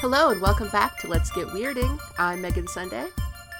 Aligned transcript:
Hello 0.00 0.30
and 0.30 0.40
welcome 0.40 0.68
back 0.70 0.98
to 0.98 1.08
Let's 1.08 1.30
Get 1.30 1.46
Weirding. 1.48 1.98
I'm 2.18 2.40
Megan 2.40 2.66
Sunday. 2.66 3.06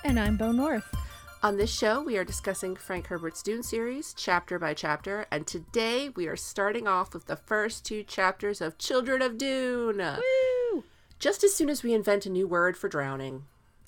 And 0.05 0.19
I'm 0.19 0.37
Bo 0.37 0.53
North. 0.53 0.95
On 1.43 1.57
this 1.57 1.71
show, 1.73 2.03
we 2.03 2.17
are 2.19 2.25
discussing 2.25 2.77
Frank 2.77 3.07
Herbert's 3.07 3.43
Dune 3.43 3.63
series, 3.63 4.15
chapter 4.15 4.59
by 4.59 4.75
chapter, 4.75 5.27
and 5.31 5.47
today 5.47 6.09
we 6.11 6.27
are 6.27 6.37
starting 6.37 6.87
off 6.87 7.15
with 7.15 7.27
the 7.27 7.37
first 7.37 7.85
two 7.85 8.03
chapters 8.03 8.61
of 8.61 8.79
Children 8.79 9.23
of 9.23 9.39
Dune. 9.39 9.99
Woo! 9.99 10.85
Just 11.19 11.45
as 11.45 11.55
soon 11.55 11.69
as 11.71 11.83
we 11.83 11.93
invent 11.95 12.27
a 12.27 12.31
new 12.31 12.47
word 12.47 12.77
for 12.77 12.89
drowning. 12.89 13.45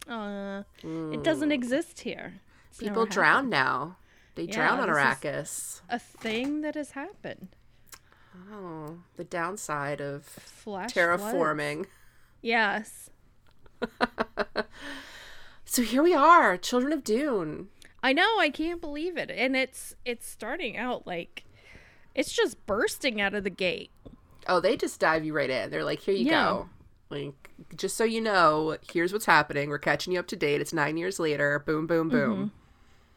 Uh, 0.09 0.63
It 0.83 1.23
doesn't 1.23 1.53
exist 1.53 2.01
here. 2.01 2.41
It's 2.71 2.79
People 2.79 3.07
drown 3.07 3.35
happened. 3.35 3.51
now. 3.51 3.97
They 4.35 4.45
Yeah, 4.45 4.55
drown 4.55 4.81
on 4.81 4.89
Arrakis. 4.89 5.81
A 5.91 5.99
thing 5.99 6.63
that 6.63 6.75
has 6.75 6.93
happened. 6.93 7.49
Oh, 8.51 8.99
the 9.17 9.25
downside 9.25 10.01
of 10.01 10.25
Flash 10.25 10.93
terraforming. 10.95 11.75
floods. 11.85 11.89
Yes. 12.43 13.11
So 15.65 15.81
here 15.81 16.03
we 16.03 16.13
are, 16.13 16.59
Children 16.59 16.93
of 16.93 17.03
Dune. 17.03 17.69
I 18.03 18.13
know, 18.13 18.39
I 18.39 18.51
can't 18.51 18.79
believe 18.79 19.17
it. 19.17 19.31
And 19.31 19.57
it's 19.57 19.95
it's 20.05 20.27
starting 20.29 20.77
out 20.77 21.07
like 21.07 21.45
it's 22.15 22.31
just 22.31 22.67
bursting 22.67 23.23
out 23.23 23.33
of 23.35 23.43
the 23.43 23.49
gate. 23.49 23.91
Oh, 24.47 24.61
they 24.61 24.77
just 24.77 25.01
dive 25.01 25.25
you 25.25 25.33
right 25.33 25.49
in. 25.49 25.71
They're 25.71 25.83
like, 25.83 26.01
here 26.01 26.15
you 26.15 26.27
Yeah. 26.27 26.45
go. 26.45 26.69
Like, 27.09 27.49
just 27.75 27.97
so 27.97 28.05
you 28.05 28.21
know, 28.21 28.77
here's 28.93 29.15
what's 29.15 29.25
happening. 29.25 29.71
We're 29.71 29.79
catching 29.79 30.13
you 30.13 30.19
up 30.19 30.27
to 30.27 30.37
date. 30.37 30.61
It's 30.61 30.75
nine 30.75 30.99
years 30.99 31.19
later. 31.19 31.61
Boom, 31.61 31.87
boom, 31.87 32.11
boom. 32.11 32.53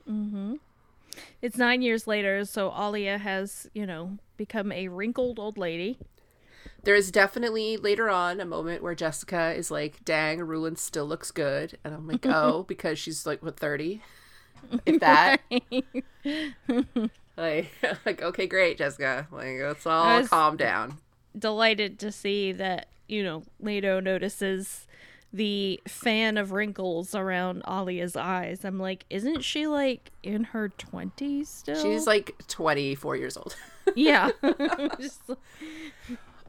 Mm-hmm. 0.09 0.53
It's 1.41 1.57
nine 1.57 1.81
years 1.81 2.07
later, 2.07 2.45
so 2.45 2.71
Alia 2.73 3.17
has, 3.17 3.69
you 3.73 3.85
know, 3.85 4.17
become 4.37 4.71
a 4.71 4.87
wrinkled 4.87 5.39
old 5.39 5.57
lady. 5.57 5.97
There 6.83 6.95
is 6.95 7.09
definitely 7.11 7.77
later 7.77 8.09
on 8.09 8.39
a 8.39 8.45
moment 8.45 8.83
where 8.83 8.93
Jessica 8.95 9.53
is 9.55 9.71
like, 9.71 10.05
dang, 10.05 10.39
Irulan 10.39 10.77
still 10.77 11.05
looks 11.05 11.31
good. 11.31 11.77
And 11.83 11.93
I'm 11.93 12.07
like, 12.07 12.25
oh, 12.29 12.63
because 12.63 12.99
she's 12.99 13.25
like, 13.25 13.41
what, 13.41 13.59
30? 13.59 14.01
If 14.85 14.99
that. 14.99 15.41
like, 17.37 17.71
like, 18.05 18.21
okay, 18.21 18.47
great, 18.47 18.77
Jessica. 18.77 19.27
Like, 19.31 19.57
let's 19.59 19.85
all 19.85 20.25
calm 20.27 20.57
down. 20.57 20.97
Delighted 21.37 21.99
to 21.99 22.11
see 22.11 22.51
that, 22.53 22.87
you 23.07 23.23
know, 23.23 23.43
Leto 23.59 23.99
notices 23.99 24.87
the 25.33 25.81
fan 25.87 26.37
of 26.37 26.51
wrinkles 26.53 27.13
around 27.13 27.61
Alia's 27.67 28.15
eyes. 28.15 28.63
I'm 28.63 28.79
like, 28.79 29.05
isn't 29.09 29.43
she 29.43 29.67
like 29.67 30.11
in 30.23 30.45
her 30.45 30.69
20s 30.69 31.47
still? 31.47 31.81
She's 31.81 32.07
like 32.07 32.35
24 32.47 33.17
years 33.17 33.35
old. 33.35 33.55
yeah. 33.95 34.29
Just- 34.99 35.23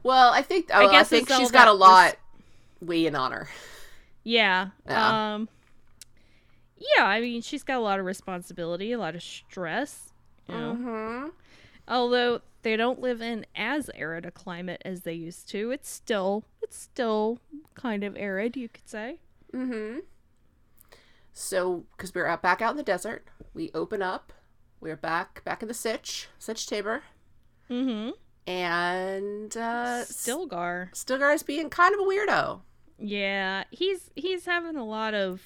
well, 0.07 0.31
I 0.31 0.41
think, 0.41 0.69
oh, 0.73 0.87
I, 0.87 0.91
guess 0.91 1.09
think 1.09 1.29
she's 1.29 1.51
got 1.51 1.67
a 1.67 1.73
lot 1.73 2.15
weighing 2.81 3.15
on 3.15 3.31
her. 3.31 3.47
yeah. 4.23 4.69
Yeah. 4.87 5.33
Um 5.35 5.49
Yeah, 6.79 7.05
I 7.05 7.21
mean, 7.21 7.41
she's 7.41 7.63
got 7.63 7.77
a 7.77 7.81
lot 7.81 7.99
of 7.99 8.05
responsibility, 8.05 8.91
a 8.91 8.99
lot 8.99 9.15
of 9.15 9.23
stress, 9.23 10.13
you 10.47 10.55
know. 10.55 10.73
Mm-hmm. 10.73 11.29
Although 11.87 12.41
they 12.61 12.75
don't 12.75 12.99
live 12.99 13.21
in 13.21 13.45
as 13.55 13.89
arid 13.95 14.25
a 14.25 14.31
climate 14.31 14.81
as 14.85 15.01
they 15.01 15.13
used 15.13 15.49
to, 15.49 15.71
it's 15.71 15.89
still 15.89 16.43
it's 16.61 16.77
still 16.77 17.39
kind 17.75 18.03
of 18.03 18.15
arid, 18.17 18.57
you 18.57 18.69
could 18.69 18.87
say. 18.87 19.19
Mm-hmm. 19.53 19.99
So, 21.33 21.83
because 21.95 22.15
we're 22.15 22.25
out 22.25 22.41
back 22.41 22.61
out 22.61 22.71
in 22.71 22.77
the 22.77 22.83
desert, 22.83 23.27
we 23.53 23.69
open 23.73 24.01
up. 24.01 24.33
We're 24.79 24.95
back 24.97 25.43
back 25.43 25.61
in 25.61 25.67
the 25.67 25.73
Sietch, 25.73 26.27
Sietch 26.39 26.67
Tabr, 26.67 27.01
Mm-hmm. 27.69 28.11
And 28.47 29.55
uh, 29.55 30.03
Stilgar. 30.05 30.89
Stilgar's 30.93 31.43
being 31.43 31.69
kind 31.69 31.93
of 31.93 31.99
a 31.99 32.03
weirdo. 32.03 32.61
Yeah, 32.97 33.65
he's 33.69 34.09
he's 34.15 34.45
having 34.45 34.75
a 34.75 34.85
lot 34.85 35.13
of 35.13 35.41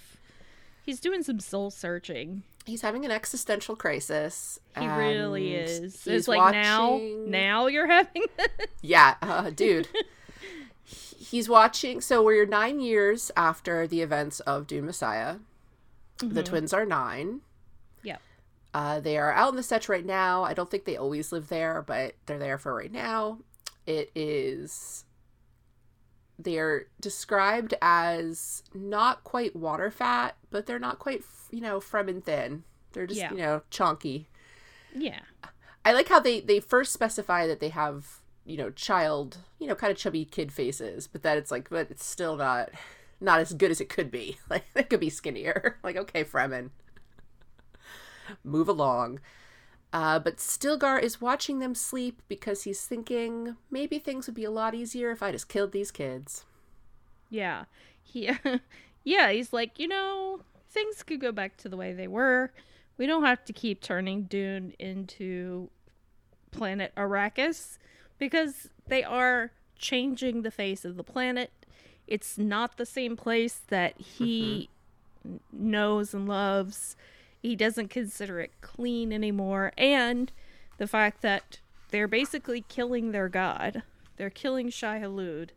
he's 0.85 0.99
doing 1.01 1.23
some 1.23 1.39
soul 1.39 1.71
searching. 1.71 2.43
He's 2.65 2.81
having 2.81 3.03
an 3.05 3.11
existential 3.11 3.75
crisis. 3.75 4.59
He 4.79 4.85
really 4.87 5.55
is. 5.55 6.03
he's 6.03 6.07
It's 6.07 6.27
like 6.27 6.53
now 6.53 6.91
watching- 6.91 7.31
now 7.31 7.65
you're 7.67 7.87
having 7.87 8.23
Yeah, 8.81 9.15
uh, 9.21 9.49
dude. 9.49 9.87
he's 10.85 11.49
watching. 11.49 12.01
So 12.01 12.21
we're 12.23 12.45
nine 12.45 12.79
years 12.79 13.31
after 13.35 13.87
the 13.87 14.01
events 14.01 14.39
of 14.41 14.67
Dune 14.67 14.85
Messiah. 14.85 15.37
The 16.19 16.43
twins 16.43 16.71
are 16.71 16.85
nine. 16.85 17.41
Yep. 18.03 18.21
Uh, 18.73 18.99
they 18.99 19.17
are 19.17 19.33
out 19.33 19.49
in 19.49 19.55
the 19.55 19.61
Sietch 19.61 19.89
right 19.89 20.05
now. 20.05 20.43
I 20.43 20.53
don't 20.53 20.69
think 20.71 20.85
they 20.85 20.95
always 20.97 21.31
live 21.31 21.49
there, 21.49 21.81
but 21.85 22.15
they're 22.25 22.39
there 22.39 22.57
for 22.57 22.73
right 22.73 22.91
now. 22.91 23.39
It 23.85 24.11
is. 24.15 25.05
They 26.39 26.57
are 26.57 26.87
described 26.99 27.73
as 27.81 28.63
not 28.73 29.23
quite 29.23 29.55
water 29.55 29.91
fat, 29.91 30.35
but 30.49 30.65
they're 30.65 30.79
not 30.79 30.99
quite, 30.99 31.23
you 31.51 31.61
know, 31.61 31.79
from 31.79 32.07
and 32.09 32.23
thin. 32.23 32.63
They're 32.93 33.07
just, 33.07 33.19
Yeah. 33.19 33.31
you 33.31 33.37
know, 33.37 33.61
chunky. 33.69 34.27
Yeah. 34.95 35.19
I 35.83 35.93
like 35.93 36.09
how 36.09 36.19
they 36.19 36.39
they 36.41 36.59
first 36.59 36.93
specify 36.93 37.47
that 37.47 37.59
they 37.59 37.69
have 37.69 38.19
you 38.45 38.57
know 38.57 38.69
child 38.71 39.37
you 39.59 39.67
know 39.67 39.75
kind 39.75 39.91
of 39.91 39.97
chubby 39.97 40.25
kid 40.25 40.51
faces, 40.51 41.07
but 41.07 41.23
that 41.23 41.37
it's 41.37 41.51
like 41.51 41.69
but 41.69 41.89
it's 41.89 42.05
still 42.05 42.35
not 42.37 42.69
not 43.19 43.39
as 43.39 43.53
good 43.53 43.71
as 43.71 43.81
it 43.81 43.89
could 43.89 44.11
be. 44.11 44.37
Like 44.49 44.65
it 44.75 44.89
could 44.89 44.99
be 44.99 45.09
skinnier. 45.09 45.79
like 45.83 45.95
okay, 45.95 46.23
Fremen, 46.23 46.69
move 48.43 48.67
along. 48.67 49.19
Uh, 49.93 50.19
but 50.19 50.37
Stilgar 50.37 51.01
is 51.01 51.19
watching 51.19 51.59
them 51.59 51.75
sleep 51.75 52.21
because 52.27 52.63
he's 52.63 52.85
thinking 52.85 53.57
maybe 53.69 53.99
things 53.99 54.25
would 54.25 54.35
be 54.35 54.45
a 54.45 54.51
lot 54.51 54.73
easier 54.73 55.11
if 55.11 55.21
I 55.21 55.31
just 55.31 55.49
killed 55.49 55.73
these 55.73 55.91
kids. 55.91 56.45
Yeah. 57.29 57.65
He 58.01 58.29
Yeah, 59.03 59.31
he's 59.31 59.51
like, 59.51 59.79
you 59.79 59.87
know, 59.87 60.41
things 60.69 61.03
could 61.03 61.19
go 61.19 61.31
back 61.31 61.57
to 61.57 61.69
the 61.69 61.77
way 61.77 61.93
they 61.93 62.07
were. 62.07 62.51
We 62.97 63.07
don't 63.07 63.23
have 63.23 63.43
to 63.45 63.53
keep 63.53 63.81
turning 63.81 64.23
Dune 64.23 64.73
into 64.77 65.69
planet 66.51 66.93
Arrakis 66.95 67.77
because 68.19 68.69
they 68.87 69.03
are 69.03 69.51
changing 69.77 70.43
the 70.43 70.51
face 70.51 70.85
of 70.85 70.97
the 70.97 71.03
planet. 71.03 71.51
It's 72.07 72.37
not 72.37 72.77
the 72.77 72.85
same 72.85 73.15
place 73.17 73.61
that 73.69 73.99
he 73.99 74.69
n- 75.25 75.39
knows 75.51 76.13
and 76.13 76.27
loves. 76.27 76.95
He 77.41 77.55
doesn't 77.55 77.89
consider 77.89 78.39
it 78.39 78.51
clean 78.61 79.11
anymore. 79.11 79.73
And 79.77 80.31
the 80.77 80.87
fact 80.87 81.21
that 81.21 81.59
they're 81.89 82.07
basically 82.07 82.65
killing 82.67 83.11
their 83.11 83.29
god. 83.29 83.83
They're 84.17 84.29
killing 84.29 84.69
Shai 84.69 84.99
Hulud. 84.99 85.49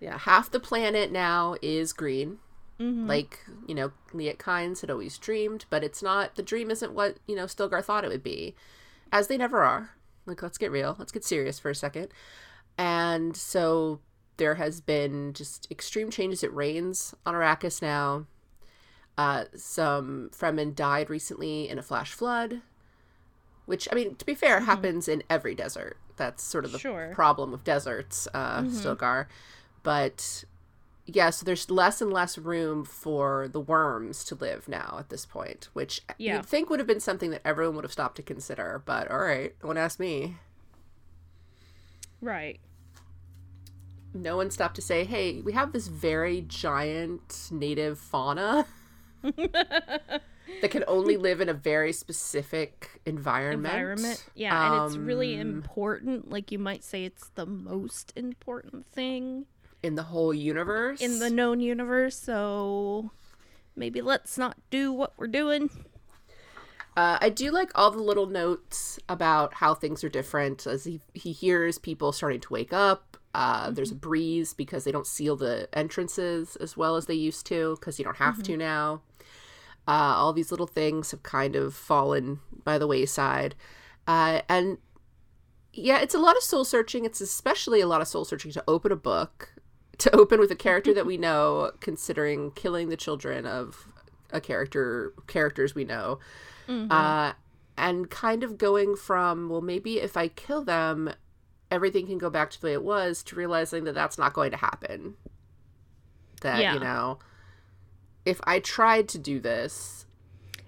Yeah, 0.00 0.18
half 0.18 0.50
the 0.50 0.60
planet 0.60 1.10
now 1.10 1.56
is 1.62 1.92
green. 1.92 2.38
Mm-hmm. 2.78 3.06
Like, 3.06 3.40
you 3.66 3.74
know, 3.74 3.92
Liet 4.12 4.38
Kynes 4.38 4.82
had 4.82 4.90
always 4.90 5.16
dreamed, 5.16 5.64
but 5.70 5.82
it's 5.82 6.02
not, 6.02 6.36
the 6.36 6.42
dream 6.42 6.70
isn't 6.70 6.92
what, 6.92 7.16
you 7.26 7.34
know, 7.34 7.46
Stilgar 7.46 7.82
thought 7.82 8.04
it 8.04 8.10
would 8.10 8.22
be. 8.22 8.54
As 9.10 9.28
they 9.28 9.38
never 9.38 9.62
are. 9.62 9.90
Like, 10.26 10.42
let's 10.42 10.58
get 10.58 10.70
real. 10.70 10.96
Let's 10.98 11.12
get 11.12 11.24
serious 11.24 11.58
for 11.58 11.70
a 11.70 11.74
second. 11.74 12.08
And 12.76 13.36
so 13.36 14.00
there 14.36 14.56
has 14.56 14.80
been 14.80 15.32
just 15.32 15.70
extreme 15.70 16.10
changes. 16.10 16.42
It 16.42 16.52
rains 16.52 17.14
on 17.24 17.34
Arrakis 17.34 17.80
now. 17.80 18.26
Uh, 19.18 19.44
some 19.54 20.30
Fremen 20.36 20.74
died 20.74 21.08
recently 21.08 21.68
in 21.68 21.78
a 21.78 21.82
flash 21.82 22.12
flood, 22.12 22.60
which, 23.64 23.88
I 23.90 23.94
mean, 23.94 24.14
to 24.16 24.26
be 24.26 24.34
fair, 24.34 24.60
happens 24.60 25.08
in 25.08 25.22
every 25.30 25.54
desert. 25.54 25.96
That's 26.16 26.42
sort 26.42 26.64
of 26.64 26.72
the 26.72 26.78
Sure. 26.78 27.12
problem 27.14 27.52
of 27.54 27.64
deserts, 27.64 28.28
uh, 28.34 28.62
Stilgar. 28.64 29.26
But 29.82 30.44
yeah, 31.06 31.30
so 31.30 31.44
there's 31.44 31.70
less 31.70 32.00
and 32.02 32.12
less 32.12 32.36
room 32.36 32.84
for 32.84 33.48
the 33.48 33.60
worms 33.60 34.24
to 34.24 34.34
live 34.34 34.66
now 34.68 34.96
at 34.98 35.08
this 35.08 35.24
point, 35.24 35.68
which 35.72 36.02
Yeah. 36.18 36.36
you'd 36.36 36.46
think 36.46 36.68
would 36.68 36.80
have 36.80 36.86
been 36.88 37.00
something 37.00 37.30
that 37.30 37.42
everyone 37.44 37.76
would 37.76 37.84
have 37.84 37.92
stopped 37.92 38.16
to 38.16 38.22
consider. 38.22 38.82
But 38.84 39.10
all 39.10 39.18
right, 39.18 39.54
don't 39.60 39.76
ask 39.78 39.98
me. 40.00 40.36
Right. 42.20 42.60
No 44.14 44.36
one 44.36 44.50
stopped 44.50 44.76
to 44.76 44.82
say, 44.82 45.04
"Hey, 45.04 45.40
we 45.42 45.52
have 45.52 45.72
this 45.72 45.88
very 45.88 46.40
giant 46.40 47.48
native 47.50 47.98
fauna 47.98 48.66
that 49.22 50.70
can 50.70 50.84
only 50.86 51.16
live 51.16 51.40
in 51.40 51.48
a 51.48 51.54
very 51.54 51.92
specific 51.92 53.00
environment." 53.04 53.66
environment. 53.74 54.24
Yeah, 54.34 54.74
and 54.82 54.86
it's 54.86 54.96
really 54.96 55.34
Um, 55.34 55.40
important. 55.40 56.30
Like 56.30 56.52
you 56.52 56.58
might 56.58 56.84
say, 56.84 57.04
it's 57.04 57.28
the 57.30 57.46
most 57.46 58.12
important 58.16 58.86
thing 58.86 59.46
in 59.82 59.94
the 59.94 60.04
whole 60.04 60.32
universe. 60.34 61.00
in 61.00 61.18
the 61.18 61.30
known 61.30 61.60
universe. 61.60 62.16
So 62.18 63.10
maybe 63.74 64.00
let's 64.00 64.38
not 64.38 64.56
do 64.70 64.92
what 64.92 65.12
we're 65.16 65.26
doing. 65.26 65.70
Uh, 66.96 67.18
I 67.20 67.28
do 67.28 67.50
like 67.50 67.70
all 67.74 67.90
the 67.90 68.00
little 68.00 68.26
notes 68.26 68.98
about 69.06 69.52
how 69.54 69.74
things 69.74 70.02
are 70.02 70.08
different 70.08 70.66
as 70.66 70.84
he, 70.84 71.00
he 71.12 71.32
hears 71.32 71.76
people 71.78 72.10
starting 72.10 72.40
to 72.40 72.52
wake 72.52 72.72
up. 72.72 73.05
Uh, 73.36 73.70
There's 73.70 73.90
a 73.92 73.94
breeze 74.08 74.54
because 74.54 74.84
they 74.84 74.92
don't 74.92 75.06
seal 75.06 75.36
the 75.36 75.68
entrances 75.74 76.56
as 76.56 76.74
well 76.76 76.96
as 76.96 77.04
they 77.06 77.14
used 77.14 77.44
to 77.46 77.76
because 77.78 77.98
you 77.98 78.04
don't 78.04 78.16
have 78.16 78.42
to 78.44 78.56
now. 78.56 79.02
Uh, 79.86 80.14
all 80.16 80.32
these 80.32 80.50
little 80.50 80.66
things 80.66 81.10
have 81.12 81.22
kind 81.22 81.54
of 81.54 81.74
fallen 81.74 82.40
by 82.64 82.78
the 82.78 82.86
wayside. 82.86 83.54
Uh, 84.08 84.40
and 84.48 84.78
yeah, 85.72 85.98
it's 86.00 86.14
a 86.14 86.18
lot 86.18 86.36
of 86.36 86.42
soul 86.42 86.64
searching. 86.64 87.04
It's 87.04 87.20
especially 87.20 87.80
a 87.82 87.86
lot 87.86 88.00
of 88.00 88.08
soul 88.08 88.24
searching 88.24 88.52
to 88.52 88.64
open 88.66 88.90
a 88.90 88.96
book 88.96 89.52
to 89.98 90.14
open 90.16 90.40
with 90.40 90.50
a 90.50 90.56
character 90.56 90.94
that 90.94 91.06
we 91.06 91.16
know, 91.26 91.72
considering 91.80 92.50
killing 92.52 92.88
the 92.88 92.96
children 92.96 93.44
of 93.46 93.86
a 94.32 94.40
character 94.40 95.12
characters 95.26 95.74
we 95.74 95.84
know, 95.84 96.18
Mhm. 96.68 96.90
uh, 96.90 97.34
and 97.76 98.10
kind 98.10 98.42
of 98.42 98.58
going 98.58 98.96
from 98.96 99.48
well, 99.50 99.60
maybe 99.60 100.00
if 100.00 100.16
I 100.16 100.28
kill 100.28 100.64
them, 100.64 101.10
everything 101.70 102.06
can 102.06 102.18
go 102.18 102.30
back 102.30 102.50
to 102.50 102.60
the 102.60 102.66
way 102.66 102.72
it 102.72 102.82
was, 102.82 103.22
to 103.24 103.36
realizing 103.36 103.84
that 103.84 103.94
that's 103.94 104.18
not 104.18 104.32
going 104.32 104.50
to 104.52 104.56
happen. 104.56 105.14
That 106.42 106.60
Yeah. 106.60 106.74
you 106.74 106.80
know, 106.80 107.18
if 108.24 108.40
I 108.44 108.60
tried 108.60 109.08
to 109.10 109.18
do 109.18 109.40
this, 109.40 110.06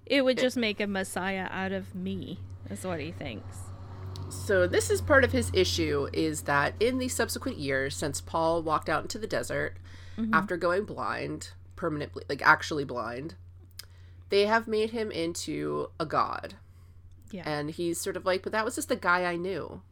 it 0.06 0.24
would 0.24 0.38
just 0.38 0.56
make 0.56 0.80
a 0.80 0.86
messiah 0.86 1.48
out 1.50 1.72
of 1.72 1.94
me. 1.94 2.40
Is 2.70 2.84
what 2.84 3.00
he 3.00 3.12
thinks. 3.12 3.58
So 4.30 4.66
this 4.66 4.90
is 4.90 5.00
part 5.00 5.24
of 5.24 5.32
his 5.32 5.50
issue 5.54 6.08
is 6.12 6.42
that 6.42 6.74
in 6.80 6.98
the 6.98 7.08
subsequent 7.08 7.58
years 7.58 7.96
since 7.96 8.20
Paul 8.20 8.62
walked 8.62 8.88
out 8.88 9.02
into 9.02 9.18
the 9.18 9.26
desert 9.26 9.76
mm-hmm. 10.18 10.34
after 10.34 10.56
going 10.56 10.84
blind, 10.84 11.50
permanently 11.76 12.24
like 12.28 12.42
actually 12.42 12.84
blind, 12.84 13.36
they 14.28 14.46
have 14.46 14.68
made 14.68 14.90
him 14.90 15.10
into 15.10 15.90
a 15.98 16.04
god. 16.04 16.54
Yeah. 17.30 17.42
And 17.46 17.70
he's 17.70 18.00
sort 18.00 18.16
of 18.16 18.24
like, 18.24 18.42
but 18.42 18.52
that 18.52 18.64
was 18.64 18.74
just 18.74 18.88
the 18.88 18.96
guy 18.96 19.24
I 19.24 19.36
knew. 19.36 19.82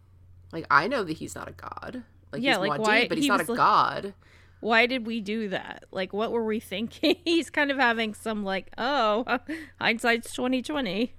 Like 0.53 0.67
I 0.71 0.87
know 0.89 1.05
that 1.05 1.15
he's 1.17 1.35
not 1.35 1.49
a 1.49 1.53
god. 1.53 2.03
Like 2.33 2.43
Yeah, 2.43 2.53
he's 2.53 2.69
like, 2.69 2.81
Muad'Dib, 2.81 2.87
why- 2.87 3.09
but 3.09 3.19
he's 3.19 3.25
he 3.25 3.29
not 3.29 3.41
a 3.47 3.51
like- 3.51 3.57
god. 3.57 4.15
Why 4.61 4.87
did 4.87 5.07
we 5.07 5.21
do 5.21 5.51
that? 5.51 5.85
Like, 5.93 6.13
what 6.15 6.33
were 6.33 6.45
we 6.45 6.61
thinking? 6.61 7.17
He's 7.25 7.51
kind 7.51 7.71
of 7.71 7.77
having 7.77 8.15
some 8.15 8.43
like, 8.43 8.73
oh, 8.79 9.39
hindsight's 9.81 10.33
twenty 10.33 10.63
twenty. 10.63 11.15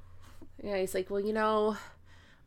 Yeah, 0.62 0.78
he's 0.80 0.96
like, 0.96 1.12
well, 1.12 1.20
you 1.20 1.34
know, 1.34 1.78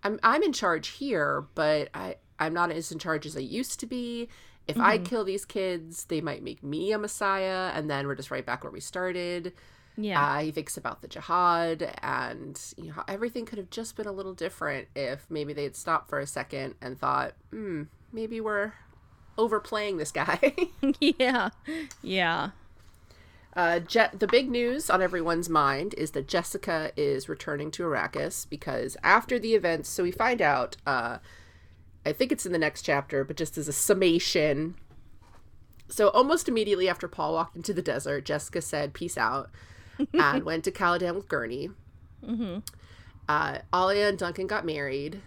I'm 0.02 0.18
I'm 0.24 0.42
in 0.42 0.52
charge 0.52 0.88
here, 0.88 1.46
but 1.54 1.90
I 1.94 2.16
I'm 2.40 2.52
not 2.52 2.72
as 2.72 2.90
in 2.90 2.98
charge 2.98 3.24
as 3.24 3.36
I 3.36 3.40
used 3.40 3.78
to 3.80 3.86
be. 3.86 4.28
If 4.66 4.78
I 4.78 4.96
Mm-hmm. 4.96 5.04
kill 5.06 5.24
these 5.24 5.44
kids, 5.44 6.04
they 6.06 6.20
might 6.20 6.42
make 6.42 6.62
me 6.62 6.92
a 6.92 6.98
messiah, 6.98 7.70
and 7.74 7.88
then 7.88 8.06
we're 8.08 8.14
just 8.16 8.30
right 8.32 8.44
back 8.44 8.64
where 8.64 8.72
we 8.72 8.80
started. 8.80 9.52
Yeah. 9.96 10.22
Uh, 10.22 10.40
he 10.40 10.50
thinks 10.50 10.76
about 10.76 11.02
the 11.02 11.08
jihad, 11.08 11.94
and 12.02 12.58
you 12.76 12.88
know 12.88 12.92
how 12.94 13.04
everything 13.08 13.44
could 13.44 13.58
have 13.58 13.70
just 13.70 13.96
been 13.96 14.06
a 14.06 14.12
little 14.12 14.34
different 14.34 14.88
if 14.94 15.26
maybe 15.28 15.52
they 15.52 15.64
had 15.64 15.76
stopped 15.76 16.08
for 16.08 16.18
a 16.18 16.26
second 16.26 16.74
and 16.80 16.98
thought, 16.98 17.34
hmm, 17.50 17.84
maybe 18.12 18.40
we're 18.40 18.72
overplaying 19.36 19.96
this 19.96 20.12
guy. 20.12 20.54
yeah. 21.00 21.50
Yeah. 22.02 22.50
Uh, 23.56 23.80
Je- 23.80 24.10
the 24.16 24.28
big 24.28 24.48
news 24.48 24.88
on 24.88 25.02
everyone's 25.02 25.48
mind 25.48 25.94
is 25.98 26.12
that 26.12 26.28
Jessica 26.28 26.92
is 26.96 27.28
returning 27.28 27.70
to 27.72 27.82
Arrakis 27.82 28.48
because 28.48 28.96
after 29.02 29.38
the 29.38 29.54
events, 29.54 29.88
so 29.88 30.04
we 30.04 30.12
find 30.12 30.40
out, 30.40 30.76
uh, 30.86 31.18
I 32.06 32.12
think 32.12 32.30
it's 32.30 32.46
in 32.46 32.52
the 32.52 32.58
next 32.58 32.82
chapter, 32.82 33.24
but 33.24 33.36
just 33.36 33.58
as 33.58 33.66
a 33.66 33.72
summation. 33.72 34.76
So 35.88 36.08
almost 36.08 36.48
immediately 36.48 36.88
after 36.88 37.08
Paul 37.08 37.34
walked 37.34 37.56
into 37.56 37.74
the 37.74 37.82
desert, 37.82 38.24
Jessica 38.24 38.62
said, 38.62 38.94
peace 38.94 39.18
out, 39.18 39.50
and 40.14 40.44
went 40.44 40.64
to 40.64 40.70
Caladan 40.70 41.14
with 41.14 41.28
Gurney. 41.28 41.70
Uh, 43.28 43.58
Alia 43.74 44.08
and 44.08 44.18
Duncan 44.18 44.46
got 44.46 44.64
married. 44.64 45.20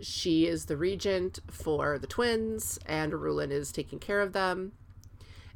She 0.00 0.46
is 0.46 0.66
the 0.66 0.76
regent 0.76 1.40
for 1.50 1.98
the 1.98 2.06
twins, 2.06 2.78
and 2.86 3.12
Irulan 3.12 3.50
is 3.50 3.72
taking 3.72 3.98
care 3.98 4.20
of 4.20 4.32
them 4.32 4.72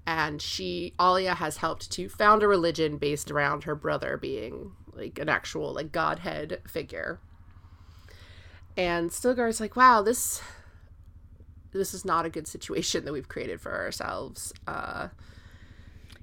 and 0.09 0.41
she 0.41 0.95
Alia 0.99 1.35
has 1.35 1.59
helped 1.59 1.91
to 1.93 2.09
found 2.09 2.43
a 2.43 2.49
religion 2.49 2.97
based 2.97 3.31
around 3.31 3.65
her 3.65 3.75
brother 3.75 4.17
being 4.17 4.73
like 4.95 5.19
an 5.19 5.29
actual 5.29 5.75
like 5.75 5.93
godhead 5.93 6.63
figure. 6.67 7.21
And 8.75 9.11
Stilgar's 9.11 9.61
like, 9.61 9.77
wow, 9.77 10.01
this 10.01 10.41
this 11.73 11.93
is 11.93 12.07
not 12.07 12.25
a 12.25 12.31
good 12.31 12.49
situation 12.49 13.05
that 13.05 13.13
we've 13.13 13.29
created 13.29 13.61
for 13.61 13.77
ourselves. 13.77 14.55
Uh, 14.67 15.09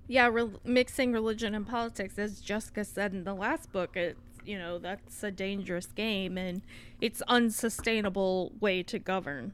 Yeah. 0.07 0.27
Re- 0.27 0.49
mixing 0.63 1.11
religion 1.13 1.55
and 1.55 1.67
politics, 1.67 2.17
as 2.19 2.41
Jessica 2.41 2.85
said 2.85 3.13
in 3.13 3.23
the 3.23 3.33
last 3.33 3.71
book, 3.71 3.95
it's 3.97 4.19
you 4.45 4.57
know 4.59 4.77
that's 4.77 5.23
a 5.23 5.31
dangerous 5.31 5.87
game 5.87 6.37
and 6.37 6.61
it's 7.01 7.21
unsustainable 7.27 8.51
way 8.59 8.83
to 8.83 8.99
govern. 8.99 9.53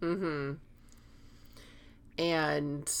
Hmm. 0.00 0.54
and 2.18 2.92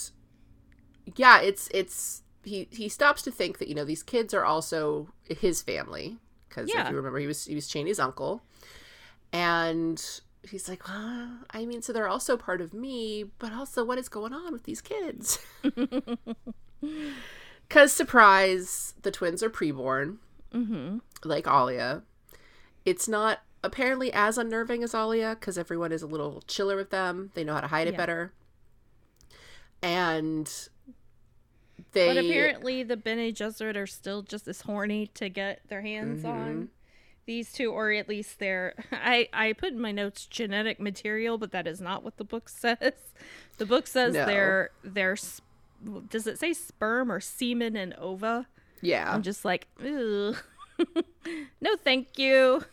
yeah, 1.16 1.40
it's 1.40 1.68
it's 1.74 2.22
he 2.44 2.68
he 2.70 2.88
stops 2.88 3.22
to 3.22 3.30
think 3.30 3.58
that 3.58 3.68
you 3.68 3.74
know 3.74 3.84
these 3.84 4.02
kids 4.02 4.32
are 4.34 4.44
also 4.44 5.08
his 5.28 5.62
family 5.62 6.18
because 6.48 6.70
Yeah. 6.72 6.84
if 6.84 6.90
you 6.90 6.96
remember 6.96 7.18
he 7.18 7.26
was 7.26 7.44
he 7.46 7.54
was 7.54 7.68
Chani's 7.68 7.98
uncle, 7.98 8.42
and 9.32 10.02
he's 10.48 10.68
like, 10.68 10.86
well, 10.88 11.38
I 11.50 11.64
mean, 11.66 11.82
so 11.82 11.92
they're 11.92 12.08
also 12.08 12.36
part 12.36 12.60
of 12.60 12.72
me, 12.74 13.24
but 13.38 13.52
also 13.52 13.84
what 13.84 13.98
is 13.98 14.08
going 14.08 14.32
on 14.32 14.52
with 14.52 14.64
these 14.64 14.80
kids? 14.80 15.38
Because 17.68 17.92
surprise, 17.92 18.94
the 19.02 19.10
twins 19.10 19.42
are 19.42 19.50
preborn, 19.50 20.16
Mm-hmm. 20.52 20.98
like 21.24 21.46
Alia. 21.46 22.02
It's 22.84 23.08
not 23.08 23.40
apparently 23.64 24.12
as 24.12 24.36
unnerving 24.36 24.82
as 24.82 24.94
Alia 24.94 25.36
because 25.38 25.56
everyone 25.56 25.92
is 25.92 26.02
a 26.02 26.06
little 26.06 26.42
chiller 26.46 26.76
with 26.76 26.90
them. 26.90 27.30
They 27.34 27.44
know 27.44 27.54
how 27.54 27.60
to 27.62 27.68
hide 27.68 27.86
it 27.88 27.92
Yeah. 27.92 27.96
better. 27.98 28.32
And 29.82 30.46
they 31.92 32.08
But 32.08 32.16
apparently, 32.18 32.82
the 32.82 32.96
Bene 32.96 33.32
Gesserit 33.32 33.76
are 33.76 33.86
still 33.86 34.22
just 34.22 34.46
as 34.48 34.62
horny 34.62 35.08
to 35.14 35.28
get 35.28 35.60
their 35.68 35.82
hands 35.82 36.22
Mm-hmm. 36.22 36.30
on 36.30 36.68
these 37.24 37.52
two, 37.52 37.70
or 37.72 37.92
at 37.92 38.08
least 38.08 38.38
their. 38.38 38.74
I 38.92 39.28
I 39.32 39.52
put 39.54 39.72
in 39.72 39.80
my 39.80 39.92
notes 39.92 40.26
genetic 40.26 40.78
material, 40.80 41.38
but 41.38 41.52
that 41.52 41.66
is 41.66 41.80
not 41.80 42.02
what 42.04 42.16
the 42.18 42.24
book 42.24 42.48
says. 42.48 42.92
The 43.58 43.66
book 43.66 43.86
says 43.86 44.14
No. 44.14 44.26
their. 44.26 45.12
s- 45.12 45.40
Does 46.08 46.26
it 46.26 46.38
say 46.38 46.52
sperm 46.52 47.10
or 47.10 47.20
semen 47.20 47.76
and 47.76 47.94
ova? 47.98 48.46
yeah. 48.80 49.12
I'm 49.12 49.22
just 49.22 49.44
like, 49.44 49.68
no, 49.80 50.34
thank 51.82 52.18
you. 52.18 52.64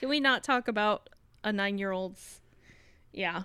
Can 0.00 0.08
we 0.08 0.20
not 0.20 0.42
talk 0.42 0.68
about 0.68 1.08
a 1.42 1.52
nine 1.52 1.78
year 1.78 1.92
old's? 1.92 2.40
Yeah, 3.12 3.44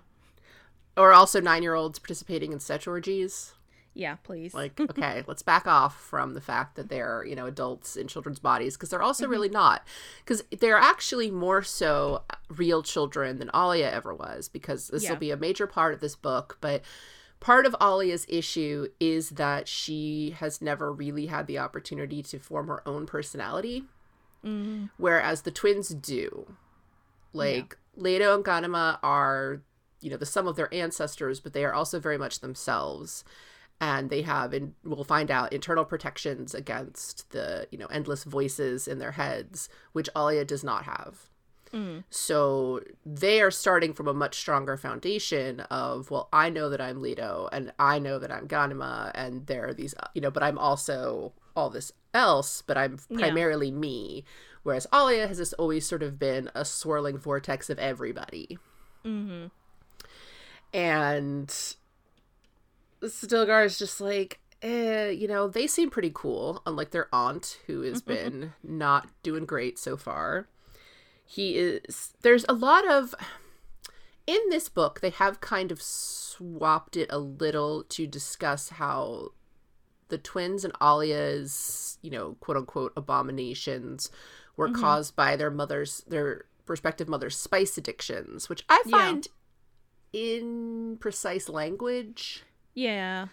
or 0.99 1.13
also 1.13 1.39
nine 1.39 1.63
year 1.63 1.75
olds 1.75 1.97
participating 1.97 2.51
in 2.51 2.59
sex 2.59 2.85
orgies. 2.85 3.53
yeah, 3.93 4.15
please. 4.15 4.53
Like, 4.53 4.79
okay, 4.79 5.23
let's 5.27 5.41
back 5.41 5.65
off 5.65 5.99
from 5.99 6.33
the 6.33 6.41
fact 6.41 6.75
that 6.75 6.89
they're, 6.89 7.23
you 7.25 7.35
know, 7.35 7.45
adults 7.45 7.95
in 7.95 8.07
children's 8.07 8.39
bodies 8.39 8.75
because 8.75 8.89
they're 8.89 9.01
also 9.01 9.23
mm-hmm. 9.23 9.31
really 9.31 9.49
not. 9.49 9.87
Because 10.23 10.43
they're 10.59 10.77
actually 10.77 11.31
more 11.31 11.61
so 11.61 12.23
real 12.49 12.83
children 12.83 13.39
than 13.39 13.49
Alia 13.55 13.89
ever 13.89 14.13
was, 14.13 14.49
because 14.49 14.89
this 14.89 15.09
will 15.09 15.15
be 15.15 15.31
a 15.31 15.37
major 15.37 15.67
part 15.67 15.93
of 15.93 16.01
this 16.01 16.15
book. 16.15 16.57
But 16.59 16.83
part 17.39 17.65
of 17.65 17.75
Alia's 17.79 18.25
issue 18.29 18.87
is 18.99 19.31
that 19.31 19.67
she 19.67 20.35
has 20.39 20.61
never 20.61 20.91
really 20.91 21.27
had 21.27 21.47
the 21.47 21.57
opportunity 21.59 22.21
to 22.23 22.39
form 22.39 22.67
her 22.67 22.87
own 22.87 23.05
personality, 23.05 23.85
mm-hmm. 24.43 24.85
whereas 24.97 25.43
the 25.43 25.51
twins 25.51 25.89
do. 25.89 26.53
Like, 27.31 27.77
Leto 27.95 28.35
and 28.35 28.43
Ganima 28.43 28.97
are, 29.03 29.61
you 30.01 30.09
know, 30.09 30.17
the 30.17 30.25
sum 30.25 30.47
of 30.47 30.55
their 30.55 30.73
ancestors, 30.73 31.39
but 31.39 31.53
they 31.53 31.63
are 31.63 31.73
also 31.73 31.99
very 31.99 32.17
much 32.17 32.39
themselves. 32.39 33.23
And 33.81 34.09
they 34.09 34.23
have 34.23 34.51
and 34.51 34.73
we'll 34.83 35.05
find 35.05 35.31
out 35.31 35.53
internal 35.53 35.85
protections 35.85 36.53
against 36.53 37.31
the 37.31 37.65
you 37.71 37.77
know 37.77 37.85
endless 37.85 38.25
voices 38.25 38.89
in 38.89 38.99
their 38.99 39.13
heads 39.13 39.69
which 39.93 40.09
alia 40.17 40.43
does 40.43 40.65
not 40.65 40.83
have 40.83 41.29
Mm. 41.73 42.03
so 42.09 42.81
they 43.05 43.41
are 43.41 43.51
starting 43.51 43.93
from 43.93 44.07
a 44.07 44.13
much 44.13 44.35
stronger 44.39 44.75
foundation 44.75 45.59
of 45.69 46.09
well 46.09 46.27
i 46.33 46.49
know 46.49 46.69
that 46.69 46.81
i'm 46.81 47.01
leto 47.01 47.47
and 47.51 47.71
i 47.77 47.99
know 47.99 48.17
that 48.17 48.31
i'm 48.31 48.47
ganima 48.47 49.11
and 49.13 49.45
there 49.45 49.67
are 49.67 49.73
these 49.73 49.93
you 50.15 50.21
know 50.21 50.31
but 50.31 50.41
i'm 50.41 50.57
also 50.57 51.31
all 51.55 51.69
this 51.69 51.91
else 52.13 52.63
but 52.63 52.77
i'm 52.77 52.97
primarily 53.13 53.71
me. 53.71 54.23
Whereas 54.63 54.87
alia 54.93 55.27
has 55.27 55.37
just 55.37 55.53
always 55.59 55.85
sort 55.85 56.03
of 56.03 56.19
been 56.19 56.49
a 56.53 56.65
swirling 56.65 57.17
vortex 57.17 57.69
of 57.69 57.79
everybody. 57.79 58.57
Mm-hmm. 59.05 59.47
And 60.73 61.47
Stilgar 63.01 63.65
is 63.65 63.79
just 63.79 64.01
like, 64.01 64.39
eh, 64.61 65.09
you 65.09 65.27
know, 65.27 65.47
they 65.47 65.67
seem 65.67 65.89
pretty 65.89 66.11
cool, 66.13 66.61
unlike 66.65 66.91
their 66.91 67.07
aunt, 67.13 67.59
who 67.67 67.81
has 67.81 68.01
mm-hmm. 68.01 68.13
been 68.13 68.53
not 68.63 69.07
doing 69.23 69.45
great 69.45 69.79
so 69.79 69.97
far. 69.97 70.47
He 71.31 71.57
is. 71.57 72.13
There's 72.21 72.45
a 72.49 72.53
lot 72.53 72.89
of. 72.89 73.13
In 74.25 74.39
this 74.49 74.69
book, 74.69 74.99
they 75.01 75.09
have 75.11 75.41
kind 75.41 75.71
of 75.71 75.81
swapped 75.81 76.95
it 76.97 77.07
a 77.11 77.17
little 77.17 77.83
to 77.85 78.05
discuss 78.05 78.69
how 78.69 79.29
the 80.09 80.17
twins 80.17 80.63
and 80.63 80.73
Alia's, 80.79 81.97
you 82.01 82.11
know, 82.11 82.35
quote 82.39 82.57
unquote 82.57 82.93
abominations 82.95 84.11
were 84.55 84.69
mm-hmm. 84.69 84.81
caused 84.81 85.15
by 85.15 85.35
their 85.35 85.49
mother's, 85.49 86.03
their 86.07 86.45
respective 86.67 87.07
mother's 87.07 87.37
spice 87.37 87.77
addictions, 87.77 88.49
which 88.49 88.63
I 88.69 88.83
Yeah. 88.85 88.91
find 88.91 89.27
imprecise 90.13 91.47
language 91.49 92.43
yeah, 92.73 93.27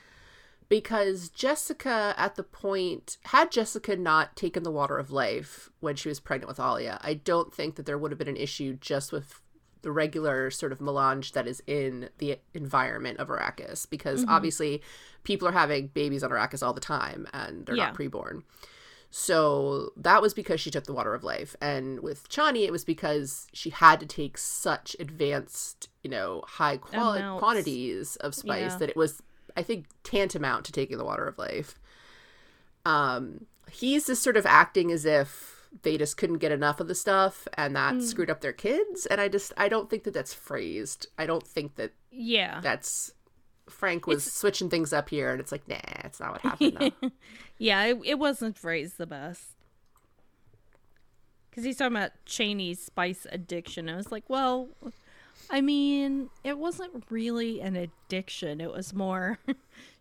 because 0.69 1.29
Jessica, 1.29 2.15
at 2.17 2.35
the 2.35 2.43
point, 2.43 3.19
had 3.27 3.51
Jessica 3.51 3.97
not 3.97 4.37
taken 4.37 4.63
the 4.63 4.71
water 4.71 4.99
of 4.99 5.11
life 5.11 5.71
when 5.81 5.97
she 5.97 6.09
was 6.09 6.21
pregnant 6.21 6.49
with 6.49 6.61
Alia, 6.61 6.99
I 7.03 7.15
don't 7.15 7.53
think 7.53 7.77
that 7.77 7.87
there 7.87 7.99
would 7.99 8.11
have 8.11 8.19
been 8.19 8.29
an 8.29 8.37
issue 8.37 8.77
just 8.81 9.13
with 9.13 9.41
the 9.83 9.93
regular 9.93 10.51
sort 10.51 10.73
of 10.73 10.81
melange 10.81 11.33
that 11.33 11.47
is 11.47 11.63
in 11.67 12.09
the 12.19 12.39
environment 12.55 13.19
of 13.21 13.29
Arrakis 13.29 13.89
because 13.89 14.23
mm-hmm. 14.23 14.31
obviously 14.31 14.83
people 15.23 15.47
are 15.47 15.53
having 15.53 15.87
babies 15.89 16.25
on 16.25 16.31
Arrakis 16.31 16.67
all 16.67 16.73
the 16.73 16.81
time 16.81 17.29
and 17.33 17.67
they're 17.67 17.77
Yeah. 17.77 17.87
not 17.87 17.95
preborn. 17.95 18.43
So 19.11 19.93
that 19.97 20.21
was 20.21 20.35
because 20.35 20.61
she 20.61 20.71
took 20.71 20.85
the 20.85 20.93
water 20.93 21.15
of 21.15 21.23
life. 21.23 21.55
And 21.61 22.01
with 22.01 22.29
Chani, 22.29 22.67
it 22.67 22.73
was 22.73 22.85
because 22.85 23.47
she 23.53 23.71
had 23.71 24.01
to 24.01 24.07
take 24.07 24.37
such 24.37 24.97
advanced, 24.99 25.89
you 26.03 26.11
know, 26.11 26.43
high 26.47 26.77
quality 26.77 27.25
quantities 27.39 28.17
of 28.17 28.35
spice 28.35 28.73
Yeah. 28.73 28.79
that 28.79 28.91
it 28.91 28.97
was, 28.97 29.23
I 29.57 29.63
think, 29.63 29.87
tantamount 30.05 30.65
to 30.67 30.73
taking 30.73 30.99
the 30.99 31.05
water 31.05 31.27
of 31.27 31.39
life. 31.39 31.79
Um, 32.85 33.47
he's 33.71 34.07
just 34.07 34.23
sort 34.23 34.37
of 34.37 34.47
acting 34.47 34.93
as 34.93 35.05
if 35.05 35.69
they 35.83 35.99
just 35.99 36.17
couldn't 36.17 36.39
get 36.39 36.53
enough 36.53 36.79
of 36.81 36.89
the 36.89 36.95
stuff 36.95 37.49
and 37.55 37.75
that 37.77 37.95
Mm. 37.95 38.03
screwed 38.03 38.31
up 38.31 38.41
their 38.41 38.53
kids. 38.53 39.05
And 39.07 39.21
I 39.21 39.29
just, 39.29 39.53
I 39.57 39.69
don't 39.69 39.91
think 39.91 40.05
that 40.05 40.15
that's 40.15 40.33
phrased. 40.33 41.07
I 41.19 41.27
don't 41.27 41.47
think 41.47 41.75
that 41.75 41.93
Yeah. 42.11 42.61
that's 42.63 43.13
Frank 43.69 44.07
was 44.07 44.23
switching 44.33 44.71
things 44.71 44.93
up 44.93 45.09
here, 45.09 45.33
and 45.33 45.41
it's 45.41 45.51
like, 45.51 45.67
nah, 45.67 45.77
it's 46.05 46.21
not 46.21 46.33
what 46.33 46.41
happened. 46.43 46.93
Yeah, 47.59 47.85
it, 47.87 47.99
it 48.05 48.19
wasn't 48.19 48.57
phrased 48.57 48.97
the 48.99 49.07
best. 49.07 49.57
Because 51.51 51.65
he's 51.65 51.79
talking 51.79 51.97
about 51.97 52.13
Chani's 52.27 52.81
spice 52.81 53.27
addiction. 53.33 53.89
I 53.89 53.97
was 53.97 54.13
like, 54.13 54.29
well, 54.29 54.69
I 55.51 55.61
mean, 55.61 56.29
it 56.45 56.59
wasn't 56.59 57.05
really 57.11 57.61
an 57.61 57.77
addiction. 57.77 58.61
It 58.61 58.71
was 58.73 58.93
more 58.95 59.39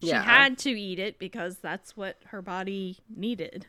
she 0.02 0.08
Yeah. 0.10 0.24
had 0.24 0.58
to 0.60 0.72
eat 0.72 1.00
it 1.00 1.20
because 1.20 1.58
that's 1.60 1.96
what 1.96 2.18
her 2.28 2.42
body 2.42 2.98
needed. 3.16 3.68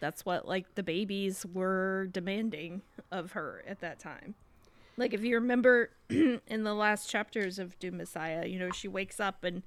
That's 0.00 0.24
what, 0.26 0.48
like, 0.48 0.74
the 0.74 0.82
babies 0.82 1.46
were 1.52 2.08
demanding 2.10 2.82
of 3.12 3.32
her 3.32 3.62
at 3.68 3.80
that 3.80 4.00
time. 4.00 4.34
Like, 4.96 5.14
if 5.14 5.22
you 5.22 5.36
remember 5.36 5.90
in 6.10 6.40
the 6.64 6.74
last 6.74 7.08
chapters 7.08 7.58
of 7.58 7.78
Dune 7.78 7.96
Messiah, 7.96 8.46
you 8.46 8.58
know, 8.58 8.70
she 8.70 8.88
wakes 8.88 9.20
up 9.20 9.44
and 9.44 9.62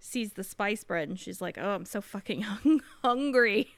sees 0.00 0.32
the 0.32 0.42
spice 0.44 0.82
bread 0.82 1.08
and 1.08 1.18
she's 1.20 1.40
like, 1.40 1.56
"Oh, 1.58 1.70
I'm 1.74 1.84
so 1.84 2.00
fucking 2.00 2.40
hung- 2.42 2.82
hungry 3.02 3.68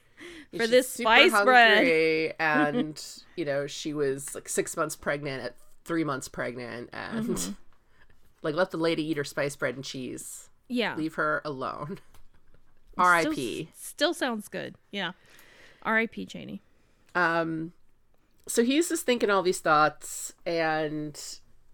for 0.51 0.63
She's 0.63 0.69
this 0.71 0.89
spice 0.89 1.31
bread." 1.43 2.33
and 2.39 3.01
you 3.35 3.45
know 3.45 3.67
she 3.67 3.93
was 3.93 4.33
like 4.33 4.47
six 4.49 4.75
months 4.77 4.95
pregnant 4.95 5.43
at 5.43 5.55
three 5.85 6.03
months 6.03 6.27
pregnant, 6.27 6.89
and 6.93 7.27
Mm-hmm. 7.27 7.51
like 8.41 8.55
let 8.55 8.71
the 8.71 8.77
lady 8.77 9.03
eat 9.03 9.17
her 9.17 9.23
spice 9.23 9.55
bread 9.55 9.75
and 9.75 9.83
cheese. 9.83 10.49
Yeah, 10.67 10.95
Leave 10.95 11.15
her 11.15 11.41
alone. 11.45 11.99
R.I.P. 12.97 13.69
Still, 13.75 14.13
sounds 14.13 14.47
good. 14.47 14.75
Yeah, 14.91 15.13
R.I.P. 15.83 16.25
Chani. 16.27 16.59
Um, 17.15 17.73
so 18.47 18.63
he's 18.63 18.89
just 18.89 19.05
thinking 19.05 19.29
all 19.29 19.41
these 19.43 19.59
thoughts, 19.59 20.33
and 20.45 21.19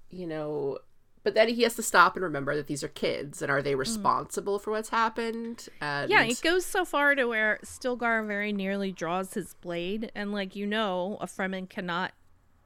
you 0.10 0.26
know, 0.26 0.80
but 1.24 1.34
then 1.34 1.50
he 1.50 1.64
has 1.64 1.76
to 1.76 1.84
stop 1.84 2.16
and 2.16 2.24
remember 2.24 2.56
that 2.56 2.68
these 2.68 2.84
are 2.84 2.90
kids, 2.90 3.42
and 3.42 3.52
are 3.52 3.62
they 3.62 3.76
responsible 3.76 4.60
for 4.60 4.72
what's 4.72 4.90
happened? 4.90 5.68
And 5.82 6.10
Mm. 6.10 6.14
Yeah, 6.14 6.24
it 6.24 6.42
goes 6.42 6.66
so 6.66 6.86
far 6.86 7.16
to 7.16 7.26
where 7.26 7.60
Stilgar 7.64 8.26
very 8.26 8.54
nearly 8.54 8.92
draws 8.92 9.34
his 9.34 9.54
blade, 9.56 10.12
and 10.16 10.32
like 10.32 10.56
you 10.56 10.66
know, 10.66 11.18
a 11.20 11.26
Fremen 11.26 11.70
cannot 11.70 12.14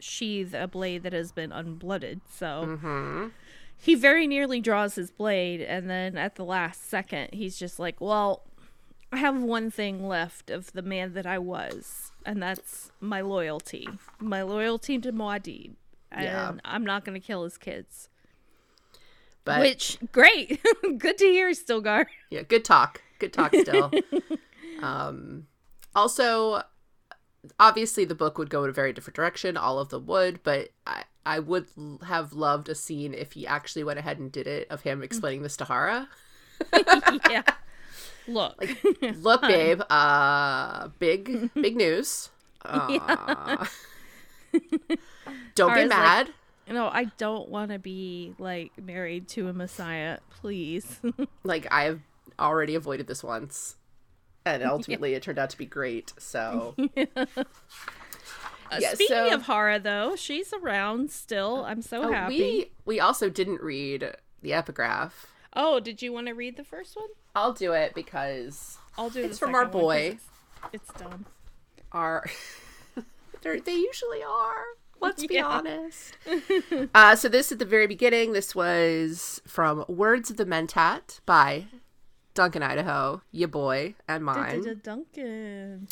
sheathe 0.03 0.53
a 0.53 0.67
blade 0.67 1.03
that 1.03 1.13
has 1.13 1.31
been 1.31 1.51
unblooded, 1.51 2.21
so 2.29 2.77
Mhm. 2.81 3.31
he 3.77 3.95
very 3.95 4.27
nearly 4.27 4.59
draws 4.61 4.95
his 4.95 5.09
blade, 5.11 5.61
and 5.61 5.89
then 5.89 6.17
at 6.17 6.35
the 6.35 6.45
last 6.45 6.87
second, 6.89 7.33
he's 7.33 7.57
just 7.57 7.79
like, 7.79 7.99
"Well, 8.01 8.43
I 9.11 9.17
have 9.17 9.41
one 9.41 9.69
thing 9.71 10.07
left 10.07 10.49
of 10.49 10.71
the 10.73 10.81
man 10.81 11.13
that 11.13 11.25
I 11.25 11.37
was, 11.39 12.11
and 12.25 12.41
that's 12.41 12.91
my 12.99 13.21
loyalty, 13.21 13.87
my 14.19 14.41
loyalty 14.41 14.97
to 14.99 15.11
Muad'Dib, 15.13 15.75
and 16.11 16.23
Yeah. 16.25 16.53
I'm 16.65 16.83
not 16.83 17.05
gonna 17.05 17.19
kill 17.19 17.43
his 17.43 17.57
kids." 17.57 18.09
but 19.45 19.59
Which 19.59 19.97
great, 20.13 20.61
good 20.97 21.17
to 21.17 21.25
hear, 21.25 21.49
Stilgar. 21.51 22.05
yeah 22.29 22.43
good 22.43 22.63
talk 22.63 23.01
good 23.19 23.33
talk 23.33 23.53
still 23.53 23.91
um 24.81 25.47
also 25.93 26.63
obviously 27.59 28.05
the 28.05 28.15
book 28.15 28.37
would 28.37 28.49
go 28.49 28.63
in 28.63 28.69
a 28.69 28.73
very 28.73 28.93
different 28.93 29.15
direction 29.15 29.57
all 29.57 29.77
of 29.79 29.89
them 29.89 30.05
would 30.05 30.41
but 30.43 30.69
i 30.87 31.03
i 31.25 31.39
would 31.39 31.67
have 32.05 32.33
loved 32.33 32.69
a 32.69 32.75
scene 32.75 33.13
if 33.13 33.33
he 33.33 33.45
actually 33.45 33.83
went 33.83 33.99
ahead 33.99 34.17
and 34.19 34.31
did 34.31 34.47
it 34.47 34.65
of 34.69 34.81
him 34.81 35.03
explaining 35.03 35.41
this 35.43 35.57
to 35.57 35.65
hara. 35.65 36.07
Yeah. 37.29 37.43
Look, 38.27 38.63
look 39.21 39.41
babe 39.41 39.81
uh 39.89 40.87
big 40.99 41.53
big 41.53 41.75
news. 41.75 42.29
Uh, 42.65 43.65
don't 45.55 45.69
Hara's 45.71 45.89
get 45.89 45.97
like- 45.97 46.27
mad. 46.27 46.29
No, 46.69 46.87
I 46.87 47.05
don't 47.17 47.49
want 47.49 47.71
to 47.71 47.79
be 47.79 48.33
like 48.39 48.71
married 48.81 49.27
to 49.29 49.49
a 49.49 49.53
messiah, 49.53 50.19
please. 50.29 51.01
like 51.43 51.67
i 51.71 51.83
have 51.83 51.99
already 52.39 52.75
avoided 52.75 53.07
this 53.07 53.21
once 53.23 53.75
and 54.45 54.63
ultimately 54.75 55.13
it 55.13 55.23
turned 55.23 55.39
out 55.39 55.49
to 55.49 55.57
be 55.57 55.65
great 55.65 56.13
so 56.17 56.75
Uh, 58.71 58.77
Yeah, 58.79 58.93
speaking 58.93 59.15
so- 59.15 59.33
of 59.35 59.43
Hara, 59.43 59.79
though, 59.79 60.15
she's 60.15 60.51
around 60.53 61.11
still. 61.11 61.63
I'm 61.65 61.81
so 61.83 62.03
Oh, 62.05 62.11
happy. 62.11 62.37
we 62.39 62.71
we 62.85 62.99
also 62.99 63.29
didn't 63.29 63.61
read 63.61 64.15
the 64.41 64.53
epigraph 64.53 65.27
Oh, 65.55 65.79
did 65.79 66.01
you 66.01 66.11
want 66.11 66.25
to 66.27 66.33
read 66.33 66.57
the 66.57 66.63
first 66.63 66.95
one? 66.95 67.09
I'll 67.35 67.53
do 67.53 67.73
it 67.73 67.93
because 67.93 68.79
I'll 68.97 69.11
do. 69.11 69.23
It's 69.23 69.37
from 69.37 69.53
our 69.53 69.65
boy. 69.67 70.17
It's, 70.73 70.87
it's 70.89 70.99
dumb. 70.99 71.25
our 71.91 72.25
they 73.43 73.73
usually 73.75 74.23
are. 74.23 74.63
Let's 74.99 75.23
be 75.27 75.35
Yeah. 75.35 75.45
honest. 75.45 76.17
uh, 76.95 77.15
so 77.15 77.27
this 77.29 77.51
at 77.51 77.59
the 77.59 77.65
very 77.65 77.85
beginning. 77.85 78.31
This 78.33 78.55
was 78.55 79.39
from 79.45 79.85
Words 79.87 80.31
of 80.31 80.37
the 80.37 80.45
Mentat 80.45 81.19
by 81.27 81.65
Duncan 82.33 82.63
Idaho, 82.63 83.21
ya 83.31 83.47
boy, 83.47 83.95
and 84.07 84.25
mine. 84.25 84.79
Duncan. 84.83 85.87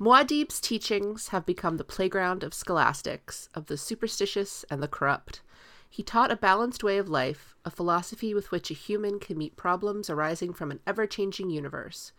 Muad'Dib's 0.00 0.60
teachings 0.60 1.28
have 1.28 1.46
become 1.46 1.76
the 1.76 1.84
playground 1.84 2.42
of 2.42 2.52
scholastics, 2.52 3.48
of 3.54 3.66
the 3.66 3.76
superstitious 3.76 4.64
and 4.70 4.82
the 4.82 4.88
corrupt. 4.88 5.40
He 5.88 6.02
taught 6.02 6.32
a 6.32 6.36
balanced 6.36 6.82
way 6.82 6.98
of 6.98 7.08
life, 7.08 7.54
a 7.64 7.70
philosophy 7.70 8.34
with 8.34 8.50
which 8.50 8.70
a 8.70 8.74
human 8.74 9.20
can 9.20 9.38
meet 9.38 9.56
problems 9.56 10.10
arising 10.10 10.52
from 10.52 10.72
an 10.72 10.80
ever 10.86 11.06
changing 11.06 11.50
universe. 11.50 12.12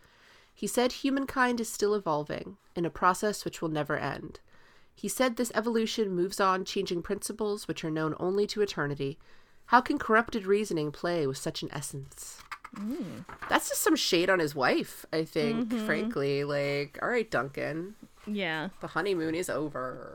He 0.54 0.66
said 0.66 0.92
humankind 0.92 1.60
is 1.60 1.68
still 1.68 1.94
evolving, 1.94 2.56
in 2.74 2.86
a 2.86 2.90
process 2.90 3.44
which 3.44 3.60
will 3.60 3.68
never 3.68 3.98
end. 3.98 4.40
He 4.94 5.08
said 5.08 5.36
this 5.36 5.52
evolution 5.54 6.10
moves 6.10 6.40
on 6.40 6.64
changing 6.64 7.02
principles 7.02 7.68
which 7.68 7.84
are 7.84 7.90
known 7.90 8.14
only 8.18 8.46
to 8.46 8.62
eternity. 8.62 9.18
How 9.66 9.82
can 9.82 9.98
corrupted 9.98 10.46
reasoning 10.46 10.90
play 10.90 11.26
with 11.26 11.36
such 11.36 11.62
an 11.62 11.68
essence? 11.72 12.38
Mm. 12.74 13.24
That's 13.48 13.68
just 13.68 13.82
some 13.82 13.96
shade 13.96 14.28
on 14.30 14.38
his 14.38 14.54
wife, 14.54 15.06
I 15.12 15.24
think, 15.24 15.68
mm-hmm. 15.68 15.86
frankly. 15.86 16.44
Like, 16.44 16.98
all 17.02 17.08
right, 17.08 17.30
Duncan, 17.30 17.94
Yeah, 18.26 18.68
the 18.80 18.88
honeymoon 18.88 19.34
is 19.34 19.48
over. 19.48 20.14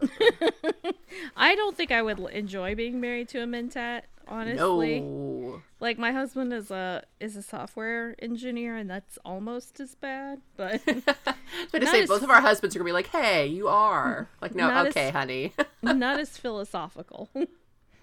I 1.38 1.56
don't 1.56 1.76
think 1.76 1.92
I 1.92 2.02
would 2.02 2.20
enjoy 2.20 2.76
being 2.76 3.00
married 3.00 3.30
to 3.30 3.40
a 3.42 3.46
mentat. 3.46 4.04
Honestly, 4.28 5.02
no. 5.02 5.62
like 5.82 5.98
my 5.98 6.14
husband 6.14 6.54
is 6.54 6.72
a 6.72 7.04
is 7.20 7.36
a 7.36 7.42
software 7.42 8.16
engineer, 8.20 8.78
and 8.78 8.90
that's 8.90 9.18
almost 9.26 9.80
as 9.82 9.96
bad. 9.96 10.40
But 10.56 10.82
But 11.72 11.80
to 11.82 11.88
say 11.88 12.04
as- 12.04 12.08
both 12.08 12.24
of 12.24 12.30
our 12.30 12.40
husbands 12.40 12.74
are 12.76 12.80
gonna 12.80 12.88
be 12.88 12.94
like, 12.94 13.08
"Hey, 13.08 13.48
you 13.48 13.68
are." 13.68 14.30
Like, 14.42 14.56
no, 14.56 14.70
Not 14.70 14.88
as- 14.88 14.92
okay, 14.92 15.10
honey. 15.10 15.54
not 15.82 16.20
as 16.20 16.38
philosophical. 16.38 17.30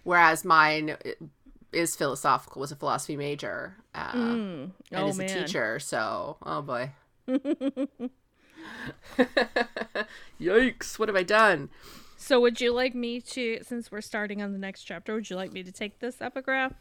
Whereas 0.04 0.44
mine 0.44 0.96
is 1.72 1.94
philosophical, 1.96 2.60
was 2.60 2.72
a 2.72 2.76
philosophy 2.76 3.16
major, 3.16 3.76
uh, 3.94 4.10
and 4.14 4.72
oh 4.94 5.08
is 5.08 5.18
man, 5.18 5.28
a 5.28 5.44
teacher. 5.44 5.78
So, 5.78 6.36
oh 6.42 6.62
boy. 6.62 6.90
Yikes! 10.40 10.98
What 10.98 11.08
have 11.08 11.16
I 11.16 11.22
done? 11.22 11.70
So 12.16 12.40
would 12.40 12.60
you 12.60 12.72
like 12.74 12.94
me 12.94 13.20
to, 13.20 13.60
since 13.62 13.92
we're 13.92 14.00
starting 14.00 14.42
on 14.42 14.52
the 14.52 14.58
next 14.58 14.82
chapter, 14.82 15.14
would 15.14 15.30
you 15.30 15.36
like 15.36 15.52
me 15.52 15.62
to 15.62 15.70
take 15.72 16.00
this 16.00 16.20
epigraph? 16.20 16.72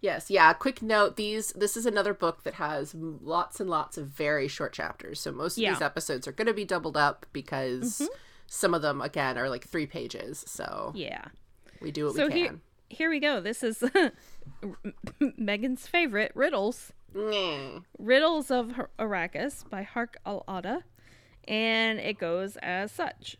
Yes, 0.00 0.30
yeah. 0.30 0.52
Quick 0.52 0.82
note: 0.82 1.16
these 1.16 1.52
this 1.52 1.76
is 1.76 1.86
another 1.86 2.14
book 2.14 2.44
that 2.44 2.54
has 2.54 2.94
lots 2.94 3.60
and 3.60 3.68
lots 3.68 3.96
of 3.98 4.06
very 4.08 4.46
short 4.48 4.72
chapters. 4.72 5.20
So 5.20 5.32
most 5.32 5.56
of 5.58 5.62
Yeah. 5.62 5.72
these 5.72 5.82
episodes 5.82 6.28
are 6.28 6.32
going 6.32 6.46
to 6.46 6.54
be 6.54 6.64
doubled 6.64 6.96
up 6.96 7.26
because 7.32 7.98
Mm-hmm. 8.00 8.14
some 8.46 8.74
of 8.74 8.82
them, 8.82 9.00
again, 9.00 9.36
are 9.38 9.48
like 9.48 9.66
three 9.66 9.86
pages. 9.86 10.44
So 10.46 10.92
Yeah. 10.94 11.24
we 11.80 11.90
do 11.90 12.06
what 12.06 12.14
So 12.16 12.26
we 12.26 12.32
can. 12.32 12.60
Here 12.88 13.10
we 13.10 13.20
go. 13.20 13.40
This 13.40 13.62
is 13.62 13.82
Megan's 15.36 15.86
favorite 15.86 16.32
riddles. 16.34 16.92
Nyeh. 17.14 17.82
Riddles 17.98 18.50
of 18.50 18.72
Har- 18.72 18.90
Arrakis 18.98 19.68
by 19.68 19.82
Hark 19.82 20.16
al 20.26 20.44
Ada, 20.48 20.84
and 21.48 21.98
it 21.98 22.18
goes 22.18 22.56
as 22.58 22.92
such. 22.92 23.36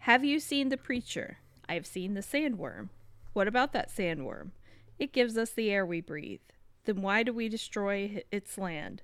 Have 0.00 0.24
you 0.24 0.40
seen 0.40 0.68
the 0.68 0.76
preacher? 0.76 1.38
I've 1.68 1.86
seen 1.86 2.14
the 2.14 2.20
sandworm. 2.20 2.88
What 3.32 3.48
about 3.48 3.72
that 3.72 3.88
sandworm? 3.90 4.50
It 4.98 5.12
gives 5.12 5.38
us 5.38 5.50
the 5.50 5.70
air 5.70 5.86
we 5.86 6.00
breathe. 6.00 6.40
Then 6.84 7.00
why 7.02 7.22
do 7.22 7.32
we 7.32 7.48
destroy 7.48 8.22
its 8.30 8.58
land? 8.58 9.02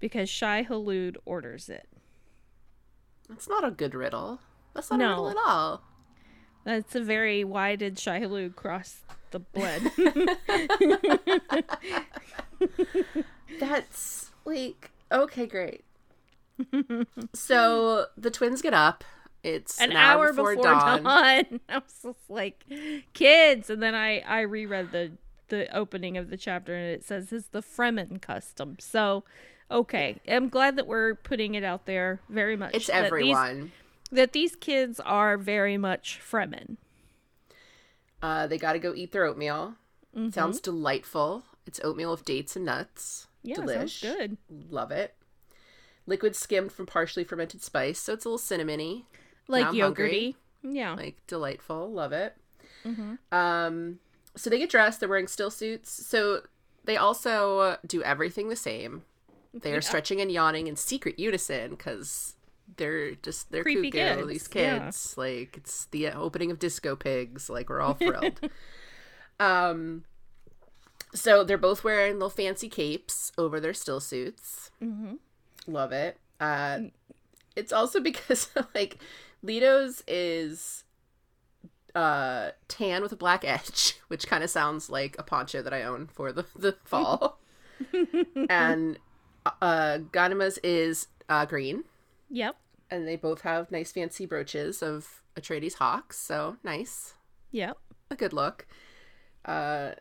Because 0.00 0.28
Shai 0.28 0.64
Hulud 0.64 1.16
orders 1.24 1.68
it. 1.68 1.86
That's 3.28 3.48
not 3.48 3.64
a 3.64 3.70
good 3.70 3.94
riddle. 3.94 4.40
That's 4.74 4.90
not 4.90 5.00
a 5.00 5.06
riddle 5.08 5.30
at 5.30 5.36
all. 5.46 5.82
That's 6.64 6.94
a 6.94 7.00
very 7.00 7.44
why 7.44 7.76
did 7.76 7.98
Shiloh 7.98 8.50
cross 8.50 9.00
the 9.30 9.40
blood? 9.40 9.90
That's 13.60 14.30
like 14.44 14.90
okay, 15.10 15.46
great. 15.46 15.84
so 17.34 18.06
the 18.16 18.30
twins 18.30 18.62
get 18.62 18.74
up. 18.74 19.04
It's 19.42 19.80
an, 19.80 19.92
hour, 19.92 20.32
before, 20.32 20.54
dawn. 20.62 21.04
I 21.04 21.44
was 21.68 21.98
just 22.00 22.30
like, 22.30 22.64
kids, 23.12 23.70
and 23.70 23.82
then 23.82 23.94
I 23.94 24.20
I 24.20 24.42
reread 24.42 24.92
the 24.92 25.12
the 25.48 25.74
opening 25.76 26.16
of 26.16 26.30
the 26.30 26.36
chapter 26.36 26.74
and 26.74 26.86
it 26.86 27.04
says 27.04 27.32
it's 27.32 27.48
the 27.48 27.60
Fremen 27.60 28.22
custom. 28.22 28.76
So, 28.80 29.24
okay, 29.70 30.16
I'm 30.26 30.48
glad 30.48 30.76
that 30.76 30.86
we're 30.86 31.14
putting 31.14 31.54
it 31.54 31.62
out 31.62 31.84
there 31.84 32.20
very 32.28 32.56
much. 32.56 32.74
It's 32.74 32.88
everyone. 32.88 33.60
These, 33.60 33.70
that 34.12 34.32
these 34.32 34.54
kids 34.54 35.00
are 35.00 35.36
very 35.36 35.76
much 35.76 36.20
Fremen. 36.22 36.76
Uh, 38.22 38.46
they 38.46 38.58
got 38.58 38.74
to 38.74 38.78
go 38.78 38.94
eat 38.94 39.10
their 39.10 39.24
oatmeal. 39.24 39.74
Mm-hmm. 40.16 40.30
Sounds 40.30 40.60
delightful. 40.60 41.44
It's 41.66 41.80
oatmeal 41.82 42.12
with 42.12 42.24
dates 42.24 42.54
and 42.54 42.64
nuts. 42.64 43.26
Yeah, 43.42 43.56
Delish. 43.56 44.00
sounds 44.00 44.00
good. 44.00 44.36
Love 44.70 44.92
it. 44.92 45.14
Liquid 46.06 46.36
skimmed 46.36 46.72
from 46.72 46.86
partially 46.86 47.24
fermented 47.24 47.62
spice, 47.62 47.98
so 47.98 48.12
it's 48.12 48.24
a 48.24 48.28
little 48.28 48.38
cinnamony 48.38 49.04
like 49.48 49.66
yogurty. 49.68 49.80
Hungry. 49.82 50.36
Yeah, 50.62 50.94
like 50.94 51.16
delightful. 51.26 51.90
Love 51.90 52.12
it. 52.12 52.36
Mm-hmm. 52.84 53.14
Um, 53.34 53.98
so 54.36 54.50
they 54.50 54.58
get 54.58 54.70
dressed. 54.70 55.00
They're 55.00 55.08
wearing 55.08 55.26
stillsuits. 55.26 55.86
So 55.86 56.42
they 56.84 56.96
also 56.96 57.78
do 57.86 58.02
everything 58.02 58.48
the 58.48 58.56
same. 58.56 59.02
They 59.54 59.70
are 59.72 59.74
yeah. 59.74 59.80
stretching 59.80 60.20
and 60.20 60.30
yawning 60.30 60.66
in 60.66 60.76
secret 60.76 61.18
unison 61.18 61.70
because 61.70 62.34
they're 62.76 63.14
just 63.16 63.50
they're 63.50 63.62
Creepy 63.62 63.90
cuckoo. 63.90 64.16
Kids. 64.16 64.28
These 64.28 64.48
kids, 64.48 65.14
yeah. 65.16 65.22
like 65.22 65.56
it's 65.56 65.86
the 65.86 66.08
opening 66.10 66.50
of 66.50 66.58
Disco 66.58 66.96
Pigs. 66.96 67.50
Like 67.50 67.68
we're 67.68 67.80
all 67.80 67.94
thrilled. 67.94 68.40
um, 69.40 70.04
so 71.14 71.44
they're 71.44 71.58
both 71.58 71.84
wearing 71.84 72.14
little 72.14 72.30
fancy 72.30 72.68
capes 72.68 73.32
over 73.36 73.60
their 73.60 73.72
stillsuits. 73.72 74.70
Mm-hmm. 74.82 75.14
Love 75.66 75.92
it. 75.92 76.18
Uh, 76.40 76.78
it's 77.54 77.72
also 77.72 78.00
because 78.10 78.50
like 78.74 78.98
Leto's 79.42 80.02
is 80.06 80.84
uh 81.94 82.50
tan 82.68 83.02
with 83.02 83.12
a 83.12 83.16
black 83.16 83.44
edge, 83.44 83.96
which 84.08 84.26
kind 84.26 84.42
of 84.42 84.50
sounds 84.50 84.88
like 84.88 85.16
a 85.18 85.22
poncho 85.22 85.62
that 85.62 85.74
I 85.74 85.82
own 85.82 86.06
for 86.06 86.32
the 86.32 86.46
the 86.56 86.76
fall. 86.84 87.38
and 88.48 88.98
uh 89.60 89.98
Ganima's 90.10 90.58
is 90.58 91.08
uh 91.28 91.44
green. 91.44 91.84
Yep. 92.32 92.56
And 92.90 93.06
they 93.06 93.16
both 93.16 93.42
have 93.42 93.70
nice 93.70 93.92
fancy 93.92 94.26
brooches 94.26 94.82
of 94.82 95.22
Atreides 95.36 95.74
hawks, 95.74 96.18
so 96.18 96.56
nice. 96.64 97.14
Yep. 97.52 97.78
A 98.10 98.16
good 98.16 98.32
look. 98.32 98.66
Uh 99.44 99.92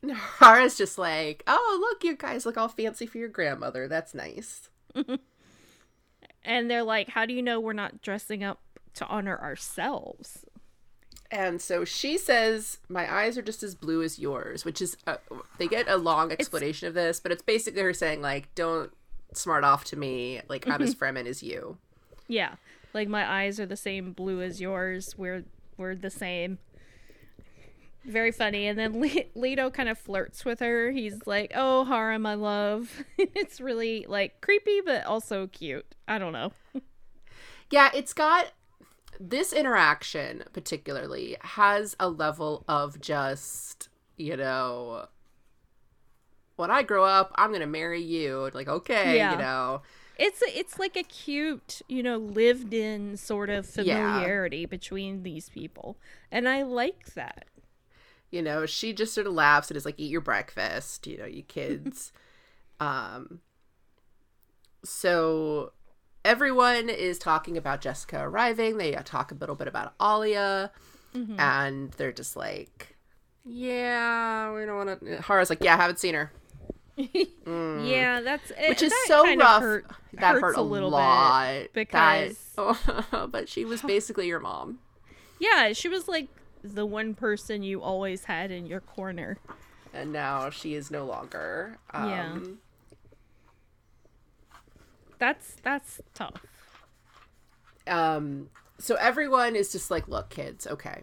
Hara's 0.38 0.78
just 0.78 0.96
like, 0.96 1.42
"Oh, 1.48 1.78
look, 1.80 2.04
you 2.04 2.16
guys 2.16 2.46
look 2.46 2.56
all 2.56 2.68
fancy 2.68 3.04
for 3.04 3.18
your 3.18 3.28
grandmother. 3.28 3.88
That's 3.88 4.14
nice." 4.14 4.68
and 6.44 6.70
they're 6.70 6.84
like, 6.84 7.08
"How 7.08 7.26
do 7.26 7.34
you 7.34 7.42
know 7.42 7.58
we're 7.58 7.72
not 7.72 8.00
dressing 8.00 8.44
up 8.44 8.60
to 8.98 9.06
honor 9.06 9.38
ourselves. 9.38 10.44
And 11.30 11.60
so 11.60 11.84
she 11.84 12.16
says, 12.16 12.78
"My 12.88 13.12
eyes 13.12 13.36
are 13.36 13.42
just 13.42 13.62
as 13.62 13.74
blue 13.74 14.02
as 14.02 14.18
yours," 14.18 14.64
which 14.64 14.80
is 14.80 14.96
a, 15.06 15.18
they 15.58 15.68
get 15.68 15.88
a 15.88 15.96
long 15.96 16.32
explanation 16.32 16.86
it's, 16.86 16.90
of 16.90 16.94
this, 16.94 17.20
but 17.20 17.32
it's 17.32 17.42
basically 17.42 17.82
her 17.82 17.92
saying 17.92 18.22
like, 18.22 18.54
"Don't 18.54 18.90
smart 19.32 19.64
off 19.64 19.84
to 19.84 19.96
me. 19.96 20.40
Like 20.48 20.68
I'm 20.68 20.82
as 20.82 20.94
mm-hmm. 20.94 21.04
Fremen 21.04 21.26
as 21.26 21.42
you." 21.42 21.78
Yeah, 22.26 22.56
like 22.94 23.08
my 23.08 23.30
eyes 23.30 23.58
are 23.58 23.66
the 23.66 23.76
same 23.76 24.12
blue 24.12 24.42
as 24.42 24.60
yours. 24.60 25.16
We're 25.16 25.44
we're 25.76 25.94
the 25.94 26.10
same. 26.10 26.58
Very 28.04 28.32
funny. 28.32 28.66
And 28.66 28.78
then 28.78 29.00
Leto 29.34 29.70
kind 29.70 29.88
of 29.88 29.98
flirts 29.98 30.44
with 30.44 30.60
her. 30.60 30.90
He's 30.90 31.26
like, 31.26 31.52
"Oh, 31.54 31.84
Hara, 31.84 32.18
my 32.18 32.34
love." 32.34 33.04
it's 33.18 33.60
really 33.60 34.06
like 34.08 34.40
creepy, 34.40 34.80
but 34.84 35.04
also 35.04 35.46
cute. 35.48 35.94
I 36.06 36.18
don't 36.18 36.32
know. 36.32 36.52
yeah, 37.70 37.90
it's 37.94 38.12
got 38.12 38.52
this 39.20 39.52
interaction 39.52 40.44
particularly 40.52 41.36
has 41.40 41.96
a 41.98 42.08
level 42.08 42.64
of 42.68 43.00
just 43.00 43.88
you 44.16 44.36
know 44.36 45.06
when 46.58 46.70
i 46.70 46.82
grow 46.82 47.04
up 47.04 47.32
i'm 47.36 47.52
gonna 47.52 47.66
marry 47.66 48.00
you 48.00 48.50
like 48.54 48.68
okay 48.68 49.16
yeah. 49.16 49.32
you 49.32 49.38
know 49.38 49.82
it's 50.16 50.42
it's 50.42 50.78
like 50.78 50.96
a 50.96 51.02
cute 51.02 51.80
you 51.88 52.02
know 52.02 52.16
lived 52.16 52.74
in 52.74 53.16
sort 53.16 53.50
of 53.50 53.66
familiarity 53.66 54.58
yeah. 54.58 54.66
between 54.66 55.22
these 55.22 55.48
people 55.48 55.96
and 56.30 56.48
i 56.48 56.62
like 56.62 57.14
that 57.14 57.46
you 58.30 58.42
know 58.42 58.66
she 58.66 58.92
just 58.92 59.14
sort 59.14 59.26
of 59.26 59.32
laughs 59.32 59.70
and 59.70 59.76
is 59.76 59.84
like 59.84 59.98
eat 59.98 60.10
your 60.10 60.20
breakfast 60.20 61.06
you 61.06 61.16
know 61.16 61.26
you 61.26 61.42
kids 61.42 62.12
um 62.80 63.40
so 64.84 65.72
everyone 66.24 66.88
is 66.88 67.18
talking 67.18 67.56
about 67.56 67.80
Jessica 67.80 68.20
arriving. 68.20 68.76
They 68.76 68.92
talk 68.92 69.32
a 69.32 69.34
little 69.34 69.54
bit 69.54 69.66
about 69.66 69.94
Alia, 70.00 70.70
mm-hmm. 71.14 71.40
and 71.40 71.92
they're 71.92 72.12
just 72.12 72.36
like, 72.36 72.96
"Yeah, 73.44 74.52
we 74.54 74.64
don't 74.64 74.76
want 74.76 75.00
to." 75.00 75.22
Hara's 75.22 75.50
like, 75.50 75.62
"Yeah, 75.62 75.74
I 75.74 75.76
haven't 75.76 75.98
seen 75.98 76.14
her." 76.14 76.32
mm. 77.46 77.88
Yeah, 77.88 78.20
that's 78.20 78.50
it, 78.50 78.68
which 78.68 78.82
is 78.82 78.92
so 79.06 79.34
rough. 79.36 79.62
Hurt, 79.62 79.86
that 80.14 80.40
hurt 80.40 80.56
a, 80.56 80.60
a 80.60 80.62
little 80.62 80.90
lot 80.90 81.68
because, 81.72 82.36
that, 82.56 83.28
but 83.32 83.48
she 83.48 83.64
was 83.64 83.82
basically 83.82 84.26
your 84.26 84.40
mom. 84.40 84.80
Yeah, 85.38 85.72
she 85.72 85.88
was 85.88 86.08
like 86.08 86.28
the 86.64 86.84
one 86.84 87.14
person 87.14 87.62
you 87.62 87.80
always 87.82 88.24
had 88.24 88.50
in 88.50 88.66
your 88.66 88.80
corner, 88.80 89.38
and 89.94 90.12
now 90.12 90.50
she 90.50 90.74
is 90.74 90.90
no 90.90 91.04
longer. 91.04 91.78
Um, 91.92 92.08
yeah 92.10 92.38
that's 95.18 95.56
that's 95.62 96.00
tough. 96.14 96.44
Um 97.86 98.50
so 98.78 98.94
everyone 98.96 99.56
is 99.56 99.72
just 99.72 99.90
like, 99.90 100.08
look, 100.08 100.30
kids, 100.30 100.66
okay. 100.66 101.02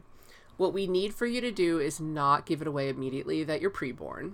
What 0.57 0.73
we 0.73 0.87
need 0.87 1.13
for 1.13 1.25
you 1.25 1.41
to 1.41 1.51
do 1.51 1.79
is 1.79 1.99
not 1.99 2.45
give 2.45 2.61
it 2.61 2.67
away 2.67 2.87
immediately 2.87 3.43
that 3.43 3.59
you're 3.59 3.71
preborn. 3.71 4.33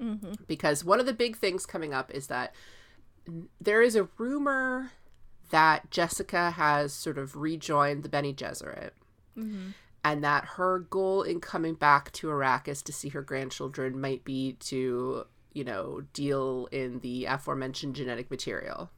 Mm-hmm. 0.00 0.32
Because 0.46 0.84
one 0.84 1.00
of 1.00 1.06
the 1.06 1.12
big 1.12 1.36
things 1.36 1.66
coming 1.66 1.94
up 1.94 2.10
is 2.12 2.26
that 2.28 2.54
there 3.60 3.82
is 3.82 3.96
a 3.96 4.08
rumor 4.18 4.92
that 5.50 5.90
Jessica 5.90 6.50
has 6.52 6.92
sort 6.92 7.18
of 7.18 7.36
rejoined 7.36 8.02
the 8.02 8.08
Bene 8.08 8.32
Gesserit. 8.32 8.90
Mm-hmm. 9.36 9.70
And 10.04 10.22
that 10.22 10.44
her 10.56 10.78
goal 10.78 11.22
in 11.22 11.40
coming 11.40 11.74
back 11.74 12.12
to 12.12 12.28
Arrakis 12.28 12.82
to 12.84 12.92
see 12.92 13.08
her 13.08 13.22
grandchildren 13.22 14.00
might 14.00 14.22
be 14.22 14.52
to, 14.60 15.26
you 15.52 15.64
know, 15.64 16.02
deal 16.12 16.68
in 16.70 17.00
the 17.00 17.24
aforementioned 17.24 17.96
genetic 17.96 18.30
material. 18.30 18.90